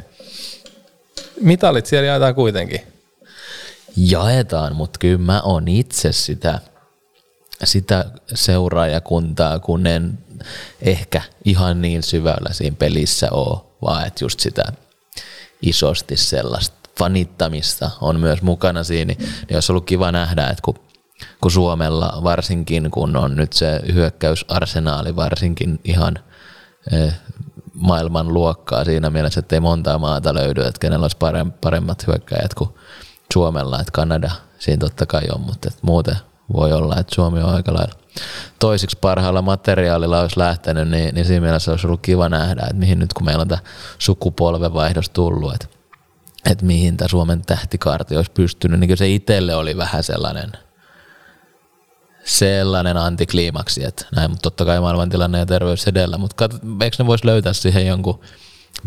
Mitalit 1.41 1.85
siellä 1.85 2.07
jaetaan 2.07 2.35
kuitenkin. 2.35 2.81
Jaetaan, 3.95 4.75
mutta 4.75 4.99
kyllä 4.99 5.17
mä 5.17 5.41
oon 5.41 5.67
itse 5.67 6.11
sitä, 6.11 6.59
sitä 7.63 8.05
seuraajakuntaa, 8.33 9.59
kun 9.59 9.87
en 9.87 10.17
ehkä 10.81 11.21
ihan 11.45 11.81
niin 11.81 12.03
syvällä 12.03 12.53
siinä 12.53 12.75
pelissä 12.79 13.27
ole, 13.31 13.61
vaan 13.81 14.07
että 14.07 14.23
just 14.23 14.39
sitä 14.39 14.63
isosti 15.61 16.17
sellaista 16.17 16.89
fanittamista 16.99 17.91
on 18.01 18.19
myös 18.19 18.41
mukana 18.41 18.83
siinä, 18.83 19.13
niin 19.13 19.55
olisi 19.55 19.71
ollut 19.71 19.85
kiva 19.85 20.11
nähdä, 20.11 20.47
että 20.47 20.61
kun 20.61 20.79
kuin 21.41 21.51
Suomella, 21.51 22.19
varsinkin 22.23 22.91
kun 22.91 23.15
on 23.15 23.35
nyt 23.35 23.53
se 23.53 23.81
hyökkäysarsenaali 23.93 25.15
varsinkin 25.15 25.79
ihan 25.83 26.19
maailman 27.73 28.33
luokkaa 28.33 28.85
siinä 28.85 29.09
mielessä, 29.09 29.39
että 29.39 29.55
ei 29.55 29.59
montaa 29.59 29.97
maata 29.97 30.33
löydy, 30.33 30.61
että 30.61 30.79
kenellä 30.79 31.03
olisi 31.03 31.17
paremmat 31.61 32.07
hyökkäjät 32.07 32.53
kuin 32.53 32.69
Suomella, 33.33 33.79
että 33.79 33.91
Kanada 33.91 34.31
siinä 34.59 34.79
totta 34.79 35.05
kai 35.05 35.21
on, 35.35 35.41
mutta 35.41 35.67
että 35.67 35.79
muuten 35.81 36.15
voi 36.53 36.73
olla, 36.73 36.95
että 36.99 37.15
Suomi 37.15 37.41
on 37.41 37.55
aika 37.55 37.73
lailla 37.73 37.93
toisiksi 38.59 38.97
parhaalla 39.01 39.41
materiaalilla 39.41 40.21
olisi 40.21 40.39
lähtenyt, 40.39 40.87
niin, 40.87 41.15
niin 41.15 41.25
siinä 41.25 41.41
mielessä 41.41 41.71
olisi 41.71 41.87
ollut 41.87 42.01
kiva 42.01 42.29
nähdä, 42.29 42.61
että 42.61 42.75
mihin 42.75 42.99
nyt 42.99 43.13
kun 43.13 43.25
meillä 43.25 43.41
on 43.41 43.47
tämä 43.47 43.61
sukupolvenvaihdos 43.99 45.09
tullut, 45.09 45.53
että, 45.53 45.67
että 46.51 46.65
mihin 46.65 46.97
tämä 46.97 47.07
Suomen 47.07 47.41
tähtikaarti 47.45 48.15
olisi 48.15 48.31
pystynyt, 48.31 48.79
niin 48.79 48.97
se 48.97 49.09
itselle 49.09 49.55
oli 49.55 49.77
vähän 49.77 50.03
sellainen 50.03 50.51
sellainen 52.23 52.97
antikliimaksi, 52.97 53.83
että 53.83 54.05
näin, 54.15 54.31
mutta 54.31 54.41
totta 54.41 54.65
kai 54.65 54.79
maailmantilanne 54.79 55.39
ja 55.39 55.45
terveys 55.45 55.87
edellä, 55.87 56.17
mutta 56.17 56.35
kat, 56.35 56.53
eikö 56.81 56.95
ne 56.99 57.07
voisi 57.07 57.25
löytää 57.25 57.53
siihen 57.53 57.87
jonkun 57.87 58.19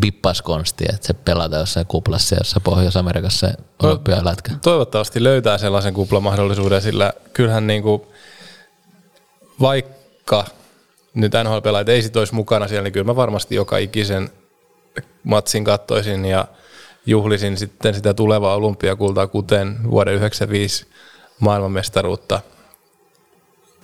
pippaskonsti, 0.01 0.85
että 0.93 1.07
se 1.07 1.13
pelata 1.13 1.57
jossain 1.57 1.85
kuplassa 1.85 2.35
jossain 2.35 2.63
Pohjois-Amerikassa 2.63 3.47
olympialätkä. 3.83 4.51
No, 4.51 4.59
toivottavasti 4.61 5.23
löytää 5.23 5.57
sellaisen 5.57 5.93
kuplamahdollisuuden, 5.93 6.81
sillä 6.81 7.13
kyllähän 7.33 7.67
niin 7.67 7.83
kuin, 7.83 8.01
vaikka 9.61 10.45
nyt 11.13 11.31
NHL-pelaajat 11.43 11.89
ei 11.89 12.01
sit 12.01 12.15
olisi 12.15 12.35
mukana 12.35 12.67
siellä, 12.67 12.83
niin 12.83 12.93
kyllä 12.93 13.05
mä 13.05 13.15
varmasti 13.15 13.55
joka 13.55 13.77
ikisen 13.77 14.29
matsin 15.23 15.63
kattoisin 15.63 16.25
ja 16.25 16.47
juhlisin 17.05 17.57
sitten 17.57 17.93
sitä 17.93 18.13
tulevaa 18.13 18.55
olympiakultaa, 18.55 19.27
kuten 19.27 19.67
vuoden 19.67 20.19
1995 20.19 20.85
maailmanmestaruutta 21.39 22.41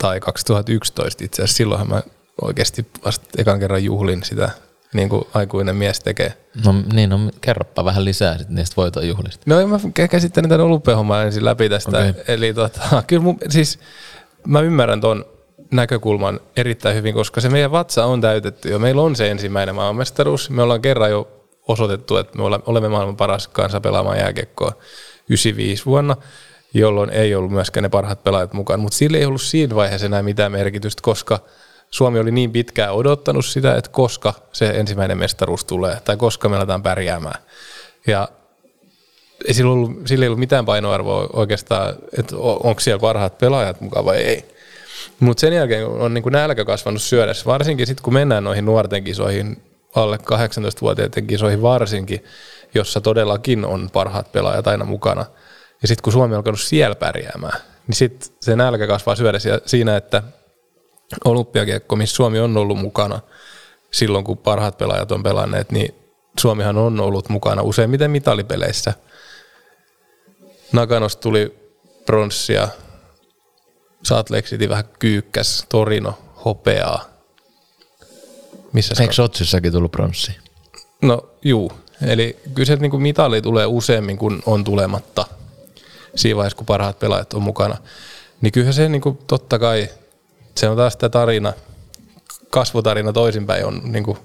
tai 0.03 0.19
2011 0.19 1.23
itse 1.23 1.41
asiassa. 1.41 1.57
Silloinhan 1.57 1.89
mä 1.89 2.03
oikeasti 2.41 2.85
vasta 3.05 3.27
ekan 3.37 3.59
kerran 3.59 3.83
juhlin 3.83 4.23
sitä 4.23 4.49
niin 4.93 5.09
kuin 5.09 5.27
aikuinen 5.33 5.75
mies 5.75 5.99
tekee. 5.99 6.33
No 6.65 6.73
niin, 6.93 7.09
no 7.09 7.19
kerropa 7.41 7.85
vähän 7.85 8.05
lisää 8.05 8.37
sit 8.37 8.49
niistä 8.49 8.75
voitojuhlista. 8.77 9.43
No 9.45 9.67
mä 9.67 9.79
käsittelen 10.09 10.49
tämän 10.49 10.65
olympiahomman 10.65 11.25
ensin 11.25 11.45
läpi 11.45 11.69
tästä. 11.69 11.97
Okay. 11.97 12.13
Eli 12.27 12.53
tota, 12.53 13.03
kyllä 13.07 13.21
mun, 13.21 13.37
siis 13.49 13.79
mä 14.47 14.61
ymmärrän 14.61 15.01
ton 15.01 15.25
näkökulman 15.71 16.39
erittäin 16.55 16.95
hyvin, 16.95 17.13
koska 17.13 17.41
se 17.41 17.49
meidän 17.49 17.71
vatsa 17.71 18.05
on 18.05 18.21
täytetty 18.21 18.69
jo. 18.69 18.79
Meillä 18.79 19.01
on 19.01 19.15
se 19.15 19.31
ensimmäinen 19.31 19.75
maailmanmestaruus. 19.75 20.49
Me 20.49 20.61
ollaan 20.61 20.81
kerran 20.81 21.11
jo 21.11 21.27
osoitettu, 21.67 22.17
että 22.17 22.37
me 22.37 22.43
olemme 22.43 22.89
maailman 22.89 23.17
paras 23.17 23.47
kansa 23.47 23.81
pelaamaan 23.81 24.17
jääkekkoa 24.17 24.73
95 25.29 25.85
vuonna, 25.85 26.15
jolloin 26.73 27.09
ei 27.09 27.35
ollut 27.35 27.51
myöskään 27.51 27.83
ne 27.83 27.89
parhaat 27.89 28.23
pelaajat 28.23 28.53
mukaan. 28.53 28.79
Mutta 28.79 28.97
sillä 28.97 29.17
ei 29.17 29.25
ollut 29.25 29.41
siinä 29.41 29.75
vaiheessa 29.75 30.05
enää 30.05 30.23
mitään 30.23 30.51
merkitystä, 30.51 31.01
koska– 31.01 31.39
Suomi 31.93 32.19
oli 32.19 32.31
niin 32.31 32.51
pitkään 32.51 32.93
odottanut 32.93 33.45
sitä, 33.45 33.75
että 33.75 33.91
koska 33.91 34.33
se 34.53 34.65
ensimmäinen 34.65 35.17
mestaruus 35.17 35.65
tulee 35.65 35.97
tai 36.05 36.17
koska 36.17 36.49
me 36.49 36.57
aletaan 36.57 36.83
pärjäämään. 36.83 37.41
Ja 38.07 38.27
ei 39.47 39.53
sillä, 39.53 39.71
ollut, 39.71 39.91
sillä 40.05 40.25
ei 40.25 40.27
ollut 40.27 40.39
mitään 40.39 40.65
painoarvoa 40.65 41.29
oikeastaan, 41.33 41.95
että 42.17 42.37
onko 42.37 42.79
siellä 42.79 42.99
parhaat 42.99 43.37
pelaajat 43.37 43.81
mukaan 43.81 44.05
vai 44.05 44.17
ei. 44.17 44.45
Mutta 45.19 45.41
sen 45.41 45.53
jälkeen 45.53 45.87
on 45.87 46.13
niin 46.13 46.23
kuin 46.23 46.33
nälkä 46.33 46.65
kasvanut 46.65 47.01
syödessä, 47.01 47.45
varsinkin 47.45 47.87
sitten 47.87 48.03
kun 48.03 48.13
mennään 48.13 48.43
noihin 48.43 48.65
nuorten 48.65 49.03
kisoihin, 49.03 49.61
alle 49.95 50.17
18-vuotiaiden 50.17 51.27
kisoihin 51.27 51.61
varsinkin, 51.61 52.23
jossa 52.73 53.01
todellakin 53.01 53.65
on 53.65 53.89
parhaat 53.93 54.31
pelaajat 54.31 54.67
aina 54.67 54.85
mukana. 54.85 55.25
Ja 55.83 55.87
sitten 55.87 56.03
kun 56.03 56.13
Suomi 56.13 56.33
on 56.33 56.37
alkanut 56.37 56.59
siellä 56.59 56.95
pärjäämään, 56.95 57.61
niin 57.87 57.95
sitten 57.95 58.29
se 58.41 58.55
nälkä 58.55 58.87
kasvaa 58.87 59.15
syödessä 59.15 59.61
siinä, 59.65 59.97
että 59.97 60.23
olympiakiekko, 61.25 61.95
missä 61.95 62.15
Suomi 62.15 62.39
on 62.39 62.57
ollut 62.57 62.77
mukana 62.77 63.19
silloin, 63.91 64.23
kun 64.25 64.37
parhaat 64.37 64.77
pelaajat 64.77 65.11
on 65.11 65.23
pelanneet, 65.23 65.71
niin 65.71 65.95
Suomihan 66.39 66.77
on 66.77 66.99
ollut 66.99 67.29
mukana 67.29 67.61
useimmiten 67.61 68.11
mitalipeleissä. 68.11 68.93
Nakanosta 70.71 71.21
tuli 71.21 71.57
pronssia, 72.05 72.67
Salt 74.03 74.29
Lake 74.29 74.47
City 74.47 74.69
vähän 74.69 74.85
kyykkäs, 74.99 75.65
Torino, 75.69 76.17
hopeaa. 76.45 77.05
Missä 78.73 78.95
Eikö 79.01 79.13
Sotsissakin 79.13 79.71
tullut 79.71 79.91
pronssi? 79.91 80.31
No 81.01 81.29
juu, 81.41 81.71
eli 82.07 82.39
kyllä 82.53 82.65
se 82.65 82.75
niin 82.75 83.01
mitali 83.01 83.41
tulee 83.41 83.65
useammin 83.65 84.17
kuin 84.17 84.43
on 84.45 84.63
tulematta 84.63 85.25
siinä 86.15 86.37
vaiheessa, 86.37 86.57
kun 86.57 86.65
parhaat 86.65 86.99
pelaajat 86.99 87.33
on 87.33 87.41
mukana. 87.41 87.77
Niin 88.41 88.51
kyllä 88.51 88.71
se 88.71 88.89
niin 88.89 89.01
kuin, 89.01 89.17
totta 89.27 89.59
kai 89.59 89.89
se 90.55 90.69
on 90.69 90.77
taas 90.77 90.97
tämä 90.97 91.09
tarina, 91.09 91.53
kasvutarina 92.49 93.13
toisinpäin 93.13 93.65
on 93.65 93.81
niin 93.83 94.03
kuin, 94.03 94.17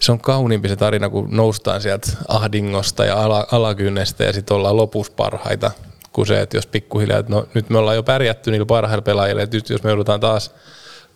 se 0.00 0.12
on 0.12 0.20
kauniimpi 0.20 0.68
se 0.68 0.76
tarina, 0.76 1.08
kun 1.08 1.28
noustaan 1.30 1.80
sieltä 1.80 2.08
ahdingosta 2.28 3.04
ja 3.04 3.24
ala, 3.24 3.46
alakynnestä 3.52 4.24
ja 4.24 4.32
sitten 4.32 4.56
ollaan 4.56 4.76
lopussa 4.76 5.12
parhaita, 5.16 5.70
kuin 6.12 6.26
se, 6.26 6.40
että 6.40 6.56
jos 6.56 6.66
pikkuhiljaa, 6.66 7.18
että 7.18 7.32
no 7.32 7.46
nyt 7.54 7.70
me 7.70 7.78
ollaan 7.78 7.96
jo 7.96 8.02
pärjätty 8.02 8.50
niillä 8.50 8.66
parhailla 8.66 9.02
pelaajilla, 9.02 9.42
että 9.42 9.56
jos 9.68 9.82
me 9.82 9.90
joudutaan 9.90 10.20
taas 10.20 10.54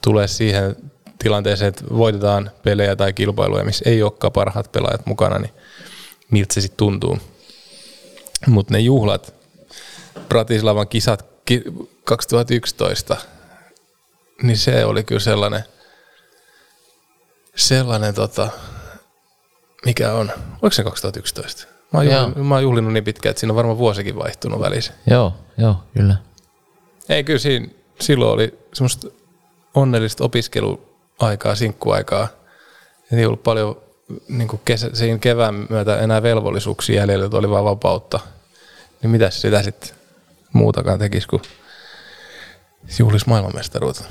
tulee 0.03 0.29
siihen 0.29 0.77
tilanteeseen, 1.19 1.69
että 1.69 1.85
voitetaan 1.97 2.51
pelejä 2.63 2.97
tai 2.97 3.13
kilpailuja, 3.13 3.65
missä 3.65 3.91
ei 3.91 4.03
olekaan 4.03 4.33
parhaat 4.33 4.73
pelaajat 4.73 5.07
mukana, 5.07 5.39
niin 5.39 5.53
miltä 6.31 6.55
se 6.55 6.61
sitten 6.61 6.77
tuntuu. 6.77 7.19
Mutta 8.47 8.73
ne 8.75 8.81
juhlat, 8.81 9.35
Bratislavan 10.29 10.89
kisat 10.89 11.27
2011, 12.05 13.17
niin 14.43 14.57
se 14.57 14.85
oli 14.85 15.05
kyllä 15.05 15.21
sellainen, 15.21 15.65
sellainen 17.57 18.15
tota, 18.15 18.49
mikä 19.85 20.13
on, 20.13 20.31
oliko 20.63 20.75
se 20.75 20.85
2011? 20.85 21.67
Mä 21.93 21.99
oon, 21.99 22.07
juhlinut, 22.07 22.49
mä 22.49 22.55
oon 22.55 22.63
juhlinut 22.63 22.93
niin 22.93 23.05
pitkään, 23.05 23.31
että 23.31 23.41
siinä 23.41 23.53
on 23.53 23.57
varmaan 23.57 23.79
vuosikin 23.79 24.17
vaihtunut 24.17 24.61
välissä. 24.61 24.93
Joo, 25.11 25.35
joo, 25.59 25.77
kyllä. 25.95 26.17
Ei, 27.09 27.25
kyllä 27.25 27.39
siinä, 27.39 27.67
silloin 28.01 28.33
oli 28.33 28.59
semmoista 28.73 29.09
onnellista 29.75 30.25
opiskeluaikaa, 30.25 31.55
sinkkuaikaa. 31.55 32.29
Ei 33.13 33.27
ollut 33.27 33.43
paljon 33.43 33.83
niin 34.29 34.61
kesä, 34.65 34.91
siinä 34.93 35.19
kevään 35.19 35.67
myötä 35.69 35.99
enää 35.99 36.23
velvollisuuksia 36.23 37.01
jäljellä, 37.01 37.25
että 37.25 37.37
oli 37.37 37.51
vaan 37.51 37.65
vapautta. 37.65 38.21
Niin 39.05 39.11
mitä 39.11 39.31
sitä 39.31 39.63
sitten 39.63 39.91
muutakaan 40.53 40.99
tekisi 40.99 41.29
kuin 41.29 41.43
juhlis 42.99 43.27
maailmanmestaruutta? 43.27 44.05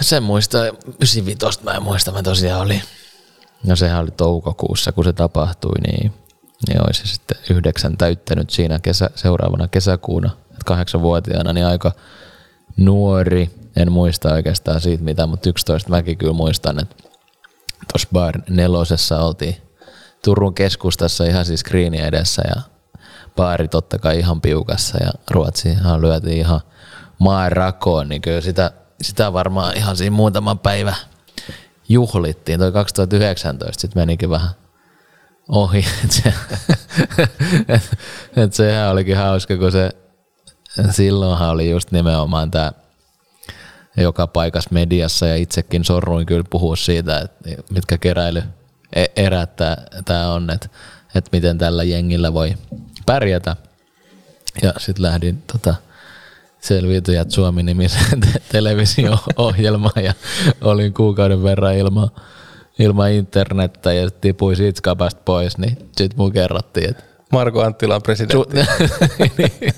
Sen 0.00 0.22
muista, 0.22 0.58
95 0.66 1.62
mä 1.62 1.70
en 1.70 1.82
muista, 1.82 2.12
mä 2.12 2.22
tosiaan 2.22 2.60
oli, 2.60 2.82
no 3.64 3.76
sehän 3.76 4.02
oli 4.02 4.10
toukokuussa, 4.10 4.92
kun 4.92 5.04
se 5.04 5.12
tapahtui, 5.12 5.80
niin, 5.86 6.12
niin 6.68 6.86
olisi 6.86 7.06
sitten 7.06 7.38
yhdeksän 7.50 7.96
täyttänyt 7.96 8.50
siinä 8.50 8.78
kesä, 8.78 9.10
seuraavana 9.14 9.68
kesäkuuna, 9.68 10.30
kahdeksanvuotiaana, 10.64 11.52
niin 11.52 11.66
aika 11.66 11.92
nuori, 12.76 13.50
en 13.76 13.92
muista 13.92 14.32
oikeastaan 14.32 14.80
siitä 14.80 15.04
mitä, 15.04 15.26
mutta 15.26 15.48
11 15.48 15.90
mäkin 15.90 16.18
kyllä 16.18 16.32
muistan, 16.32 16.80
että 16.82 16.96
tuossa 17.92 18.08
bar 18.12 18.40
nelosessa 18.48 19.20
oltiin 19.20 19.56
Turun 20.24 20.54
keskustassa 20.54 21.24
ihan 21.24 21.44
siis 21.44 21.60
screenin 21.60 22.04
edessä 22.04 22.42
ja 22.56 22.75
baari 23.36 23.68
totta 23.68 23.98
kai 23.98 24.18
ihan 24.18 24.40
piukassa 24.40 24.98
ja 25.04 25.10
Ruotsiinhan 25.30 26.00
lyötiin 26.00 26.38
ihan 26.38 26.60
maan 27.18 27.52
rakoon, 27.52 28.08
niin 28.08 28.22
kyllä 28.22 28.40
sitä, 28.40 28.70
sitä 29.02 29.32
varmaan 29.32 29.76
ihan 29.76 29.96
siinä 29.96 30.16
muutama 30.16 30.54
päivä 30.54 30.94
juhlittiin. 31.88 32.58
Toi 32.58 32.72
2019 32.72 33.80
sitten 33.80 34.02
menikin 34.02 34.30
vähän 34.30 34.50
ohi. 35.48 35.86
Et 36.04 36.10
se, 36.10 36.34
et, 37.68 37.98
et 38.36 38.54
sehän 38.54 38.90
olikin 38.90 39.16
hauska, 39.16 39.56
kun 39.56 39.72
se 39.72 39.90
silloinhan 40.90 41.50
oli 41.50 41.70
just 41.70 41.92
nimenomaan 41.92 42.50
tämä 42.50 42.72
joka 43.96 44.26
paikassa 44.26 44.70
mediassa 44.72 45.26
ja 45.26 45.36
itsekin 45.36 45.84
sorruin 45.84 46.26
kyllä 46.26 46.44
puhua 46.50 46.76
siitä, 46.76 47.18
että 47.18 47.50
mitkä 47.70 47.98
keräily 47.98 48.42
e-, 48.94 49.04
erät 49.16 49.50
tämä 50.04 50.32
on, 50.32 50.50
että, 50.50 50.68
että 51.14 51.30
miten 51.32 51.58
tällä 51.58 51.84
jengillä 51.84 52.32
voi 52.32 52.54
pärjätä. 53.06 53.56
Ja 54.62 54.72
sitten 54.78 55.02
lähdin 55.02 55.42
tota, 55.52 55.74
Selviytyjät 56.60 57.30
Suomi-nimisen 57.30 58.20
televisio-ohjelmaan 58.52 60.04
ja 60.04 60.14
olin 60.60 60.94
kuukauden 60.94 61.42
verran 61.42 61.76
ilman 61.76 62.10
ilma 62.78 63.06
internettä 63.06 63.92
ja 63.92 64.10
tipuin 64.10 64.56
siitä 64.56 64.96
pois, 65.24 65.58
niin 65.58 65.76
sitten 65.96 66.16
mun 66.16 66.32
kerrottiin, 66.32 66.90
että 66.90 67.04
Marko 67.36 67.62
Anttilan 67.62 68.02
presidentti. 68.02 68.56
Niin. 69.38 69.74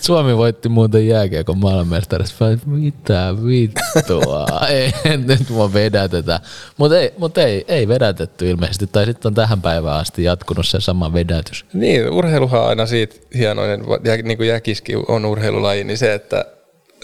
Suomi 0.00 0.36
voitti 0.36 0.68
muuten 0.68 1.08
jääkiekon 1.08 1.58
maailmanmestarissa. 1.58 2.44
Mitä 2.66 3.34
vittua? 3.46 4.46
ei, 4.68 4.92
nyt 5.26 5.50
mua 5.50 5.72
vedätetä. 5.72 6.40
Mutta 6.76 6.98
ei, 6.98 7.14
mut 7.18 7.38
ei, 7.38 7.64
ei 7.68 7.88
vedätetty 7.88 8.50
ilmeisesti. 8.50 8.86
Tai 8.86 9.06
sitten 9.06 9.30
on 9.30 9.34
tähän 9.34 9.62
päivään 9.62 9.96
asti 9.96 10.24
jatkunut 10.24 10.66
se 10.66 10.80
sama 10.80 11.12
vedätys. 11.12 11.64
Niin, 11.72 12.10
urheiluhan 12.10 12.60
on 12.60 12.68
aina 12.68 12.86
siitä 12.86 13.16
hienoinen, 13.34 13.84
niin 14.22 14.36
kuin 14.36 14.48
jäkiski 14.48 14.92
on 15.08 15.24
urheilulaji, 15.24 15.84
niin 15.84 15.98
se, 15.98 16.14
että 16.14 16.44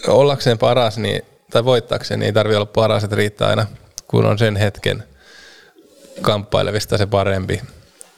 ollakseen 0.07 0.57
paras 0.57 0.97
niin, 0.97 1.21
tai 1.51 1.65
voittaakseen, 1.65 2.19
niin 2.19 2.25
ei 2.25 2.33
tarvitse 2.33 2.57
olla 2.57 2.65
paras, 2.65 3.03
että 3.03 3.15
riittää 3.15 3.49
aina, 3.49 3.65
kun 4.07 4.25
on 4.25 4.37
sen 4.37 4.55
hetken 4.55 5.03
kamppailevista 6.21 6.97
se 6.97 7.05
parempi. 7.05 7.61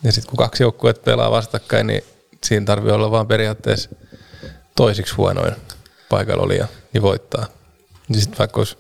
Ja 0.04 0.12
sitten 0.12 0.30
kun 0.30 0.38
kaksi 0.38 0.64
joukkuetta 0.64 1.04
pelaa 1.04 1.32
vastakkain, 1.32 1.88
niin 1.88 2.04
siinä 2.44 2.66
tarvii 2.66 2.92
olla 2.92 3.12
vaan 3.12 3.28
periaatteessa 3.28 3.90
toisiksi 4.76 5.16
huonoin 5.16 5.56
paikalla 6.10 6.44
olija, 6.44 6.68
niin 6.94 7.02
voittaa. 7.02 7.46
Niin 8.08 8.22
sitten 8.22 8.40
vaikka 8.40 8.60
olisi 8.60 8.78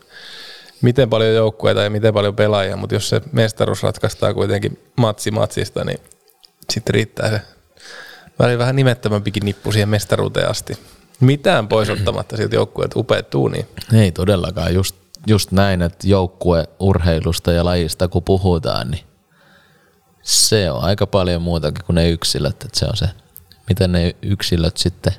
miten 0.82 1.09
paljon 1.09 1.36
joukkueita 1.36 1.82
ja 1.84 1.89
miten 1.89 2.13
paljon 2.13 2.36
pelaajia, 2.36 2.78
mutta 2.78 2.95
jos 2.95 3.09
se 3.09 3.22
mestaruus 3.32 3.84
ratkaistaan 3.84 4.34
kuitenkin 4.34 4.80
matsi 4.95 5.32
matsista, 5.32 5.84
niin 5.84 5.99
sitten 6.69 6.93
riittää 6.93 7.30
se 7.30 7.41
välillä 8.39 8.59
vähän 8.59 8.76
nimettömämpikin 8.76 9.45
nippu 9.45 9.72
siihen 9.72 9.89
mestaruuteen 9.89 10.49
asti. 10.49 10.78
Mitään 11.19 11.67
pois 11.67 11.89
ottamatta 11.89 12.38
siltä 12.38 12.55
joukkueet 12.55 12.95
upeat 12.95 13.30
tuuni. 13.30 13.65
Ei 13.93 14.11
todellakaan, 14.11 14.74
just, 14.74 14.95
just 15.28 15.51
näin, 15.51 15.82
että 15.82 16.07
joukkue 16.07 16.67
urheilusta 16.80 17.51
ja 17.51 17.65
lajista 17.65 18.07
kun 18.07 18.24
puhutaan, 18.24 18.91
niin 18.91 19.03
se 20.22 20.72
on 20.72 20.84
aika 20.84 21.07
paljon 21.07 21.41
muutakin 21.41 21.86
kuin 21.86 21.95
ne 21.95 22.09
yksilöt, 22.09 22.63
että 22.63 22.80
se 22.80 22.86
on 22.86 22.97
se, 22.97 23.09
miten 23.69 23.91
ne 23.91 24.15
yksilöt 24.22 24.78
sitten 24.78 25.13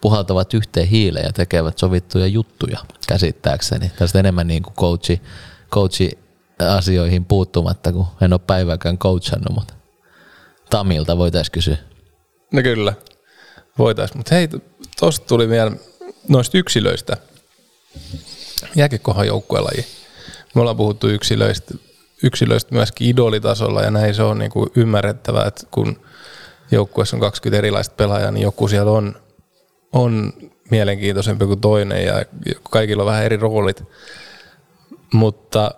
puhaltavat 0.00 0.54
yhteen 0.54 0.88
hiileen 0.88 1.26
ja 1.26 1.32
tekevät 1.32 1.78
sovittuja 1.78 2.26
juttuja 2.26 2.78
käsittääkseni. 3.08 3.92
Tästä 3.98 4.18
enemmän 4.18 4.46
niin 4.46 4.62
kuin 4.62 4.74
coachi, 4.74 5.22
coachi 5.72 6.18
asioihin 6.76 7.24
puuttumatta, 7.24 7.92
kun 7.92 8.06
en 8.20 8.32
ole 8.32 8.40
päivääkään 8.46 8.98
coachannut, 8.98 9.54
mutta 9.54 9.74
Tamilta 10.70 11.18
voitaisiin 11.18 11.52
kysyä. 11.52 11.76
No 12.52 12.62
kyllä, 12.62 12.94
voitaisiin. 13.78 14.18
Mutta 14.18 14.34
hei, 14.34 14.48
tuosta 15.00 15.26
tuli 15.26 15.48
vielä 15.48 15.72
noista 16.28 16.58
yksilöistä. 16.58 17.16
Jääkekohan 18.76 19.26
joukkuelaji. 19.26 19.86
Me 20.54 20.60
ollaan 20.60 20.76
puhuttu 20.76 21.08
yksilöistä 21.08 21.74
yksilöistä 22.22 22.74
myöskin 22.74 23.08
idolitasolla 23.08 23.82
ja 23.82 23.90
näin 23.90 24.14
se 24.14 24.22
on 24.22 24.38
niin 24.38 24.50
kuin 24.50 24.70
ymmärrettävää, 24.76 25.46
että 25.46 25.66
kun 25.70 26.00
joukkueessa 26.70 27.16
on 27.16 27.20
20 27.20 27.58
erilaista 27.58 27.94
pelaajaa, 27.94 28.30
niin 28.30 28.42
joku 28.42 28.68
siellä 28.68 28.92
on, 28.92 29.16
on 29.92 30.32
mielenkiintoisempi 30.70 31.46
kuin 31.46 31.60
toinen 31.60 32.04
ja 32.04 32.24
kaikilla 32.70 33.02
on 33.02 33.06
vähän 33.06 33.24
eri 33.24 33.36
roolit. 33.36 33.84
Mutta 35.12 35.70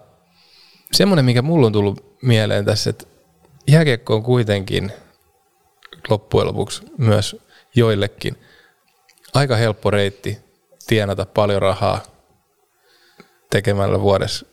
semmoinen, 0.93 1.25
mikä 1.25 1.43
mulla 1.43 1.67
on 1.67 1.73
tullut 1.73 2.17
mieleen 2.23 2.65
tässä, 2.65 2.91
että 2.91 3.07
jääkiekko 3.69 4.15
on 4.15 4.23
kuitenkin 4.23 4.93
loppujen 6.09 6.47
lopuksi 6.47 6.83
myös 6.99 7.37
joillekin 7.75 8.37
aika 9.35 9.57
helppo 9.57 9.91
reitti 9.91 10.39
tienata 10.87 11.27
paljon 11.27 11.63
rahaa 11.63 12.03
tekemällä 13.51 14.01
vuodessa 14.01 14.47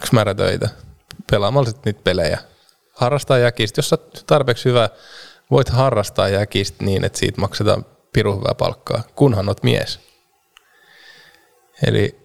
X 0.00 0.12
määrä 0.12 0.34
töitä 0.34 0.68
pelaamalla 1.30 1.66
sitten 1.66 1.90
niitä 1.90 2.04
pelejä. 2.04 2.38
Harrastaa 2.92 3.38
jäkistä. 3.38 3.78
Jos 3.78 3.92
olet 3.92 4.24
tarpeeksi 4.26 4.64
hyvä, 4.64 4.88
voit 5.50 5.68
harrastaa 5.68 6.28
jäkistä 6.28 6.84
niin, 6.84 7.04
että 7.04 7.18
siitä 7.18 7.40
maksetaan 7.40 7.86
pirun 8.12 8.38
hyvää 8.38 8.54
palkkaa, 8.58 9.02
kunhan 9.14 9.48
olet 9.48 9.62
mies. 9.62 10.00
Eli 11.86 12.20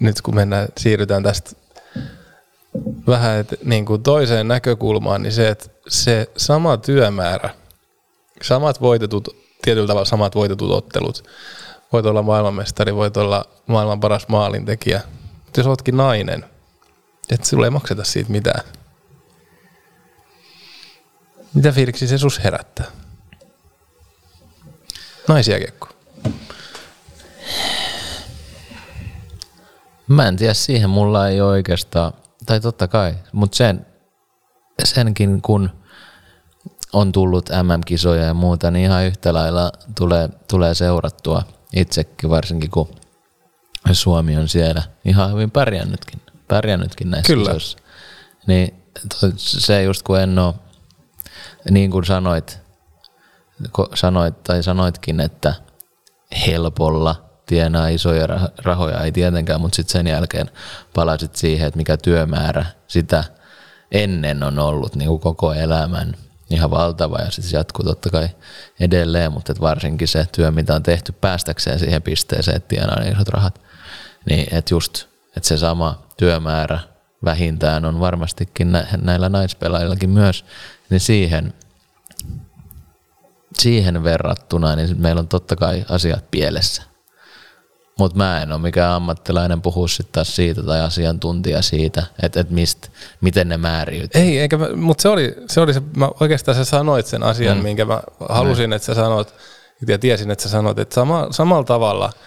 nyt 0.00 0.22
kun 0.22 0.34
mennään, 0.34 0.68
siirrytään 0.78 1.22
tästä 1.22 1.50
vähän 3.06 3.38
et, 3.38 3.54
niin 3.64 3.86
kuin 3.86 4.02
toiseen 4.02 4.48
näkökulmaan, 4.48 5.22
niin 5.22 5.32
se, 5.32 5.48
että 5.48 5.68
se 5.88 6.30
sama 6.36 6.76
työmäärä, 6.76 7.50
samat 8.42 8.80
voitetut, 8.80 9.36
tietyllä 9.62 9.86
tavalla 9.86 10.04
samat 10.04 10.34
voitetut 10.34 10.70
ottelut, 10.70 11.24
voit 11.92 12.06
olla 12.06 12.22
maailmanmestari, 12.22 12.94
voit 12.94 13.16
olla 13.16 13.44
maailman 13.66 14.00
paras 14.00 14.28
maalintekijä, 14.28 15.00
mutta 15.44 15.60
jos 15.60 15.66
oletkin 15.66 15.96
nainen– 15.96 16.44
että 17.30 17.46
sulle 17.46 17.66
ei 17.66 17.70
makseta 17.70 18.04
siitä 18.04 18.30
mitään. 18.30 18.64
Mitä 21.54 21.72
fiiliksi 21.72 22.08
se 22.08 22.18
sus 22.18 22.44
herättää? 22.44 22.86
Naisia 25.28 25.58
kekko. 25.58 25.88
Mä 30.08 30.28
en 30.28 30.36
tiedä, 30.36 30.54
siihen 30.54 30.90
mulla 30.90 31.28
ei 31.28 31.40
oikeastaan, 31.40 32.12
tai 32.46 32.60
totta 32.60 32.88
kai, 32.88 33.14
mutta 33.32 33.56
sen, 33.56 33.86
senkin 34.84 35.42
kun 35.42 35.70
on 36.92 37.12
tullut 37.12 37.48
MM-kisoja 37.48 38.24
ja 38.24 38.34
muuta, 38.34 38.70
niin 38.70 38.84
ihan 38.84 39.04
yhtä 39.04 39.34
lailla 39.34 39.72
tulee, 39.98 40.28
tulee 40.48 40.74
seurattua 40.74 41.42
itsekin, 41.72 42.30
varsinkin 42.30 42.70
kun 42.70 42.88
Suomi 43.92 44.36
on 44.36 44.48
siellä 44.48 44.82
ihan 45.04 45.32
hyvin 45.32 45.50
pärjännytkin 45.50 46.25
pärjännytkin 46.48 47.10
näissä 47.10 47.32
Kyllä. 47.32 47.44
kisoissa. 47.44 47.78
Niin 48.46 48.82
se 49.36 49.82
just 49.82 50.02
kun 50.02 50.20
en 50.20 50.38
ole, 50.38 50.54
niin 51.70 51.90
kuin 51.90 52.04
sanoit, 52.04 52.60
sanoit 53.94 54.42
tai 54.42 54.62
sanoitkin, 54.62 55.20
että 55.20 55.54
helpolla 56.46 57.26
tienaa 57.46 57.88
isoja 57.88 58.26
rahoja, 58.58 59.00
ei 59.00 59.12
tietenkään, 59.12 59.60
mutta 59.60 59.76
sitten 59.76 59.92
sen 59.92 60.06
jälkeen 60.06 60.50
palasit 60.94 61.36
siihen, 61.36 61.66
että 61.66 61.76
mikä 61.76 61.96
työmäärä 61.96 62.66
sitä 62.88 63.24
ennen 63.92 64.42
on 64.42 64.58
ollut 64.58 64.94
niin 64.94 65.08
kuin 65.08 65.20
koko 65.20 65.52
elämän 65.52 66.14
ihan 66.50 66.70
valtava 66.70 67.18
ja 67.18 67.30
sitten 67.30 67.50
se 67.50 67.56
jatkuu 67.56 67.84
totta 67.84 68.10
kai 68.10 68.28
edelleen, 68.80 69.32
mutta 69.32 69.52
et 69.52 69.60
varsinkin 69.60 70.08
se 70.08 70.26
työ, 70.32 70.50
mitä 70.50 70.74
on 70.74 70.82
tehty 70.82 71.12
päästäkseen 71.12 71.78
siihen 71.78 72.02
pisteeseen, 72.02 72.56
että 72.56 72.68
tienaa 72.68 73.00
niin 73.00 73.12
isot 73.12 73.28
rahat, 73.28 73.60
niin 74.30 74.54
että 74.54 74.74
just 74.74 75.06
että 75.36 75.48
se 75.48 75.56
sama 75.56 76.02
työmäärä 76.16 76.78
vähintään 77.24 77.84
on 77.84 78.00
varmastikin 78.00 78.72
näillä 79.02 79.28
naispelaajillakin 79.28 80.10
myös, 80.10 80.44
niin 80.90 81.00
siihen, 81.00 81.54
siihen 83.58 84.04
verrattuna 84.04 84.76
niin 84.76 85.00
meillä 85.00 85.20
on 85.20 85.28
totta 85.28 85.56
kai 85.56 85.84
asiat 85.88 86.30
pielessä. 86.30 86.82
Mutta 87.98 88.16
mä 88.16 88.42
en 88.42 88.52
ole 88.52 88.60
mikään 88.60 88.92
ammattilainen 88.92 89.62
puhua 89.62 89.88
sitten 89.88 90.12
taas 90.12 90.36
siitä 90.36 90.62
tai 90.62 90.80
asiantuntija 90.80 91.62
siitä, 91.62 92.02
että 92.22 92.40
et 92.40 92.50
mist, 92.50 92.88
miten 93.20 93.48
ne 93.48 93.56
määriytyy. 93.56 94.22
Ei, 94.22 94.38
eikä, 94.38 94.58
mutta 94.76 95.02
se 95.02 95.08
oli, 95.08 95.36
se 95.48 95.60
oli 95.60 95.74
se, 95.74 95.82
mä 95.96 96.08
oikeastaan 96.20 96.56
sä 96.56 96.64
sanoit 96.64 97.06
sen 97.06 97.22
asian, 97.22 97.56
mm. 97.56 97.62
minkä 97.62 97.84
mä 97.84 98.02
halusin, 98.28 98.70
mm. 98.70 98.72
että 98.72 98.86
sä 98.86 98.94
sanoit, 98.94 99.34
ja 99.88 99.98
tiesin, 99.98 100.30
että 100.30 100.42
sä 100.42 100.48
sanoit, 100.48 100.78
että 100.78 100.94
sama, 100.94 101.26
samalla 101.30 101.64
tavalla– 101.64 102.12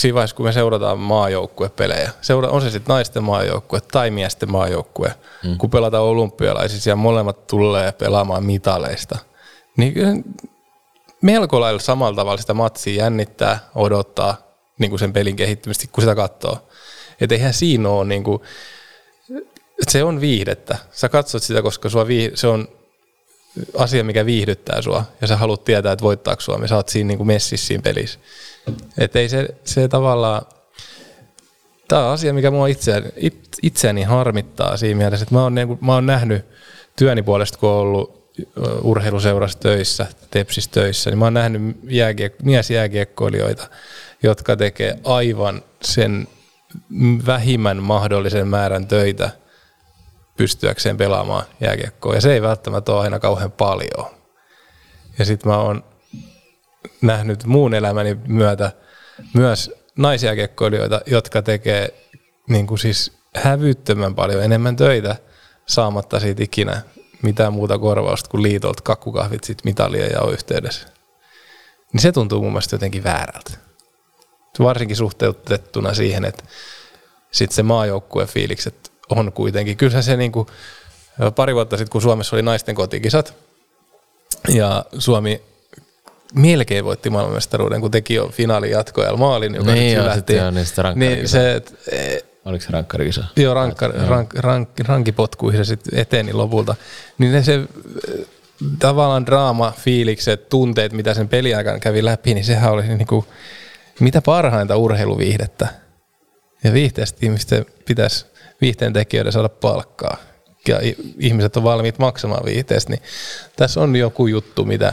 siinä 0.00 0.14
vaiheessa, 0.14 0.36
kun 0.36 0.46
me 0.46 0.52
seurataan 0.52 0.98
maajoukkuepelejä, 0.98 2.10
seura, 2.20 2.48
on 2.48 2.62
se 2.62 2.70
sitten 2.70 2.94
naisten 2.94 3.22
maajoukkue 3.22 3.80
tai 3.80 4.10
miesten 4.10 4.50
maajoukkue, 4.50 5.14
mm. 5.44 5.58
kun 5.58 5.70
pelataan 5.70 6.04
olympialaisissa 6.04 6.90
ja 6.90 6.96
molemmat 6.96 7.46
tulee 7.46 7.92
pelaamaan 7.92 8.44
mitaleista, 8.44 9.18
niin 9.76 9.94
melko 11.22 11.60
lailla 11.60 11.80
samalla 11.80 12.16
tavalla 12.16 12.40
sitä 12.40 12.54
matsia 12.54 13.02
jännittää, 13.04 13.58
odottaa 13.74 14.36
niin 14.78 14.90
kuin 14.90 15.00
sen 15.00 15.12
pelin 15.12 15.36
kehittymistä, 15.36 15.84
kun 15.92 16.02
sitä 16.02 16.14
katsoo. 16.14 16.58
Että 17.20 17.34
eihän 17.34 17.54
siinä 17.54 17.88
ole, 17.88 18.04
niin 18.04 18.24
kuin, 18.24 18.42
se 19.88 20.04
on 20.04 20.20
viihdettä. 20.20 20.78
Sä 20.90 21.08
katsot 21.08 21.42
sitä, 21.42 21.62
koska 21.62 21.88
sua 21.88 22.04
viih- 22.04 22.30
se 22.34 22.46
on 22.46 22.68
asia, 23.76 24.04
mikä 24.04 24.26
viihdyttää 24.26 24.82
sua, 24.82 25.04
ja 25.20 25.26
sä 25.26 25.36
haluat 25.36 25.64
tietää, 25.64 25.92
että 25.92 26.02
voittaako 26.02 26.40
sua, 26.40 26.66
sä 26.66 26.76
oot 26.76 26.88
siinä 26.88 27.08
niin 27.08 27.18
kuin 27.18 27.26
messissä 27.26 27.66
siinä 27.66 27.82
pelissä. 27.82 28.18
Että 28.98 29.18
ei 29.18 29.28
se, 29.28 29.48
se 29.64 29.88
tavallaan, 29.88 30.42
tämä 31.88 32.06
on 32.06 32.12
asia, 32.12 32.34
mikä 32.34 32.50
mua 32.50 32.66
itseäni, 32.66 33.08
itseäni 33.62 34.02
harmittaa 34.02 34.76
siinä 34.76 34.98
mielessä, 34.98 35.22
että 35.22 35.34
mä 35.34 35.42
oon, 35.42 35.54
niin 35.54 35.78
mä 35.80 35.94
oon 35.94 36.06
nähnyt 36.06 36.44
työni 36.96 37.22
puolesta, 37.22 37.58
kun 37.58 37.68
oon 37.68 37.80
ollut 37.80 38.20
urheiluseurassa 38.82 39.58
töissä, 39.58 40.06
tepsis 40.30 40.68
töissä, 40.68 41.10
niin 41.10 41.18
mä 41.18 41.24
oon 41.24 41.34
nähnyt 41.34 41.76
jääkiek- 41.84 42.42
miesjääkiekkoilijoita, 42.42 43.68
jotka 44.22 44.56
tekee 44.56 44.98
aivan 45.04 45.62
sen 45.82 46.28
vähimmän 47.26 47.82
mahdollisen 47.82 48.48
määrän 48.48 48.86
töitä 48.86 49.30
pystyäkseen 50.40 50.96
pelaamaan 50.96 51.44
jääkiekkoa. 51.60 52.14
Ja 52.14 52.20
se 52.20 52.32
ei 52.32 52.42
välttämättä 52.42 52.92
ole 52.92 53.00
aina 53.00 53.18
kauhean 53.18 53.52
paljon. 53.52 54.06
Ja 55.18 55.24
sitten 55.24 55.52
mä 55.52 55.58
oon 55.58 55.84
nähnyt 57.02 57.44
muun 57.44 57.74
elämäni 57.74 58.18
myötä 58.26 58.72
myös 59.34 59.72
naisia 59.96 60.36
kekkoilijoita, 60.36 61.00
jotka 61.06 61.42
tekee 61.42 61.94
niin 62.48 62.66
kuin 62.66 62.78
siis 62.78 63.12
hävyttömän 63.36 64.14
paljon 64.14 64.42
enemmän 64.42 64.76
töitä 64.76 65.16
saamatta 65.66 66.20
siitä 66.20 66.42
ikinä 66.42 66.82
mitään 67.22 67.52
muuta 67.52 67.78
korvausta 67.78 68.30
kuin 68.30 68.42
liitolta 68.42 68.82
kakkukahvit 68.82 69.44
sit 69.44 69.64
mitalia 69.64 70.06
ja 70.06 70.30
yhteydessä. 70.32 70.88
Niin 71.92 72.00
se 72.00 72.12
tuntuu 72.12 72.42
mun 72.42 72.52
mielestä 72.52 72.74
jotenkin 72.74 73.04
väärältä. 73.04 73.50
Varsinkin 74.58 74.96
suhteutettuna 74.96 75.94
siihen, 75.94 76.24
että 76.24 76.44
sitten 77.30 77.56
se 77.56 77.62
maajoukkueen 77.62 78.28
fiilikset 78.28 78.89
on 79.10 79.32
kuitenkin. 79.32 79.76
Kyllähän 79.76 80.02
se 80.02 80.16
niinku, 80.16 80.46
pari 81.34 81.54
vuotta 81.54 81.76
sitten, 81.76 81.92
kun 81.92 82.02
Suomessa 82.02 82.36
oli 82.36 82.42
naisten 82.42 82.74
kotikisat, 82.74 83.34
ja 84.48 84.84
Suomi 84.98 85.42
melkein 86.34 86.84
voitti 86.84 87.10
maailmanmestaruuden, 87.10 87.80
kun 87.80 87.90
teki 87.90 88.14
jo 88.14 88.28
finaalin 88.28 88.70
jatkoajalla 88.70 89.18
maalin, 89.18 89.54
joka 89.54 89.72
Niin 89.72 89.84
nyt 89.84 89.92
joo, 89.94 90.02
sylähti. 90.02 90.18
sitten 90.18 90.36
joo, 90.36 90.50
Niin 90.50 90.66
rankkarikisa. 90.78 91.32
se, 91.32 91.54
et, 91.54 91.74
e, 91.92 92.18
Oliko 92.44 92.64
se 92.64 92.70
rankkarikisa? 92.70 93.24
joo, 93.36 93.54
rankka, 93.54 93.88
rank, 93.88 94.34
rank, 94.34 94.68
rankipotkuihin 94.86 95.64
se 95.64 95.68
sitten 95.68 95.98
eteni 95.98 96.32
lopulta. 96.32 96.74
Niin 97.18 97.32
ne 97.32 97.42
se 97.42 97.54
eh, 97.54 98.26
tavallaan 98.78 99.26
draama, 99.26 99.72
fiilikset, 99.78 100.48
tunteet, 100.48 100.92
mitä 100.92 101.14
sen 101.14 101.28
pelin 101.28 101.56
aikana 101.56 101.78
kävi 101.78 102.04
läpi, 102.04 102.34
niin 102.34 102.44
sehän 102.44 102.72
oli 102.72 102.82
niinku, 102.82 103.24
mitä 104.00 104.22
parhainta 104.22 104.76
urheiluviihdettä. 104.76 105.68
Ja 106.64 106.72
viihteestä 106.72 107.18
ihmisten 107.22 107.66
pitäisi 107.86 108.26
viihteen 108.60 108.92
tekijöiden 108.92 109.32
saada 109.32 109.48
palkkaa. 109.48 110.16
Ja 110.68 110.80
ihmiset 111.18 111.56
on 111.56 111.62
valmiit 111.62 111.98
maksamaan 111.98 112.44
viihteestä, 112.44 112.90
niin 112.92 113.02
tässä 113.56 113.80
on 113.80 113.96
joku 113.96 114.26
juttu, 114.26 114.64
mitä, 114.64 114.92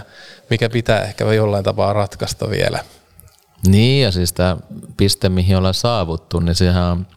mikä 0.50 0.70
pitää 0.70 1.02
ehkä 1.02 1.34
jollain 1.34 1.64
tapaa 1.64 1.94
ratkaista 1.94 2.50
vielä. 2.50 2.80
Niin, 3.68 4.04
ja 4.04 4.12
siis 4.12 4.34
tämä 4.34 4.58
piste, 4.98 5.30
mihin 5.30 5.58
ollaan 5.58 5.74
saavuttu, 5.74 6.40
niin 6.40 6.56
sehän 6.56 6.84
on 6.84 7.08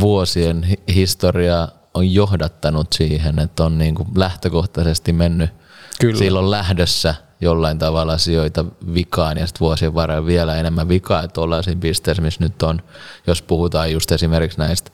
vuosien 0.00 0.62
hi- 0.62 0.94
historia 0.94 1.68
on 1.94 2.14
johdattanut 2.14 2.92
siihen, 2.92 3.38
että 3.38 3.64
on 3.64 3.78
niin 3.78 3.94
kuin 3.94 4.08
lähtökohtaisesti 4.14 5.12
mennyt 5.12 5.50
Kyllä. 6.00 6.18
silloin 6.18 6.50
lähdössä 6.50 7.14
jollain 7.40 7.78
tavalla 7.78 8.12
asioita 8.12 8.64
vikaan 8.94 9.38
ja 9.38 9.46
sitten 9.46 9.60
vuosien 9.60 9.94
varrella 9.94 10.26
vielä 10.26 10.56
enemmän 10.56 10.88
vikaa, 10.88 11.22
että 11.22 11.40
ollaan 11.40 11.64
siinä 11.64 11.80
pisteessä, 11.80 12.22
missä 12.22 12.44
nyt 12.44 12.62
on, 12.62 12.82
jos 13.26 13.42
puhutaan 13.42 13.92
just 13.92 14.12
esimerkiksi 14.12 14.58
näistä 14.58 14.90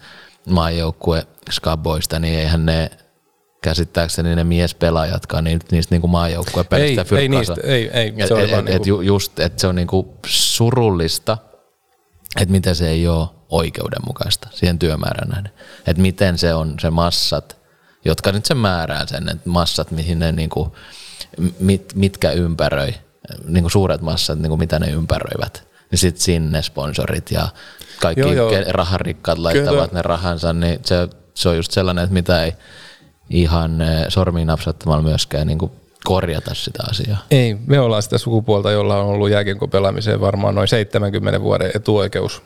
maajoukkue 0.49 1.27
skaboista, 1.51 2.19
niin 2.19 2.39
eihän 2.39 2.67
ne 2.67 2.91
käsittääkseni 3.63 4.37
ne 4.37 4.45
miespelaajatkaan 4.45 5.45
niin, 5.45 5.61
niistä 5.71 5.95
niinku 5.95 6.09
maajoukkuepelistä 6.09 7.05
Ei- 7.17 7.19
ei 7.19 7.29
niistä, 7.29 7.55
ei- 7.63 7.91
ei, 7.91 8.15
se 8.29 8.35
oli 8.35 8.45
et, 8.45 8.51
vaan 8.51 8.69
et, 8.69 8.85
niinku- 8.85 9.01
et 9.01 9.07
just, 9.07 9.39
että 9.41 9.61
se 9.61 9.67
on 9.67 9.75
niinku 9.75 10.17
surullista, 10.27 11.39
että 12.41 12.53
miten 12.53 12.75
se 12.75 12.89
ei 12.89 13.09
ole 13.09 13.29
oikeudenmukaista 13.49 14.49
siihen 14.53 14.79
työmäärään 14.79 15.29
nähden. 15.29 15.51
Että 15.87 16.03
miten 16.03 16.39
se 16.39 16.55
on 16.55 16.75
se 16.81 16.91
massat, 16.91 17.57
jotka 18.05 18.33
nyt 18.33 18.45
se 18.45 18.55
määrää 18.55 19.07
sen, 19.07 19.29
että 19.29 19.49
massat, 19.49 19.91
mihin 19.91 20.19
ne 20.19 20.33
niinku, 20.33 20.77
mit, 21.61 21.93
mitkä 21.95 22.31
ympäröi, 22.31 22.95
niinku 23.47 23.69
suuret 23.69 24.01
massat, 24.01 24.39
niinku 24.39 24.57
mitä 24.57 24.79
ne 24.79 24.91
ympäröivät, 24.91 25.65
niin 25.91 25.99
sitten 25.99 26.23
sinne 26.23 26.63
sponsorit 26.63 27.31
ja 27.31 27.49
kaikki 28.01 28.21
Joo, 28.21 28.33
joo. 28.33 28.51
raharikkaat 28.69 29.39
laittavat 29.39 29.91
Kyllä. 29.91 29.99
ne 29.99 30.03
rahansa, 30.03 30.53
niin 30.53 30.81
se, 30.85 31.09
se 31.35 31.49
on 31.49 31.57
just 31.57 31.71
sellainen, 31.71 32.05
että 32.05 32.15
mitä 32.15 32.45
ei 32.45 32.53
ihan 33.31 33.81
eh, 33.81 34.07
sormiin 34.09 34.47
napsauttamalla 34.47 35.03
myöskään 35.03 35.47
niinku 35.47 35.73
korjata 36.05 36.55
sitä 36.55 36.83
asiaa. 36.91 37.19
Ei, 37.31 37.57
me 37.67 37.81
ollaan 37.81 38.03
sitä 38.03 38.19
sukupuolta, 38.19 38.71
jolla 38.71 38.97
on 38.97 39.07
ollut 39.07 39.31
jääkiekko 39.31 39.69
pelaamiseen 39.69 40.21
varmaan 40.21 40.55
noin 40.55 40.69
70 40.69 41.41
vuoden 41.41 41.71
etuoikeus 41.75 42.43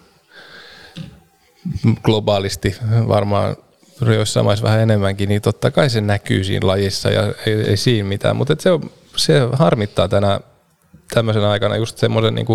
globaalisti, 2.03 2.77
varmaan 3.09 3.57
joissain 4.01 4.47
maissa 4.47 4.65
vähän 4.65 4.81
enemmänkin, 4.81 5.29
niin 5.29 5.43
totta 5.43 5.71
kai 5.71 5.91
se 5.91 6.01
näkyy 6.01 6.45
siinä 6.45 6.67
lajissa 6.67 7.11
ja 7.11 7.35
ei, 7.47 7.55
ei 7.55 7.77
siinä 7.77 8.09
mitään, 8.09 8.37
mutta 8.37 8.57
se, 8.59 8.71
on, 8.71 8.91
se 9.17 9.41
harmittaa 9.53 10.09
tänä 10.09 10.41
tämmöisen 11.15 11.45
aikana 11.45 11.77
just 11.77 11.99
semmoisen, 11.99 12.35
niin 12.35 12.47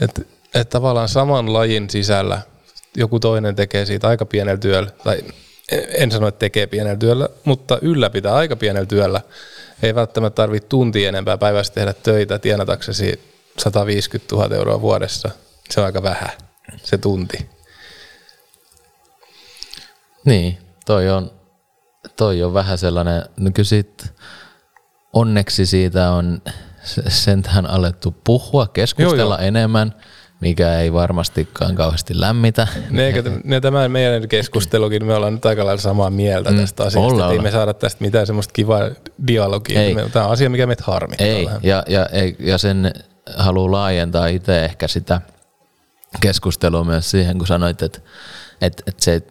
että 0.00 0.22
et 0.54 0.68
tavallaan 0.68 1.08
saman 1.08 1.52
lajin 1.52 1.90
sisällä 1.90 2.40
joku 2.96 3.20
toinen 3.20 3.56
tekee 3.56 3.86
siitä 3.86 4.08
aika 4.08 4.26
pienellä 4.26 4.58
työllä, 4.58 4.90
tai 5.04 5.18
en 5.72 6.10
sano, 6.10 6.28
että 6.28 6.38
tekee 6.38 6.66
pienellä 6.66 6.96
työllä, 6.96 7.28
mutta 7.44 7.78
ylläpitää 7.82 8.34
aika 8.34 8.56
pienellä 8.56 8.86
työllä. 8.86 9.20
Ei 9.82 9.94
välttämättä 9.94 10.34
tarvitse 10.34 10.68
tuntia 10.68 11.08
enempää 11.08 11.38
päivässä 11.38 11.72
tehdä 11.72 11.92
töitä 11.92 12.38
tienataksesi 12.38 13.20
150 13.58 14.34
000 14.34 14.56
euroa 14.56 14.80
vuodessa. 14.80 15.30
Se 15.70 15.80
on 15.80 15.86
aika 15.86 16.02
vähän, 16.02 16.30
se 16.82 16.98
tunti. 16.98 17.53
Niin, 20.24 20.58
toi 20.86 21.10
on, 21.10 21.30
toi 22.16 22.42
on 22.42 22.54
vähän 22.54 22.78
sellainen, 22.78 23.22
no 23.36 23.50
kyllä 23.54 23.66
sit, 23.66 24.12
onneksi 25.12 25.66
siitä 25.66 26.10
on 26.10 26.42
se- 26.82 27.10
sentään 27.10 27.66
alettu 27.66 28.14
puhua, 28.24 28.66
keskustella 28.66 29.34
Joo, 29.34 29.40
joo, 29.40 29.48
enemmän, 29.48 29.94
mikä 30.40 30.78
ei 30.78 30.92
varmastikaan 30.92 31.74
kauheasti 31.74 32.20
lämmitä. 32.20 32.68
Ne, 32.90 33.06
eikä, 33.06 33.22
ne, 33.44 33.60
tämä 33.60 33.88
meidän 33.88 34.28
keskustelukin, 34.28 35.04
me 35.06 35.14
ollaan 35.14 35.34
nyt 35.34 35.46
aika 35.46 35.64
lailla 35.64 35.80
samaa 35.82 36.10
mieltä 36.10 36.50
mm, 36.50 36.56
tästä 36.56 36.82
asiasta. 36.84 37.12
ollaan, 37.12 37.32
Ei 37.32 37.38
me 37.38 37.50
saada 37.50 37.74
tästä 37.74 38.04
mitään 38.04 38.26
semmoista 38.26 38.52
kivaa 38.52 38.80
dialogia. 39.26 39.80
Ei. 39.80 39.96
Tämä 40.12 40.24
on 40.26 40.32
asia, 40.32 40.50
mikä 40.50 40.66
meitä 40.66 40.84
harmittaa 40.86 41.26
Ei, 41.26 41.44
vähän. 41.46 41.60
ja, 41.62 41.82
ja, 41.88 42.06
ei- 42.06 42.36
ja 42.38 42.58
sen 42.58 42.92
haluaa 43.36 43.70
laajentaa 43.72 44.26
itse 44.26 44.64
ehkä 44.64 44.88
sitä 44.88 45.20
keskustelua 46.20 46.84
myös 46.84 47.10
siihen, 47.10 47.38
kun 47.38 47.46
sanoit, 47.46 47.82
että, 47.82 48.00
että, 48.60 48.82
että 48.86 49.04
se 49.04 49.22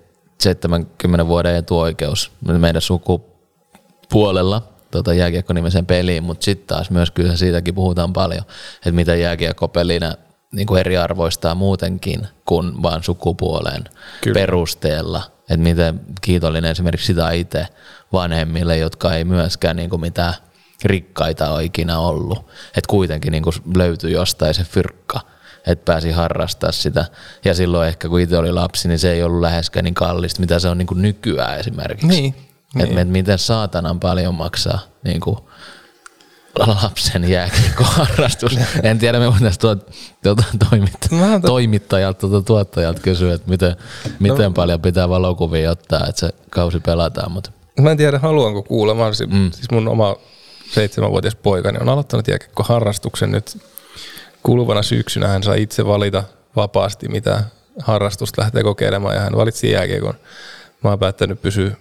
70 0.43 1.27
vuoden 1.27 1.55
etuoikeus 1.55 2.31
meidän 2.45 2.81
sukupuolella 2.81 4.61
tota 4.91 5.13
jääkiekko-nimisen 5.13 5.85
peliin, 5.85 6.23
mutta 6.23 6.45
sitten 6.45 6.67
taas 6.67 6.91
myös 6.91 7.11
kyllä 7.11 7.35
siitäkin 7.35 7.75
puhutaan 7.75 8.13
paljon, 8.13 8.43
että 8.75 8.91
mitä 8.91 9.15
jääkiekko-pelinä 9.15 10.17
niin 10.51 10.67
kuin 10.67 10.79
eriarvoistaa 10.79 11.55
muutenkin 11.55 12.27
kuin 12.45 12.83
vaan 12.83 13.03
sukupuolen 13.03 13.83
Kyllä. 14.21 14.33
perusteella. 14.33 15.23
Että 15.39 15.57
miten 15.57 16.01
kiitollinen 16.21 16.71
esimerkiksi 16.71 17.05
sitä 17.05 17.31
itse 17.31 17.67
vanhemmille, 18.13 18.77
jotka 18.77 19.13
ei 19.13 19.23
myöskään 19.23 19.75
niin 19.75 19.89
kuin 19.89 20.01
mitään 20.01 20.33
rikkaita 20.85 21.51
ole 21.51 21.63
ikinä 21.63 21.99
ollut. 21.99 22.39
Että 22.67 22.87
kuitenkin 22.87 23.31
niin 23.31 23.43
kuin 23.43 23.55
löytyi 23.77 24.11
jostain 24.11 24.53
se 24.53 24.63
fyrkka, 24.63 25.19
että 25.67 25.85
pääsi 25.85 26.11
harrastaa 26.11 26.71
sitä. 26.71 27.05
Ja 27.45 27.53
silloin 27.53 27.87
ehkä 27.87 28.09
kun 28.09 28.19
itse 28.19 28.37
oli 28.37 28.51
lapsi, 28.51 28.87
niin 28.87 28.99
se 28.99 29.11
ei 29.11 29.23
ollut 29.23 29.41
läheskään 29.41 29.83
niin 29.83 29.93
kallista, 29.93 30.39
mitä 30.41 30.59
se 30.59 30.67
on 30.69 30.77
niin 30.77 30.87
kuin 30.87 31.01
nykyään 31.01 31.59
esimerkiksi. 31.59 32.07
Niin, 32.07 32.35
Että 32.75 32.85
niin. 32.85 32.97
et 32.97 33.09
miten 33.09 33.39
saatanan 33.39 33.99
paljon 33.99 34.35
maksaa 34.35 34.79
niin 35.03 35.19
kuin 35.19 35.37
lapsen 36.59 37.29
jääkiekkoharrastus. 37.29 38.57
en 38.83 38.99
tiedä, 38.99 39.19
me 39.19 39.31
voitaisiin 39.31 39.59
tuot, 39.61 39.91
tuota, 40.23 40.43
toimit, 40.69 40.97
Mä 41.11 41.25
otan- 41.25 41.41
toimittajalta, 41.41 42.19
tuota, 42.19 42.45
tuottajalta 42.47 43.01
kysyä, 43.01 43.33
että 43.33 43.49
miten, 43.49 43.75
miten 44.19 44.45
no. 44.45 44.51
paljon 44.51 44.81
pitää 44.81 45.09
valokuvia 45.09 45.71
ottaa, 45.71 46.05
että 46.09 46.19
se 46.19 46.29
kausi 46.49 46.79
pelataan. 46.79 47.31
Mutta 47.31 47.51
Mä 47.81 47.91
en 47.91 47.97
tiedä, 47.97 48.19
haluanko 48.19 48.63
kuulla. 48.63 48.93
Mä 48.93 49.05
olisin, 49.05 49.29
mm. 49.33 49.51
Siis 49.51 49.71
mun 49.71 49.87
oma 49.87 50.15
seitsemänvuotias 50.71 51.35
poikani 51.35 51.77
on 51.81 51.89
aloittanut 51.89 52.27
jääkiekkoharrastuksen 52.27 53.31
nyt 53.31 53.57
kuluvana 54.43 54.81
syksynä. 54.81 55.27
Hän 55.27 55.43
sai 55.43 55.61
itse 55.61 55.85
valita 55.85 56.23
vapaasti, 56.55 57.07
mitä 57.07 57.43
harrastusta 57.79 58.41
lähtee 58.41 58.63
kokeilemaan 58.63 59.15
ja 59.15 59.21
hän 59.21 59.35
valitsi 59.37 59.71
jääkiekon. 59.71 60.13
Mä 60.83 60.89
oon 60.89 60.99
päättänyt 60.99 61.41
pysyä 61.41 61.75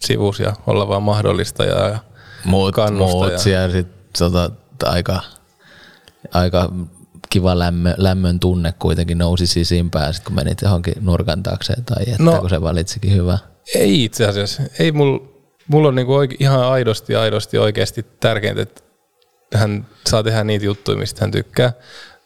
sivus 0.00 0.40
ja 0.40 0.52
olla 0.66 0.88
vaan 0.88 1.02
mahdollista 1.02 1.64
ja 1.64 1.98
muut, 2.44 2.74
muut 2.96 3.38
siellä 3.38 3.70
sit, 3.70 3.86
tota, 4.18 4.50
aika, 4.84 5.20
aika 6.32 6.68
kiva 7.30 7.58
lämmö, 7.58 7.94
lämmön 7.96 8.40
tunne 8.40 8.74
kuitenkin 8.78 9.18
nousi 9.18 9.46
sisimpään, 9.46 10.14
sit 10.14 10.24
kun 10.24 10.34
menit 10.34 10.62
johonkin 10.62 10.94
nurkan 11.00 11.42
taakse 11.42 11.74
tai 11.86 12.02
että 12.02 12.22
No. 12.22 12.40
kun 12.40 12.50
se 12.50 12.60
valitsikin 12.62 13.14
hyvä. 13.14 13.38
Ei 13.74 14.04
itse 14.04 14.26
asiassa. 14.26 14.62
Ei 14.78 14.92
mul, 14.92 15.18
mulla 15.68 15.88
on 15.88 15.94
niinku 15.94 16.14
oike, 16.14 16.36
ihan 16.40 16.64
aidosti, 16.64 17.16
aidosti 17.16 17.58
oikeasti 17.58 18.06
tärkeintä, 18.20 18.62
että 18.62 18.82
hän 19.58 19.86
saa 20.06 20.22
tehdä 20.22 20.44
niitä 20.44 20.64
juttuja, 20.64 20.98
mistä 20.98 21.20
hän 21.20 21.30
tykkää. 21.30 21.72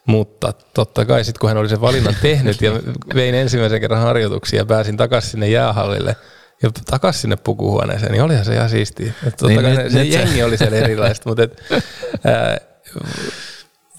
Mutta 0.06 0.52
totta 0.74 1.04
kai 1.04 1.24
sitten 1.24 1.40
kun 1.40 1.50
hän 1.50 1.56
oli 1.56 1.68
sen 1.68 1.80
valinnan 1.80 2.16
tehnyt 2.22 2.62
ja 2.62 2.72
vein 3.14 3.34
ensimmäisen 3.34 3.80
kerran 3.80 4.00
harjoituksia 4.02 4.58
ja 4.58 4.66
pääsin 4.66 4.96
takaisin 4.96 5.30
sinne 5.30 5.48
jäähallille 5.48 6.16
ja 6.62 6.70
takaisin 6.90 7.20
sinne 7.20 7.36
pukuhuoneeseen, 7.36 8.12
niin 8.12 8.22
olihan 8.22 8.44
se 8.44 8.54
ihan 8.54 8.70
siistiä. 8.70 9.12
Et 9.26 9.36
totta 9.36 9.46
Niin 9.46 9.62
kai 9.62 9.70
nyt- 9.76 9.82
se, 9.82 9.90
se 9.90 9.98
nyt 10.04 10.12
se- 10.12 10.18
jengi 10.18 10.42
oli 10.42 10.56
siellä 10.58 10.76
erilaista, 10.76 11.28
mutta 11.28 11.42
et, 11.42 11.62
ää, 12.24 12.58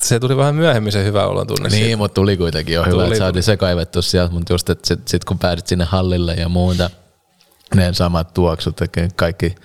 se 0.03 0.19
tuli 0.19 0.37
vähän 0.37 0.55
myöhemmin 0.55 0.91
se 0.91 1.03
hyvä 1.03 1.25
olon 1.27 1.47
tunne. 1.47 1.69
Niin, 1.69 1.83
siitä. 1.83 1.97
mutta 1.97 2.13
tuli 2.15 2.37
kuitenkin 2.37 2.75
jo 2.75 2.81
hyvä, 2.83 2.91
Tuli, 2.91 3.03
että 3.05 3.17
saatiin 3.17 3.43
se 3.43 3.57
kaivettu 3.57 4.01
sieltä, 4.01 4.33
mutta 4.33 4.53
just, 4.53 4.69
että 4.69 4.87
sit, 4.87 5.07
sit 5.07 5.23
kun 5.25 5.39
pääsit 5.39 5.67
sinne 5.67 5.85
hallille 5.85 6.33
ja 6.33 6.49
muuta, 6.49 6.89
ne 7.75 7.93
samat 7.93 8.33
tuoksut, 8.33 8.81
että 8.81 9.07
kaikki 9.15 9.55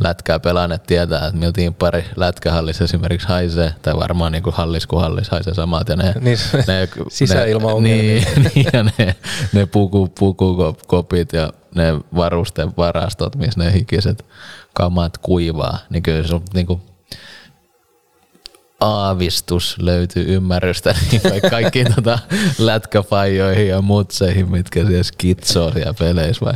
lätkää 0.00 0.38
pelaaneet 0.38 0.82
tietää, 0.82 1.26
että 1.26 1.38
miltä 1.38 1.60
pari 1.78 2.04
lätkähallissa 2.16 2.84
esimerkiksi 2.84 3.28
haisee, 3.28 3.74
tai 3.82 3.96
varmaan 3.96 4.32
niin 4.32 4.42
kuin 4.42 4.54
hallis 4.54 4.86
kuin 4.86 5.02
hallis 5.02 5.28
haisee 5.28 5.54
samat, 5.54 5.88
ja 5.88 5.96
ne, 5.96 6.14
Niin, 6.20 6.38
ne, 6.66 6.88
sisäilmaongelmia. 7.08 8.02
Niin, 8.02 8.24
niin, 8.54 8.66
ja 8.72 8.82
ne, 8.82 9.16
ne 9.52 9.66
puku, 9.66 10.08
pukukopit 10.18 11.32
ja 11.32 11.52
ne 11.74 11.94
varusten 12.16 12.72
varastot, 12.76 13.36
missä 13.36 13.60
ne 13.60 13.72
hikiset 13.72 14.26
kamat 14.72 15.18
kuivaa, 15.18 15.78
niin 15.90 16.02
kyllä 16.02 16.26
se 16.26 16.34
on 16.34 16.42
niinku 16.54 16.80
aavistus 18.80 19.76
löytyy 19.78 20.34
ymmärrystä 20.34 20.94
niin 21.10 21.22
kaikkiin 21.50 21.94
tota 21.94 22.18
lätkäfajoihin 22.58 23.68
ja 23.68 23.82
mutseihin, 23.82 24.50
mitkä 24.50 24.86
siellä 24.86 25.02
skitsoo 25.02 25.72
siellä 25.72 25.94
peleissä 25.98 26.44
vai? 26.44 26.54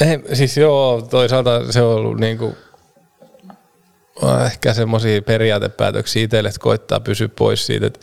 Ei, 0.00 0.36
siis 0.36 0.56
joo, 0.56 1.02
toisaalta 1.10 1.72
se 1.72 1.82
on 1.82 1.94
ollut 1.94 2.20
niinku, 2.20 2.56
ehkä 4.46 4.74
semmoisia 4.74 5.22
periaatepäätöksiä 5.22 6.22
itselle, 6.22 6.48
että 6.48 6.60
koittaa 6.60 7.00
pysyä 7.00 7.28
pois 7.28 7.66
siitä, 7.66 7.86
että 7.86 8.00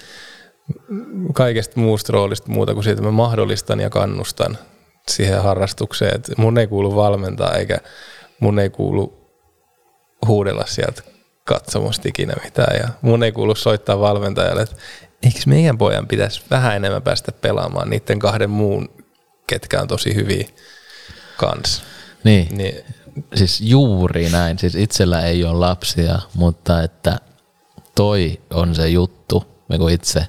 kaikesta 1.34 1.80
muusta 1.80 2.14
roolista 2.14 2.52
muuta 2.52 2.74
kuin 2.74 2.84
siitä, 2.84 2.93
että 2.93 3.06
mä 3.06 3.12
mahdollistan 3.12 3.80
ja 3.80 3.89
kannustan 3.89 4.58
siihen 5.08 5.43
harrastukseen. 5.43 6.16
Että 6.16 6.34
mun 6.38 6.58
ei 6.58 6.68
kuulu 6.68 6.96
valmentaa 6.96 7.56
eikä 7.56 7.78
mun 8.39 8.60
ei 8.60 8.70
kuulu 8.70 9.32
huudella 10.28 10.66
sieltä 10.66 11.02
katsomusta 11.43 12.10
ikinä 12.10 12.34
mitään. 12.43 12.78
Ja 12.78 12.89
mun 13.02 13.24
ei 13.24 13.32
kuulu 13.32 13.56
soittaa 13.56 14.00
valmentajalle, 14.00 14.62
että 14.62 14.76
eikö 15.24 15.39
meidän 15.46 15.78
pojan 15.78 16.08
pitäisi 16.08 16.41
vähän 16.52 16.76
enemmän 16.76 17.02
päästä 17.02 17.32
pelaamaan 17.32 17.89
niiden 17.89 18.20
kahden 18.20 18.50
muun, 18.50 18.89
ketkä 19.48 19.82
on 19.82 19.88
tosi 19.88 20.16
hyviä 20.16 20.48
kans. 21.38 21.84
Niin. 22.24 22.58
niin. 22.58 22.76
Siis 23.36 23.62
juuri 23.62 24.30
näin. 24.30 24.60
Siis 24.60 24.76
itsellä 24.76 25.22
ei 25.22 25.44
ole 25.44 25.60
lapsia, 25.60 26.20
mutta 26.34 26.84
että 26.84 27.18
toi 27.96 28.42
on 28.54 28.76
se 28.76 28.90
juttu, 28.90 29.46
kun 29.80 29.92
itse 29.92 30.28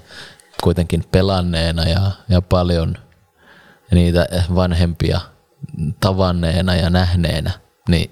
kuitenkin 0.63 1.05
pelanneena 1.13 1.89
ja, 1.89 2.11
ja 2.29 2.43
paljon 2.43 2.95
niitä 3.91 4.27
vanhempia 4.55 5.21
tavanneena 6.01 6.75
ja 6.75 6.91
nähneenä, 6.91 7.51
niin 7.89 8.11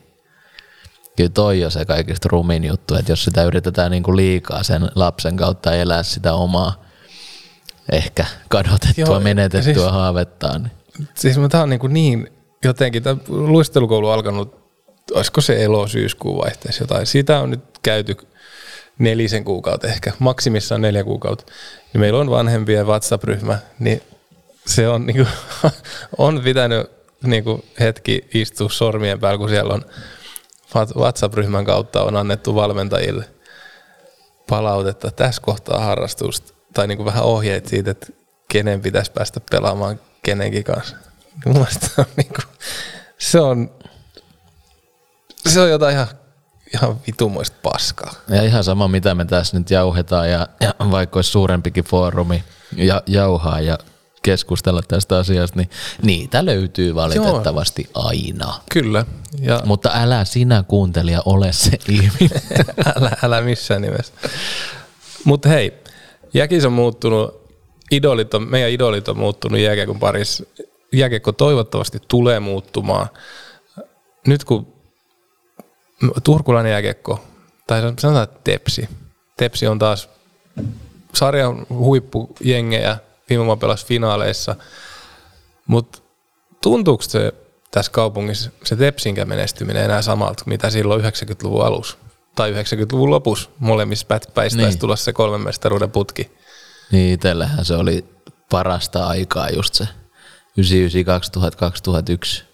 kyllä 1.17 1.31
toi 1.31 1.65
on 1.65 1.71
se 1.71 1.85
kaikista 1.85 2.29
rumin 2.33 2.65
juttu, 2.65 2.95
että 2.95 3.13
jos 3.13 3.25
sitä 3.25 3.45
yritetään 3.45 3.91
niin 3.91 4.03
kuin 4.03 4.17
liikaa 4.17 4.63
sen 4.63 4.91
lapsen 4.95 5.37
kautta 5.37 5.73
elää 5.73 6.03
sitä 6.03 6.35
omaa 6.35 6.85
ehkä 7.93 8.27
kadotettua, 8.49 9.05
Joo, 9.05 9.21
menetettyä 9.21 9.75
siis, 9.75 9.91
haavettaan. 9.91 10.63
Niin. 10.63 11.09
Siis 11.15 11.37
tämä 11.51 11.63
on 11.63 11.71
niin, 11.71 11.81
kuin 11.81 11.95
niin 11.95 12.33
jotenkin, 12.65 13.03
tämä 13.03 13.17
luistelukoulu 13.29 14.09
alkanut, 14.09 14.57
olisiko 15.15 15.41
se 15.41 15.65
elo-syyskuun 15.65 16.39
vaihteessa 16.39 16.83
jotain. 16.83 17.07
Siitä 17.07 17.41
on 17.41 17.51
nyt 17.51 17.65
käyty 17.83 18.17
nelisen 18.99 19.45
kuukautta 19.45 19.87
ehkä, 19.87 20.13
maksimissaan 20.19 20.81
neljä 20.81 21.05
kuukautta. 21.05 21.53
Niin 21.93 22.01
meillä 22.01 22.21
on 22.21 22.31
vanhempien 22.31 22.87
WhatsApp-ryhmä, 22.87 23.59
niin 23.79 24.03
se 24.67 24.89
on, 24.89 25.07
niin 25.07 25.17
kuin, 25.17 25.29
on 26.19 26.41
pitänyt 26.45 26.91
niin 27.23 27.45
kuin 27.45 27.65
hetki 27.81 28.29
istua 28.35 28.69
sormien 28.69 29.21
päällä, 29.21 29.39
kun 29.39 29.49
siellä 29.49 29.75
on 29.75 29.85
WhatsApp-ryhmän 30.97 31.65
kautta 31.65 32.03
on 32.03 32.17
annettu 32.17 32.55
valmentajille 32.55 33.25
palautetta 34.49 35.11
tässä 35.11 35.43
kohtaa 35.43 35.81
harrastusta, 35.81 36.55
tai 36.75 36.87
niin 36.87 36.99
kuin 36.99 37.07
vähän 37.07 37.25
ohjeet 37.25 37.67
siitä, 37.67 37.91
että 37.91 38.07
kenen 38.49 38.81
pitäisi 38.81 39.13
päästä 39.13 39.41
pelaamaan 39.51 40.01
kenenkin 40.23 40.65
kanssa. 40.65 40.97
Mun 41.47 41.57
on 41.99 42.05
niin 42.17 42.29
kuin, 42.29 42.54
se 43.31 43.41
on, 43.41 43.71
se 45.49 45.61
on 45.61 45.71
jotain 45.71 45.95
ihan, 45.95 46.09
ihan 46.75 47.01
vitumoista 47.07 47.57
paskaa. 47.63 48.15
Ja 48.29 48.43
ihan 48.43 48.65
sama, 48.65 48.89
mitä 48.89 49.15
me 49.15 49.25
tässä 49.25 49.59
nyt 49.59 49.71
jauhetaan, 49.71 50.31
ja, 50.31 50.49
ja 50.61 50.75
vaikka 50.91 51.19
olisi 51.19 51.31
suurempikin 51.31 51.85
foorumi 51.85 52.45
ja 52.77 53.03
jauhaa 53.07 53.61
ja 53.61 53.79
keskustella 54.23 54.83
tästä 54.89 55.19
asiasta, 55.19 55.57
niin 55.57 55.71
niitä 56.03 56.47
löytyy 56.47 56.95
valitettavasti 56.95 57.91
Joo. 57.95 58.07
aina. 58.07 58.61
Kyllä. 58.73 59.05
Ja 59.41 59.63
Mutta 59.65 59.91
älä 59.95 60.25
sinä 60.25 60.65
kuuntelija 60.69 61.23
ole 61.25 61.53
se 61.53 61.79
ihminen. 61.89 62.43
älä, 62.97 63.11
älä 63.23 63.41
missään 63.41 63.83
nimessä. 63.83 64.13
Mutta 65.25 65.49
hei, 65.49 65.75
jäkis 66.35 66.65
on 66.65 66.73
muuttunut, 66.73 67.51
idolit 67.91 68.35
on, 68.35 68.51
meidän 68.51 68.71
idolit 68.71 69.09
on 69.09 69.19
muuttunut 69.19 69.61
jääkiekon 69.61 69.99
parissa. 69.99 70.45
Jääkiekko 70.95 71.33
toivottavasti 71.33 71.99
tulee 72.09 72.41
muuttumaan. 72.41 73.09
Nyt 74.27 74.45
kun 74.45 74.75
turkulainen 76.25 76.73
jääkiekko, 76.73 77.25
tai 77.67 77.81
sanotaan 77.81 78.25
että 78.25 78.41
Tepsi, 78.45 78.89
Tepsi 79.37 79.67
on 79.67 79.79
taas 79.79 80.09
sarjan 81.15 81.67
huippujengejä, 81.71 82.97
viime 83.31 83.45
vuonna 83.45 83.61
pelasi 83.61 83.87
finaaleissa. 83.87 84.57
Mutta 85.67 85.99
tuntuuko 86.63 87.03
se 87.03 87.33
tässä 87.71 87.93
kaupungissa 87.93 88.51
se 88.65 88.77
Tepsinkään 88.77 89.29
menestyminen 89.29 89.85
enää 89.85 90.03
samalta, 90.03 90.45
mitä 90.47 90.71
silloin 90.71 91.05
90-luvun 91.05 91.67
alussa 91.67 91.97
tai 92.35 92.53
90-luvun 92.53 93.11
lopussa 93.11 93.51
molemmissa 93.59 94.07
päistä 94.35 94.63
niin. 94.63 94.79
tulla 94.79 94.97
se 94.97 95.13
kolmen 95.13 95.41
mestaruuden 95.41 95.91
putki? 95.91 96.31
Niin, 96.93 97.15
itsellähän 97.15 97.65
se 97.65 97.75
oli 97.75 98.05
parasta 98.51 99.07
aikaa 99.07 99.51
just 99.51 99.75
se 99.75 99.89
99, 100.57 101.05
2000, 101.05 101.59
2001. 101.59 102.45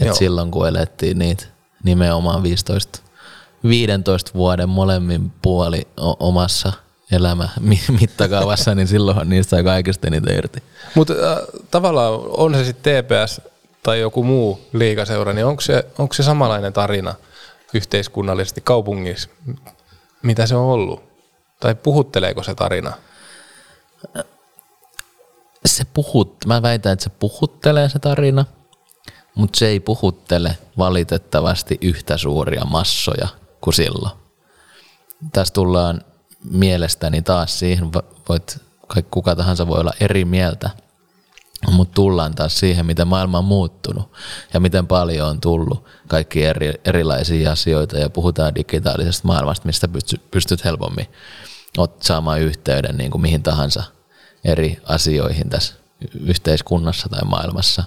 Et 0.00 0.14
silloin 0.14 0.50
kun 0.50 0.68
elettiin 0.68 1.18
niitä 1.18 1.46
nimenomaan 1.84 2.42
15, 2.42 2.98
15 3.68 4.30
vuoden 4.34 4.68
molemmin 4.68 5.32
puoli 5.42 5.88
omassa– 6.18 6.72
elämä 7.12 7.48
mittakaavassa, 8.00 8.74
niin 8.74 8.88
silloin 8.88 9.28
niistä 9.28 9.50
sai 9.50 9.64
kaikista 9.64 10.06
eniten 10.06 10.36
irti. 10.36 10.62
Mutta 10.94 11.12
äh, 11.12 11.38
tavallaan 11.70 12.12
on 12.28 12.54
se 12.54 12.64
sitten 12.64 13.04
TPS 13.04 13.40
tai 13.82 14.00
joku 14.00 14.22
muu 14.22 14.60
liikaseura, 14.72 15.32
niin 15.32 15.46
onko 15.46 15.60
se, 15.60 15.86
onko 15.98 16.14
se 16.14 16.22
samanlainen 16.22 16.72
tarina 16.72 17.14
yhteiskunnallisesti 17.74 18.60
kaupungissa, 18.60 19.28
mitä 20.22 20.46
se 20.46 20.54
on 20.54 20.64
ollut? 20.64 21.02
Tai 21.60 21.74
puhutteleeko 21.74 22.42
se 22.42 22.54
tarina? 22.54 22.92
Se 25.68 25.84
puhut, 25.94 26.36
mä 26.46 26.62
väitän, 26.62 26.92
että 26.92 27.02
se 27.02 27.10
puhuttelee 27.10 27.88
se 27.88 27.98
tarina, 27.98 28.44
mutta 29.34 29.58
se 29.58 29.66
ei 29.66 29.80
puhuttele 29.80 30.58
valitettavasti 30.78 31.78
yhtä 31.80 32.16
suuria 32.16 32.64
massoja 32.64 33.28
kuin 33.60 33.74
silloin. 33.74 34.18
Tässä 35.32 35.54
tullaan 35.54 36.00
mielestäni 36.50 37.22
taas 37.22 37.58
siihen, 37.58 37.92
voit, 38.28 38.58
kuka 39.10 39.36
tahansa 39.36 39.66
voi 39.66 39.80
olla 39.80 39.92
eri 40.00 40.24
mieltä, 40.24 40.70
mutta 41.70 41.94
tullaan 41.94 42.34
taas 42.34 42.58
siihen, 42.58 42.86
miten 42.86 43.08
maailma 43.08 43.38
on 43.38 43.44
muuttunut 43.44 44.12
ja 44.54 44.60
miten 44.60 44.86
paljon 44.86 45.28
on 45.28 45.40
tullut 45.40 45.84
kaikki 46.08 46.44
eri, 46.44 46.72
erilaisia 46.84 47.52
asioita 47.52 47.98
ja 47.98 48.10
puhutaan 48.10 48.54
digitaalisesta 48.54 49.26
maailmasta, 49.26 49.66
mistä 49.66 49.88
pystyt 50.30 50.64
helpommin 50.64 51.06
saamaan 52.00 52.40
yhteyden 52.40 52.96
niin 52.96 53.10
kuin 53.10 53.22
mihin 53.22 53.42
tahansa 53.42 53.97
eri 54.48 54.80
asioihin 54.84 55.48
tässä 55.48 55.74
yhteiskunnassa 56.20 57.08
tai 57.08 57.24
maailmassa, 57.24 57.84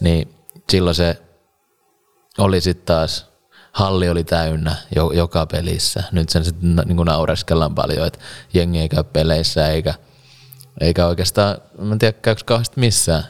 niin 0.00 0.34
silloin 0.70 0.94
se 0.94 1.22
oli 2.38 2.60
sitten 2.60 2.86
taas 2.86 3.26
halli 3.72 4.08
oli 4.08 4.24
täynnä 4.24 4.76
jo, 4.96 5.10
joka 5.12 5.46
pelissä. 5.46 6.02
Nyt 6.12 6.28
sen 6.28 6.44
sitten 6.44 6.76
niin 6.86 6.96
naureskellaan 6.96 7.74
paljon, 7.74 8.06
että 8.06 8.18
jengi 8.54 8.78
ei 8.78 8.88
käy 8.88 9.04
peleissä 9.04 9.68
eikä, 9.68 9.94
eikä 10.80 11.06
oikeastaan, 11.06 11.58
mä 11.78 11.92
en 11.92 11.98
tiedä 11.98 12.18
käykö 12.22 12.42
kauheasti 12.44 12.80
missään, 12.80 13.24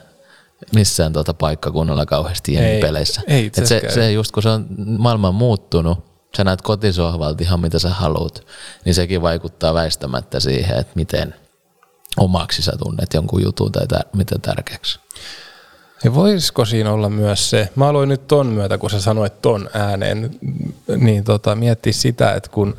missään 0.75 1.13
tuota 1.13 1.33
paikkakunnalla 1.33 2.05
kauheasti 2.05 2.53
jengi 2.53 2.81
peleissä. 2.81 3.21
Ei 3.27 3.45
Et 3.57 3.65
se, 3.65 3.81
se 3.89 4.11
just 4.11 4.31
kun 4.31 4.43
se 4.43 4.49
on 4.49 4.67
maailman 4.97 5.35
muuttunut, 5.35 6.09
sä 6.37 6.43
näet 6.43 6.61
kotisohvalta 6.61 7.43
ihan 7.43 7.59
mitä 7.59 7.79
sä 7.79 7.89
haluat, 7.89 8.45
niin 8.85 8.95
sekin 8.95 9.21
vaikuttaa 9.21 9.73
väistämättä 9.73 10.39
siihen, 10.39 10.77
että 10.77 10.93
miten 10.95 11.35
omaksi 12.19 12.61
sä 12.61 12.71
tunnet 12.83 13.13
jonkun 13.13 13.43
jutun 13.43 13.71
tai 13.71 13.85
tär- 13.93 14.09
miten 14.17 14.41
tärkeäksi. 14.41 14.99
Ja 16.03 16.13
voisiko 16.13 16.65
siinä 16.65 16.91
olla 16.91 17.09
myös 17.09 17.49
se, 17.49 17.69
mä 17.75 17.87
aloin 17.87 18.09
nyt 18.09 18.27
ton 18.27 18.47
myötä, 18.47 18.77
kun 18.77 18.89
sä 18.89 19.01
sanoit 19.01 19.41
ton 19.41 19.69
ääneen, 19.73 20.31
niin 20.97 21.23
tota, 21.23 21.55
miettiä 21.55 21.93
sitä, 21.93 22.33
että 22.33 22.49
kun, 22.49 22.77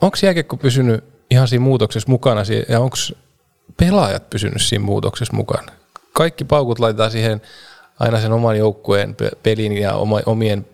onko 0.00 0.16
jääkiekko 0.22 0.56
pysynyt 0.56 1.04
ihan 1.30 1.48
siinä 1.48 1.64
muutoksessa 1.64 2.10
mukana 2.10 2.42
ja 2.68 2.80
onko 2.80 2.96
pelaajat 3.76 4.30
pysynyt 4.30 4.62
siinä 4.62 4.84
muutoksessa 4.84 5.36
mukana? 5.36 5.72
Kaikki 6.12 6.44
paukut 6.44 6.78
laitetaan 6.78 7.10
siihen 7.10 7.42
aina 7.98 8.20
sen 8.20 8.32
oman 8.32 8.58
joukkueen 8.58 9.16
pelin 9.42 9.72
ja 9.72 9.94
omien 10.26 10.66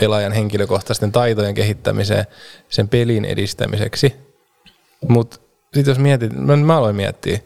pelaajan 0.00 0.32
henkilökohtaisten 0.32 1.12
taitojen 1.12 1.54
kehittämiseen, 1.54 2.26
sen 2.68 2.88
pelin 2.88 3.24
edistämiseksi. 3.24 4.14
Mutta 5.08 5.38
sitten 5.74 5.92
jos 5.92 5.98
mietit, 5.98 6.32
mä, 6.32 6.56
mä 6.56 6.76
aloin 6.76 6.96
miettiä 6.96 7.38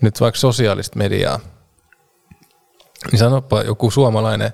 nyt 0.00 0.20
vaikka 0.20 0.40
sosiaalista 0.40 0.98
mediaa, 0.98 1.40
niin 3.10 3.18
sanoppa 3.18 3.62
joku 3.62 3.90
suomalainen 3.90 4.52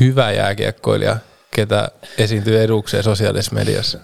hyvä 0.00 0.32
jääkiekkoilija, 0.32 1.16
ketä 1.50 1.88
esiintyy 2.18 2.62
edukseen 2.62 3.02
sosiaalisessa 3.02 3.54
mediassa. 3.54 3.98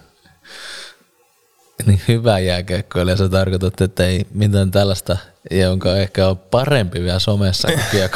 Niin 1.85 2.01
hyvä 2.07 2.39
jääkiekkoilija, 2.39 3.17
sä 3.17 3.29
tarkoitat, 3.29 3.81
että 3.81 4.05
ei 4.05 4.27
mitään 4.33 4.71
tällaista, 4.71 5.17
jonka 5.51 5.95
ehkä 5.95 6.27
on 6.27 6.37
parempi 6.37 7.01
vielä 7.01 7.19
somessa 7.19 7.67
kuin. 7.67 8.09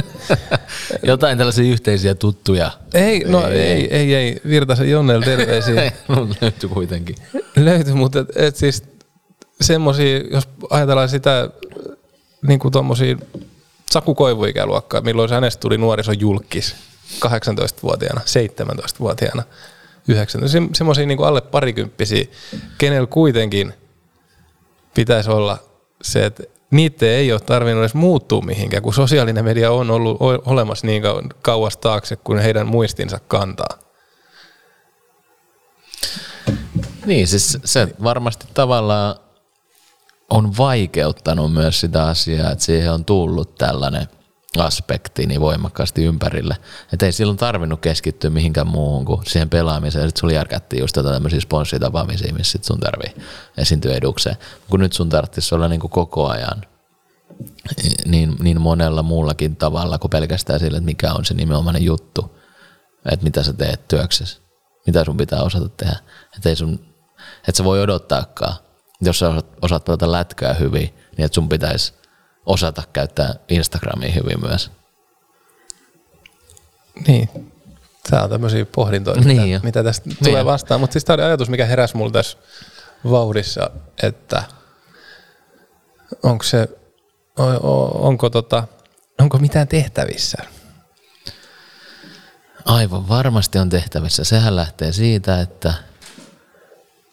Jotain 1.02 1.38
tällaisia 1.38 1.72
yhteisiä 1.72 2.14
tuttuja. 2.14 2.70
Ei, 2.94 3.24
no 3.26 3.48
ei, 3.48 3.60
ei, 3.60 3.88
ei, 3.90 4.14
ei. 4.14 4.40
Virtasen 4.48 4.90
Jonnelle 4.90 5.24
terveisiä. 5.24 5.82
Ei, 5.82 5.90
mutta 6.08 6.36
löytyi 6.40 6.68
kuitenkin. 6.68 7.16
Löytyi, 7.56 7.94
mutta 7.94 8.18
et, 8.18 8.28
et 8.36 8.56
siis 8.56 8.82
semmosia, 9.62 10.18
jos 10.30 10.48
ajatellaan 10.70 11.08
sitä 11.08 11.48
niin 12.46 12.58
kuin 12.58 12.72
tommosia 12.72 13.16
Saku 13.90 14.14
Koivu-ikäluokkaa, 14.14 15.00
milloin 15.00 15.30
hänestä 15.30 15.60
tuli 15.60 15.78
nuorisojulkis 15.78 16.74
18-vuotiaana, 17.26 18.20
17-vuotiaana, 18.20 19.42
19 20.08 20.48
Se, 20.48 20.62
semmosia 20.74 21.06
niin 21.06 21.24
alle 21.24 21.40
parikymppisiä, 21.40 22.24
kenellä 22.78 23.06
kuitenkin 23.06 23.74
pitäisi 24.94 25.30
olla 25.30 25.58
se, 26.02 26.26
että 26.26 26.42
niitä 26.70 27.06
ei 27.06 27.32
ole 27.32 27.40
tarvinnut 27.40 27.82
edes 27.82 27.94
muuttua 27.94 28.40
mihinkään, 28.40 28.82
kun 28.82 28.94
sosiaalinen 28.94 29.44
media 29.44 29.70
on 29.70 29.90
ollut 29.90 30.18
olemassa 30.46 30.86
niin 30.86 31.02
kau- 31.02 31.34
kauas 31.42 31.76
taakse, 31.76 32.16
kuin 32.16 32.38
heidän 32.38 32.66
muistinsa 32.66 33.20
kantaa. 33.28 33.78
Niin, 37.06 37.28
siis 37.28 37.58
se 37.64 37.88
varmasti 38.02 38.46
tavallaan 38.54 39.16
on 40.32 40.56
vaikeuttanut 40.58 41.52
myös 41.52 41.80
sitä 41.80 42.06
asiaa, 42.06 42.50
että 42.50 42.64
siihen 42.64 42.92
on 42.92 43.04
tullut 43.04 43.54
tällainen 43.54 44.08
aspekti 44.58 45.26
niin 45.26 45.40
voimakkaasti 45.40 46.04
ympärille. 46.04 46.56
Että 46.92 47.06
ei 47.06 47.12
silloin 47.12 47.38
tarvinnut 47.38 47.80
keskittyä 47.80 48.30
mihinkään 48.30 48.66
muuhun 48.66 49.04
kuin 49.04 49.26
siihen 49.26 49.50
pelaamiseen. 49.50 50.08
Sitten 50.08 50.20
sulla 50.20 50.32
järkättiin 50.32 50.80
just 50.80 50.94
tätä 50.94 51.12
tämmöisiä 51.12 51.40
sponssitapaamisia, 51.40 52.34
missä 52.34 52.58
sun 52.62 52.80
tarvii 52.80 53.14
esiintyä 53.58 53.94
edukseen. 53.94 54.36
Kun 54.70 54.80
nyt 54.80 54.92
sun 54.92 55.08
tarvitsisi 55.08 55.54
olla 55.54 55.68
niin 55.68 55.80
kuin 55.80 55.90
koko 55.90 56.28
ajan 56.28 56.62
niin, 58.06 58.36
niin 58.40 58.60
monella 58.60 59.02
muullakin 59.02 59.56
tavalla 59.56 59.98
kuin 59.98 60.10
pelkästään 60.10 60.60
sillä, 60.60 60.78
että 60.78 60.86
mikä 60.86 61.12
on 61.12 61.24
se 61.24 61.34
nimenomainen 61.34 61.84
juttu. 61.84 62.38
Että 63.12 63.24
mitä 63.24 63.42
sä 63.42 63.52
teet 63.52 63.88
työksessä. 63.88 64.40
Mitä 64.86 65.04
sun 65.04 65.16
pitää 65.16 65.42
osata 65.42 65.68
tehdä. 65.68 65.96
Että 66.36 66.48
ei 66.48 66.56
sun, 66.56 66.80
että 67.38 67.56
sä 67.56 67.64
voi 67.64 67.82
odottaakaan, 67.82 68.56
jos 69.02 69.18
sä 69.18 69.28
osaat, 69.28 69.46
osaat 69.62 69.84
pelata 69.84 70.12
lätkää 70.12 70.54
hyvin, 70.54 70.94
niin 71.16 71.24
että 71.24 71.34
sun 71.34 71.48
pitäisi 71.48 71.94
osata 72.46 72.82
käyttää 72.92 73.34
Instagramia 73.48 74.12
hyvin 74.12 74.40
myös. 74.40 74.70
Niin. 77.06 77.28
Tämä 78.10 78.22
on 78.22 78.30
tämmöisiä 78.30 78.66
pohdintoja, 78.66 79.20
Niin 79.20 79.36
mitä, 79.36 79.46
jo. 79.46 79.60
mitä 79.62 79.84
tästä 79.84 80.08
Niin 80.08 80.18
tulee 80.24 80.44
vastaan. 80.44 80.80
Mutta 80.80 80.92
siis 80.92 81.04
tämä 81.04 81.14
oli 81.14 81.22
ajatus, 81.22 81.48
mikä 81.48 81.66
heräsi 81.66 81.96
mulle 81.96 82.12
tässä 82.12 82.38
vauhdissa, 83.10 83.70
että 84.02 84.42
onko 86.22 86.44
se, 86.44 86.68
onko, 87.94 88.30
tota, 88.30 88.64
onko 89.20 89.38
mitään 89.38 89.68
tehtävissä? 89.68 90.38
Aivan 92.64 93.08
varmasti 93.08 93.58
on 93.58 93.68
tehtävissä. 93.68 94.24
Sehän 94.24 94.56
lähtee 94.56 94.92
siitä, 94.92 95.40
että 95.40 95.74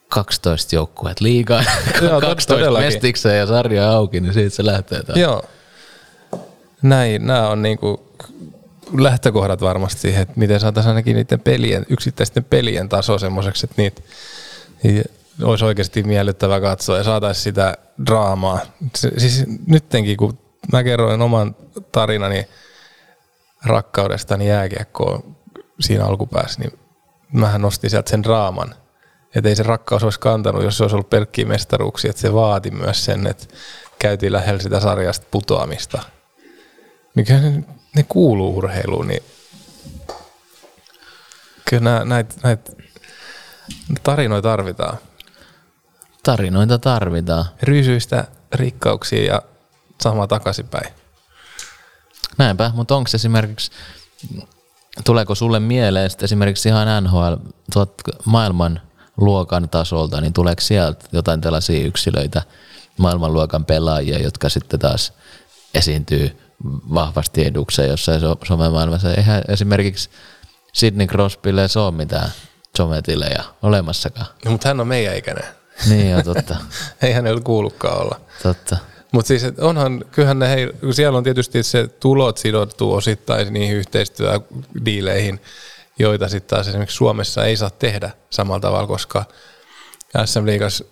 12 0.09 0.75
joukkueet 0.75 1.21
liigaa, 1.21 1.63
Joo, 2.01 2.21
12 2.21 2.53
todellakin. 2.53 2.87
mestikseen 2.87 3.37
ja 3.39 3.47
sarja 3.47 3.91
auki, 3.91 4.21
niin 4.21 4.33
siitä 4.33 4.55
se 4.55 4.65
lähtee. 4.65 5.03
taas. 5.03 5.19
Joo. 5.19 5.43
Näin, 6.81 7.27
nämä 7.27 7.49
on 7.49 7.61
niinku 7.61 8.13
lähtökohdat 8.97 9.61
varmasti 9.61 10.01
siihen, 10.01 10.21
että 10.21 10.33
miten 10.37 10.59
saataisiin 10.59 10.89
ainakin 10.89 11.15
niiden 11.15 11.39
pelien, 11.39 11.85
yksittäisten 11.89 12.43
pelien 12.43 12.89
taso 12.89 13.19
semmoiseksi, 13.19 13.65
että 13.65 13.81
niitä, 13.81 14.01
niitä 14.83 15.09
olisi 15.43 15.65
oikeasti 15.65 16.03
miellyttävä 16.03 16.61
katsoa 16.61 16.97
ja 16.97 17.03
saataisiin 17.03 17.43
sitä 17.43 17.77
draamaa. 18.05 18.59
Siis 18.95 19.43
nyttenkin, 19.67 20.17
kun 20.17 20.37
mä 20.73 20.83
kerroin 20.83 21.21
oman 21.21 21.55
tarinani 21.91 22.47
rakkaudestani 23.65 24.47
jääkiekkoon 24.47 25.35
siinä 25.79 26.05
alkupäässä, 26.05 26.59
niin 26.61 26.79
mähän 27.33 27.61
nostin 27.61 27.89
sieltä 27.89 28.09
sen 28.09 28.23
draaman. 28.23 28.75
Että 29.35 29.49
ei 29.49 29.55
se 29.55 29.63
rakkaus 29.63 30.03
olisi 30.03 30.19
kantanut, 30.19 30.63
jos 30.63 30.77
se 30.77 30.83
olisi 30.83 30.95
ollut 30.95 31.09
pelkkiä 31.09 31.45
mestaruuksia, 31.45 32.09
että 32.09 32.21
se 32.21 32.33
vaati 32.33 32.71
myös 32.71 33.05
sen, 33.05 33.27
että 33.27 33.45
käytiin 33.99 34.33
lähellä 34.33 34.61
sitä 34.61 34.79
sarjasta 34.79 35.27
putoamista. 35.31 36.01
Mikä 37.15 37.33
ne, 37.33 37.63
ne 37.95 38.05
kuuluu 38.09 38.57
urheiluun, 38.57 39.07
niin 39.07 39.23
kyllä 41.69 42.05
näitä 42.05 42.35
näit 42.43 42.71
tarinoita 44.03 44.49
tarvitaan. 44.49 44.97
Tarinoita 46.23 46.79
tarvitaan. 46.79 47.45
Ryysyistä 47.63 48.27
rikkauksia 48.53 49.33
ja 49.33 49.41
sama 50.01 50.27
takaisinpäin. 50.27 50.93
Näinpä, 52.37 52.71
mutta 52.75 52.95
onko 52.95 53.09
esimerkiksi, 53.13 53.71
tuleeko 55.03 55.35
sulle 55.35 55.59
mieleen 55.59 56.09
esimerkiksi 56.21 56.69
ihan 56.69 57.03
NHL 57.03 57.33
tuot 57.73 57.93
maailman 58.25 58.81
luokan 59.19 59.69
tasolta, 59.69 60.21
niin 60.21 60.33
tuleeko 60.33 60.61
sieltä 60.61 61.05
jotain 61.11 61.41
tällaisia 61.41 61.85
yksilöitä, 61.85 62.41
maailmanluokan 62.97 63.65
pelaajia, 63.65 64.19
jotka 64.19 64.49
sitten 64.49 64.79
taas 64.79 65.13
esiintyy 65.73 66.37
vahvasti 66.93 67.45
edukseen 67.45 67.89
jossain 67.89 68.21
so- 68.21 68.37
somemaailmassa. 68.47 69.13
Eihän 69.13 69.41
esimerkiksi 69.47 70.09
Sidney 70.73 71.07
Crosbylle 71.07 71.67
se 71.67 71.79
ole 71.79 71.91
mitään 71.91 72.29
sometilejä 72.77 73.43
olemassakaan. 73.61 74.27
No, 74.45 74.51
mutta 74.51 74.67
hän 74.67 74.79
on 74.79 74.87
meidän 74.87 75.17
ikäinen. 75.17 75.45
Niin 75.89 76.11
jo, 76.11 76.23
totta. 76.23 76.55
Ei 77.01 77.13
hänellä 77.13 77.41
kuulukaan 77.41 78.01
olla. 78.01 78.21
totta. 78.43 78.77
Mutta 79.11 79.27
siis 79.27 79.43
et 79.43 79.59
onhan, 79.59 80.05
kyllähän 80.11 80.39
ne, 80.39 80.49
hei, 80.49 80.73
siellä 80.91 81.17
on 81.17 81.23
tietysti 81.23 81.63
se 81.63 81.87
tulot 81.87 82.37
sidottu 82.37 82.93
osittain 82.93 83.53
niihin 83.53 83.77
yhteistyödiileihin, 83.77 85.41
joita 85.99 86.27
sitten 86.27 86.49
taas 86.49 86.67
esimerkiksi 86.67 86.97
Suomessa 86.97 87.45
ei 87.45 87.57
saa 87.57 87.69
tehdä 87.69 88.11
samalla 88.29 88.59
tavalla, 88.59 88.87
koska 88.87 89.25
SM 90.25 90.45
Liigas 90.45 90.83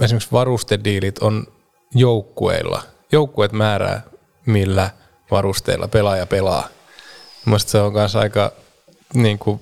esimerkiksi 0.00 0.32
varustediilit 0.32 1.18
on 1.18 1.46
joukkueilla. 1.94 2.82
Joukkueet 3.12 3.52
määrää, 3.52 4.02
millä 4.46 4.90
varusteilla 5.30 5.88
pelaaja 5.88 6.26
pelaa. 6.26 6.68
Mielestäni 7.46 7.72
se 7.72 7.80
on 7.80 7.92
myös 7.92 8.16
aika 8.16 8.52
niin 9.14 9.38
kuin, 9.38 9.60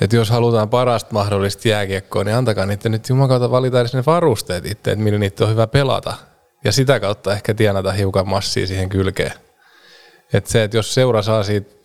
että 0.00 0.16
jos 0.16 0.30
halutaan 0.30 0.68
parasta 0.68 1.12
mahdollista 1.12 1.68
jääkiekkoa, 1.68 2.24
niin 2.24 2.36
antakaa 2.36 2.66
niiden 2.66 2.92
nyt 2.92 3.08
jumakauta 3.08 3.50
valita 3.50 3.80
edes 3.80 3.94
ne 3.94 4.02
varusteet 4.06 4.66
itse, 4.66 4.90
että 4.90 5.04
millä 5.04 5.18
niitä 5.18 5.44
on 5.44 5.50
hyvä 5.50 5.66
pelata. 5.66 6.14
Ja 6.64 6.72
sitä 6.72 7.00
kautta 7.00 7.32
ehkä 7.32 7.54
tienata 7.54 7.92
hiukan 7.92 8.28
massia 8.28 8.66
siihen 8.66 8.88
kylkeen. 8.88 9.32
Että 10.32 10.50
se, 10.50 10.64
että 10.64 10.76
jos 10.76 10.94
seura 10.94 11.22
saa 11.22 11.42
siitä 11.42 11.75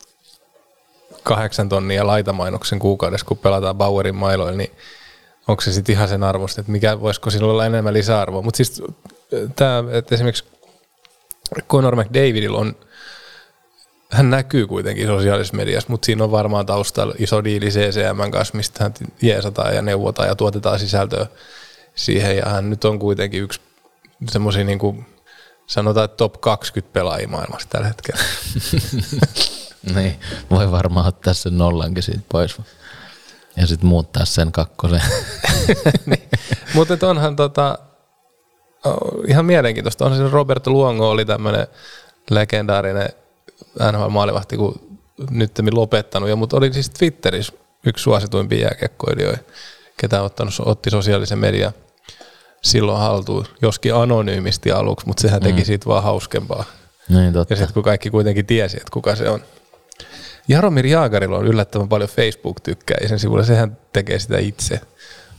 kahdeksan 1.24 1.70
tonnia 1.70 2.08
laitamainoksen 2.08 2.80
kuukaudessa, 2.80 3.26
kun 3.26 3.38
pelataan 3.38 3.76
Bauerin 3.76 4.16
mailoilla, 4.16 4.58
niin 4.58 4.72
onko 5.48 5.62
se 5.62 5.72
sitten 5.72 5.94
ihan 5.94 6.10
sen 6.10 6.24
arvosta, 6.24 6.62
että 6.62 6.72
mikä, 6.72 7.02
voisiko 7.02 7.30
sillä 7.30 7.52
olla 7.52 7.66
enemmän 7.66 7.94
lisäarvoa. 7.94 8.42
Mutta 8.42 8.58
siis 8.58 8.84
tämä, 9.56 9.84
että 9.92 10.16
esimerkiksi 10.16 10.44
Conor 11.70 11.96
McDavidilla 11.96 12.58
on 12.58 12.76
hän 14.12 14.30
näkyy 14.30 14.68
kuitenkin 14.68 15.08
sosiaalisessa 15.08 15.58
mediassa, 15.58 15.90
mutta 15.90 16.06
siinä 16.06 16.24
on 16.24 16.32
varmaan 16.32 16.66
taustalla 16.66 17.14
iso 17.18 17.44
diili 17.44 17.70
CCM 17.70 18.32
kanssa, 18.32 18.58
mistä 18.58 18.84
hän 18.84 18.94
jeesataan 19.22 19.76
ja 19.76 19.82
neuvotaan 19.82 20.28
ja 20.28 20.36
tuotetaan 20.36 20.80
sisältöä 20.80 21.28
siihen. 21.96 22.38
Ja 22.38 22.46
hän 22.46 22.70
nyt 22.70 22.86
on 22.86 23.00
kuitenkin 23.00 23.44
yksi 23.44 23.62
semmoisia 24.30 24.64
niin 24.64 24.80
kuin 24.80 25.06
sanotaan, 25.68 26.10
top 26.10 26.42
20 26.42 26.94
pelaajia 26.94 27.28
maailmassa 27.28 27.70
tällä 27.70 27.88
hetkellä. 27.88 28.22
Niin, 29.96 30.20
voi 30.50 30.72
varmaan 30.72 31.08
ottaa 31.08 31.34
sen 31.34 31.58
nollankin 31.58 32.04
siitä 32.04 32.22
pois. 32.32 32.58
Ja 33.58 33.68
sitten 33.68 33.90
muuttaa 33.90 34.26
sen 34.26 34.52
kakkosen. 34.52 35.02
niin. 36.06 36.30
Mutta 36.74 37.10
onhan 37.10 37.36
tota, 37.36 37.78
ihan 39.28 39.46
mielenkiintoista. 39.46 40.06
On 40.06 40.18
se 40.18 40.30
Roberto 40.30 40.72
Luongo 40.72 41.10
oli 41.10 41.26
tämmöinen 41.26 41.68
legendaarinen 42.30 43.10
NHL-maalivahti, 43.92 44.58
kun 44.58 44.98
nyt 45.30 45.60
lopettanut 45.72 46.30
jo, 46.30 46.36
mutta 46.36 46.58
oli 46.58 46.74
siis 46.74 46.90
Twitterissä 46.90 47.54
yksi 47.86 48.04
suosituimpia 48.04 48.62
jääkiekkoilijoita, 48.62 49.44
ketä 49.98 50.22
ottanut, 50.22 50.54
otti 50.66 50.90
sosiaalisen 50.90 51.40
median 51.40 51.74
silloin 52.64 53.00
haltuun, 53.00 53.46
joskin 53.62 53.96
anonyymisti 53.96 54.72
aluksi, 54.72 55.08
mutta 55.08 55.22
sehän 55.22 55.42
teki 55.42 55.62
mm. 55.62 55.66
siitä 55.66 55.86
vaan 55.86 56.04
hauskempaa. 56.04 56.64
niin 57.10 57.34
totta. 57.34 57.54
Ja 57.54 57.58
sitten 57.58 57.74
kun 57.74 57.84
kaikki 57.84 58.10
kuitenkin 58.10 58.46
tiesi, 58.46 58.78
että 58.78 58.92
kuka 58.92 59.16
se 59.16 59.30
on. 59.30 59.42
Jaromir 60.48 60.86
Jaagarilla 60.86 61.38
on 61.38 61.48
yllättävän 61.48 61.90
paljon 61.90 62.10
Facebook-tykkäjä 62.10 63.18
sivulla, 63.18 63.44
sehän 63.44 63.78
tekee 63.94 64.20
sitä 64.20 64.38
itse. 64.38 64.82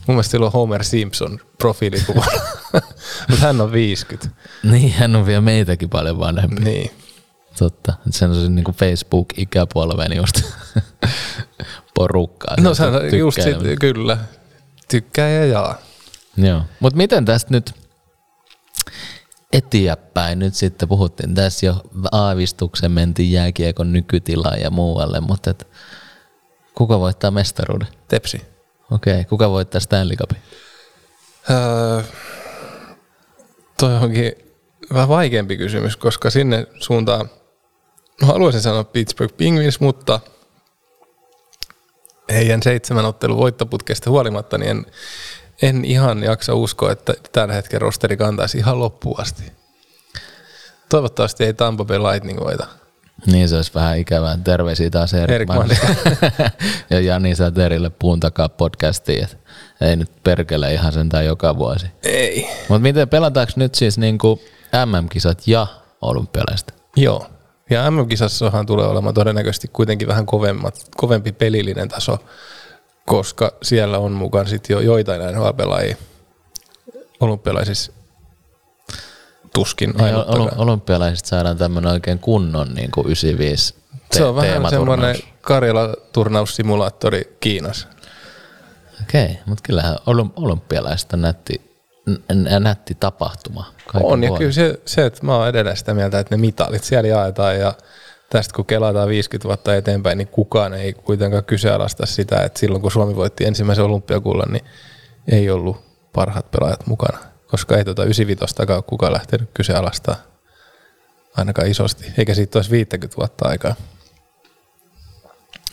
Mun 0.07 0.15
mielestä 0.15 0.31
sillä 0.31 0.45
on 0.45 0.51
Homer 0.51 0.83
Simpson 0.83 1.39
profiilikuva, 1.57 2.25
mutta 3.29 3.45
hän 3.45 3.61
on 3.61 3.71
50. 3.71 4.29
Niin, 4.63 4.93
hän 4.93 5.15
on 5.15 5.25
vielä 5.25 5.41
meitäkin 5.41 5.89
paljon 5.89 6.19
vanhempi. 6.19 6.63
Niin. 6.63 6.91
Totta. 7.59 7.93
Sen 8.09 8.29
on 8.29 8.35
se 8.35 8.49
niinku 8.49 8.71
Facebook-ikäpolven 8.71 10.15
just 10.15 10.41
porukkaa. 11.95 12.55
No 12.59 12.73
se 12.73 12.85
on 12.85 13.17
just 13.17 13.41
sit, 13.41 13.79
kyllä. 13.79 14.17
Tykkää 14.87 15.29
ja 15.29 15.45
jaa. 15.45 15.77
Joo. 16.37 16.61
Mutta 16.79 16.97
miten 16.97 17.25
tästä 17.25 17.51
nyt, 17.51 17.71
eteenpäin. 19.53 20.39
Nyt 20.39 20.55
sitten 20.55 20.89
puhuttiin 20.89 21.35
tässä 21.35 21.65
jo 21.65 21.81
aavistuksen, 22.11 22.91
mentiin 22.91 23.31
jääkiekon 23.31 23.93
nykytilaan 23.93 24.61
ja 24.61 24.69
muualle, 24.69 25.19
mutta 25.19 25.49
et, 25.49 25.67
kuka 26.75 26.99
voittaa 26.99 27.31
mestaruuden? 27.31 27.87
Tepsi. 28.07 28.41
Okei, 28.91 29.13
okay. 29.13 29.25
kuka 29.25 29.49
voittaa 29.49 29.81
Stanley 29.81 30.15
Cupin? 30.15 30.37
Öö, 31.49 32.03
toi 33.79 33.95
onkin 33.95 34.31
vähän 34.93 35.09
vaikeampi 35.09 35.57
kysymys, 35.57 35.97
koska 35.97 36.29
sinne 36.29 36.67
suuntaan, 36.79 37.29
no 38.21 38.27
haluaisin 38.27 38.61
sanoa 38.61 38.83
Pittsburgh 38.83 39.37
Penguins, 39.37 39.79
mutta 39.79 40.19
heidän 42.29 42.63
seitsemän 42.63 43.05
ottelun 43.05 43.37
voittoputkesta 43.37 44.09
huolimatta, 44.09 44.57
niin 44.57 44.69
en, 44.69 44.85
en 45.61 45.85
ihan 45.85 46.23
jaksa 46.23 46.55
uskoa, 46.55 46.91
että 46.91 47.13
tällä 47.31 47.53
hetkellä 47.53 47.83
rosteri 47.83 48.17
kantaisi 48.17 48.57
ihan 48.57 48.79
loppuun 48.79 49.19
asti. 49.19 49.43
Toivottavasti 50.89 51.43
ei 51.43 51.53
Tampa 51.53 51.85
Bay 51.85 51.99
Lightning 51.99 52.39
voita. 52.39 52.67
Niin 53.25 53.49
se 53.49 53.55
olisi 53.55 53.73
vähän 53.75 53.97
ikävää. 53.97 54.37
Terveisiä 54.43 54.89
taas 54.89 55.13
Erik, 55.13 55.49
ja 56.89 56.99
Jani 56.99 57.35
Säterille 57.35 57.89
puun 57.89 58.19
takaa 58.19 58.49
podcastiin. 58.49 59.23
Et 59.23 59.37
ei 59.81 59.95
nyt 59.95 60.23
perkele 60.23 60.73
ihan 60.73 60.93
sentään 60.93 61.25
joka 61.25 61.57
vuosi. 61.57 61.85
Ei. 62.03 62.47
Mutta 62.69 62.81
miten 62.81 63.09
pelataanko 63.09 63.53
nyt 63.55 63.75
siis 63.75 63.97
niinku 63.97 64.41
MM-kisat 64.85 65.47
ja 65.47 65.67
olympialaiset? 66.01 66.73
Joo. 66.95 67.27
Ja 67.69 67.91
MM-kisassahan 67.91 68.65
tulee 68.65 68.87
olemaan 68.87 69.13
todennäköisesti 69.13 69.67
kuitenkin 69.73 70.07
vähän 70.07 70.25
kovemmat, 70.25 70.75
kovempi 70.97 71.31
pelillinen 71.31 71.89
taso, 71.89 72.17
koska 73.05 73.51
siellä 73.63 73.97
on 73.97 74.11
mukaan 74.11 74.47
sitten 74.47 74.73
jo 74.73 74.79
joitain 74.79 75.21
NHL-pelaajia 75.21 75.95
olympialaisissa 77.19 77.91
tuskin 79.53 79.89
Niin, 79.89 80.01
ainuttakaan. 80.03 80.41
ol- 80.41 80.49
olympialaisista 80.69 81.29
saadaan 81.29 81.57
tämmöinen 81.57 81.91
oikein 81.91 82.19
kunnon 82.19 82.73
niin 82.73 82.91
kuin 82.91 83.05
95 83.07 83.73
te- 84.09 84.17
Se 84.17 84.23
on 84.23 84.35
vähän 84.35 84.69
semmoinen 84.69 85.15
Karjala-turnaussimulaattori 85.41 87.37
Kiinassa. 87.39 87.87
Okei, 89.01 89.39
mutta 89.45 89.61
kyllähän 89.63 89.95
olym- 90.05 90.31
olympialaiset 90.35 91.13
on 91.13 91.21
nätti, 91.21 91.61
n- 92.33 92.63
nätti 92.63 92.95
tapahtuma. 92.99 93.73
On, 93.93 94.23
ja 94.23 94.31
kyllä 94.37 94.51
se, 94.51 94.79
se, 94.85 95.05
että 95.05 95.25
mä 95.25 95.35
oon 95.37 95.47
edelleen 95.47 95.77
sitä 95.77 95.93
mieltä, 95.93 96.19
että 96.19 96.35
ne 96.35 96.41
mitalit 96.41 96.83
siellä 96.83 97.07
jaetaan 97.07 97.59
ja 97.59 97.73
tästä 98.33 98.55
kun 98.55 98.65
kelataan 98.65 99.09
50 99.09 99.47
vuotta 99.47 99.75
eteenpäin, 99.75 100.17
niin 100.17 100.27
kukaan 100.27 100.73
ei 100.73 100.93
kuitenkaan 100.93 101.45
kyseenalaista 101.45 102.05
sitä, 102.05 102.41
että 102.41 102.59
silloin 102.59 102.81
kun 102.81 102.91
Suomi 102.91 103.15
voitti 103.15 103.45
ensimmäisen 103.45 103.85
olympiakullan, 103.85 104.51
niin 104.51 104.65
ei 105.31 105.49
ollut 105.49 105.77
parhaat 106.13 106.51
pelaajat 106.51 106.87
mukana, 106.87 107.17
koska 107.47 107.77
ei 107.77 107.85
tuota 107.85 108.03
95 108.03 108.55
takaa 108.55 108.75
ole 108.75 108.83
kukaan 108.87 109.13
lähtenyt 109.13 109.49
kyseenalaistaa 109.53 110.15
ainakaan 111.37 111.67
isosti, 111.67 112.13
eikä 112.17 112.33
siitä 112.33 112.59
olisi 112.59 112.71
50 112.71 113.17
vuotta 113.17 113.49
aikaa. 113.49 113.75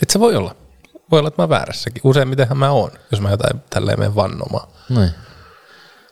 Et 0.03 0.11
se 0.11 0.21
voi 0.21 0.37
olla. 0.37 0.57
Voi 1.11 1.19
olla, 1.19 1.29
että 1.29 1.43
mä 1.43 1.49
väärässäkin. 1.49 2.01
Useimmitenhän 2.05 2.59
mä 2.59 2.71
oon, 2.71 2.91
jos 3.11 3.21
mä 3.21 3.31
jotain 3.31 3.63
tälleen 3.71 3.99
menen 3.99 4.15
vannomaan. 4.15 4.69
Niin. 4.89 5.11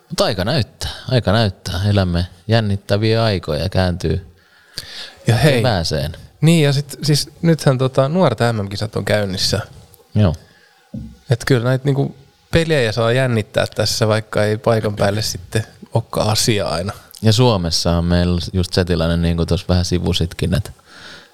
Mutta 0.09 0.25
aika 0.25 0.45
näyttää, 0.45 0.91
aika 1.11 1.33
näyttää. 1.33 1.81
Elämme 1.91 2.27
jännittäviä 2.47 3.25
aikoja 3.25 3.69
kääntyy 3.69 4.27
Ja 5.27 5.37
hei, 5.37 5.57
kevääseen. 5.57 6.28
Niin 6.41 6.65
ja 6.65 6.73
sit, 6.73 6.99
siis 7.03 7.31
nythän 7.43 7.79
tota, 7.79 8.09
nuorten 8.09 8.57
MM-kisat 8.57 8.97
on 8.97 9.05
käynnissä. 9.05 9.61
Joo. 10.15 10.35
Että 11.31 11.45
kyllä 11.47 11.65
näitä 11.65 11.85
niinku 11.85 12.17
pelejä 12.51 12.93
saa 12.93 13.13
jännittää 13.13 13.67
tässä, 13.67 14.09
vaikka 14.09 14.45
ei 14.45 14.59
paikan 14.59 14.97
päälle 14.97 15.23
sitten 15.23 15.67
olekaan 15.95 16.31
asia 16.31 16.67
aina. 16.69 16.93
Ja 17.23 17.33
Suomessa 17.33 17.97
on 17.97 18.05
meillä 18.05 18.41
just 18.53 18.73
se 18.73 18.85
tilanne, 18.85 19.17
niin 19.17 19.37
kuin 19.37 19.47
tuossa 19.47 19.67
vähän 19.69 19.85
sivusitkin, 19.85 20.55
että, 20.55 20.71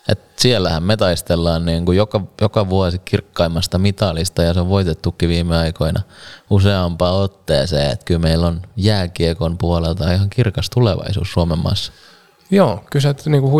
että 0.09 0.43
siellähän 0.43 0.83
me 0.83 0.97
taistellaan 0.97 1.65
niin 1.65 1.85
kuin 1.85 1.97
joka, 1.97 2.21
joka 2.41 2.69
vuosi 2.69 2.99
kirkkaimmasta 2.99 3.79
mitalista 3.79 4.43
ja 4.43 4.55
se 4.55 4.61
on 4.61 4.69
voitettukin 4.69 5.29
viime 5.29 5.57
aikoina 5.57 6.03
useampaan 6.51 7.15
otteeseen, 7.15 7.91
että 7.91 8.05
kyllä 8.05 8.21
meillä 8.21 8.47
on 8.47 8.63
jääkiekon 8.77 9.59
puolelta 9.59 10.13
ihan 10.13 10.31
kirkas 10.31 10.71
tulevaisuus 10.71 11.33
Suomen 11.33 11.59
maassa. 11.59 11.93
Joo, 12.51 12.85
kyllä 12.91 13.15
se 13.19 13.31
niinku 13.31 13.51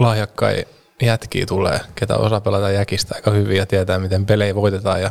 huippulahjakkai 0.00 0.64
jätkiä 1.02 1.46
tulee, 1.46 1.80
ketä 1.94 2.16
osaa 2.16 2.40
pelata 2.40 2.70
jäkistä 2.70 3.14
aika 3.14 3.30
hyvin 3.30 3.56
ja 3.56 3.66
tietää, 3.66 3.98
miten 3.98 4.26
pelejä 4.26 4.54
voitetaan 4.54 5.02
ja 5.02 5.10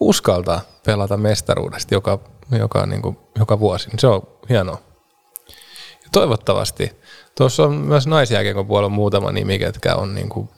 uskaltaa 0.00 0.60
pelata 0.86 1.16
mestaruudesta 1.16 1.94
joka, 1.94 2.18
joka, 2.58 2.86
niinku, 2.86 3.16
joka 3.38 3.60
vuosi. 3.60 3.90
Se 3.98 4.06
on 4.06 4.22
hienoa. 4.48 4.78
Ja 5.90 6.08
toivottavasti. 6.12 6.92
Tuossa 7.34 7.62
on 7.62 7.74
myös 7.74 8.06
naisjääkiekon 8.06 8.66
puolella 8.66 8.88
muutama 8.88 9.32
nimi, 9.32 9.58
ketkä 9.58 9.94
on 9.94 10.14
niinku 10.14 10.48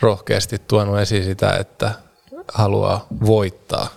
rohkeasti 0.00 0.58
tuonut 0.58 0.98
esiin 0.98 1.24
sitä, 1.24 1.52
että 1.52 1.92
haluaa 2.52 3.06
voittaa. 3.26 3.88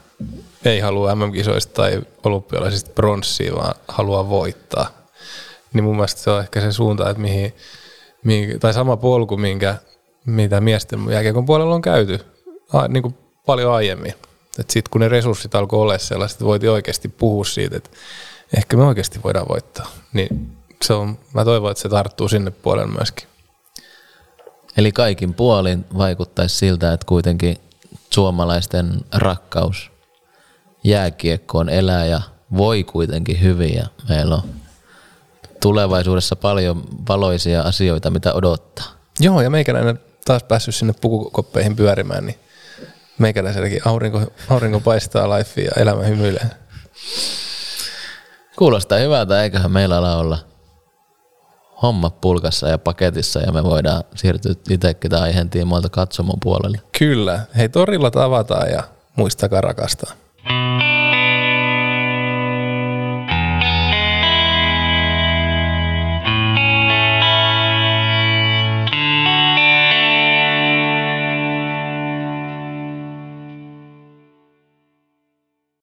Ei 0.65 0.79
halua 0.79 1.15
MM-kisoista 1.15 1.73
tai 1.73 2.01
olympialaisista 2.23 2.91
pronssia, 2.95 3.55
vaan 3.55 3.75
haluaa 3.88 4.29
voittaa. 4.29 4.88
Niin 5.73 5.84
mun 5.84 5.95
mielestä 5.95 6.21
se 6.21 6.29
on 6.29 6.39
ehkä 6.39 6.61
se 6.61 6.71
suunta, 6.71 7.09
että 7.09 7.21
mihin, 7.21 7.53
mihin 8.24 8.59
tai 8.59 8.74
sama 8.74 8.97
polku, 8.97 9.38
minkä, 9.38 9.76
mitä 10.26 10.61
miesten 10.61 10.99
jääkiekon 11.09 11.45
puolella 11.45 11.76
on 11.76 11.82
käyty 11.82 12.19
a, 12.74 12.88
niin 12.88 13.03
kuin 13.03 13.15
paljon 13.45 13.74
aiemmin. 13.74 14.13
Sitten 14.55 14.91
kun 14.91 15.01
ne 15.01 15.09
resurssit 15.09 15.55
alkoi 15.55 15.80
olla 15.80 15.97
sellaiset, 15.97 16.36
että 16.36 16.45
voitiin 16.45 16.71
oikeasti 16.71 17.07
puhua 17.07 17.45
siitä, 17.45 17.78
että 17.78 17.89
ehkä 18.57 18.78
me 18.78 18.84
oikeasti 18.84 19.19
voidaan 19.24 19.47
voittaa. 19.49 19.88
Niin 20.13 20.57
se 20.84 20.93
on, 20.93 21.19
mä 21.34 21.45
toivon, 21.45 21.71
että 21.71 21.82
se 21.82 21.89
tarttuu 21.89 22.30
sinne 22.30 22.51
puolelle 22.51 22.93
myöskin. 22.93 23.28
Eli 24.78 24.91
kaikin 24.91 25.34
puolin 25.34 25.86
vaikuttaisi 25.97 26.57
siltä, 26.57 26.93
että 26.93 27.05
kuitenkin 27.05 27.57
suomalaisten 28.09 29.01
rakkaus 29.13 29.91
jääkiekkoon 30.84 31.69
elää 31.69 32.05
ja 32.05 32.21
voi 32.57 32.84
kuitenkin 32.84 33.41
hyvin 33.41 33.76
ja 33.76 33.88
meillä 34.09 34.36
on 34.36 34.43
tulevaisuudessa 35.64 36.36
paljon 36.36 36.84
valoisia 37.07 37.61
asioita, 37.61 38.09
mitä 38.09 38.34
odottaa. 38.34 38.86
Joo, 39.20 39.41
ja 39.41 39.49
meikäläinen 39.49 39.99
taas 40.26 40.43
päässyt 40.43 40.76
sinne 40.76 40.93
pukukoppeihin 41.01 41.76
pyörimään, 41.76 42.26
niin 42.26 42.39
meikäläiselläkin 43.18 43.82
aurinko, 43.86 44.22
aurinko 44.49 44.80
paistaa 44.80 45.38
lifea 45.38 45.64
ja 45.64 45.82
elämä 45.82 46.03
hymyilee. 46.03 46.49
Kuulostaa 48.57 48.97
hyvältä, 48.97 49.43
eiköhän 49.43 49.72
meillä 49.72 49.97
ala 49.97 50.18
olla 50.18 50.38
homma 51.82 52.09
pulkassa 52.09 52.68
ja 52.68 52.78
paketissa 52.78 53.39
ja 53.39 53.51
me 53.51 53.64
voidaan 53.64 54.03
siirtyä 54.16 54.53
itsekin 54.70 55.11
tämän 55.11 55.24
aiheen 55.24 55.49
tiimoilta 55.49 55.89
katsomon 55.89 56.38
puolelle. 56.43 56.82
Kyllä. 56.99 57.39
Hei, 57.57 57.70
torilla 57.70 58.11
tavataan 58.11 58.70
ja 58.70 58.84
muistakaa 59.16 59.61
rakastaa. 59.61 60.14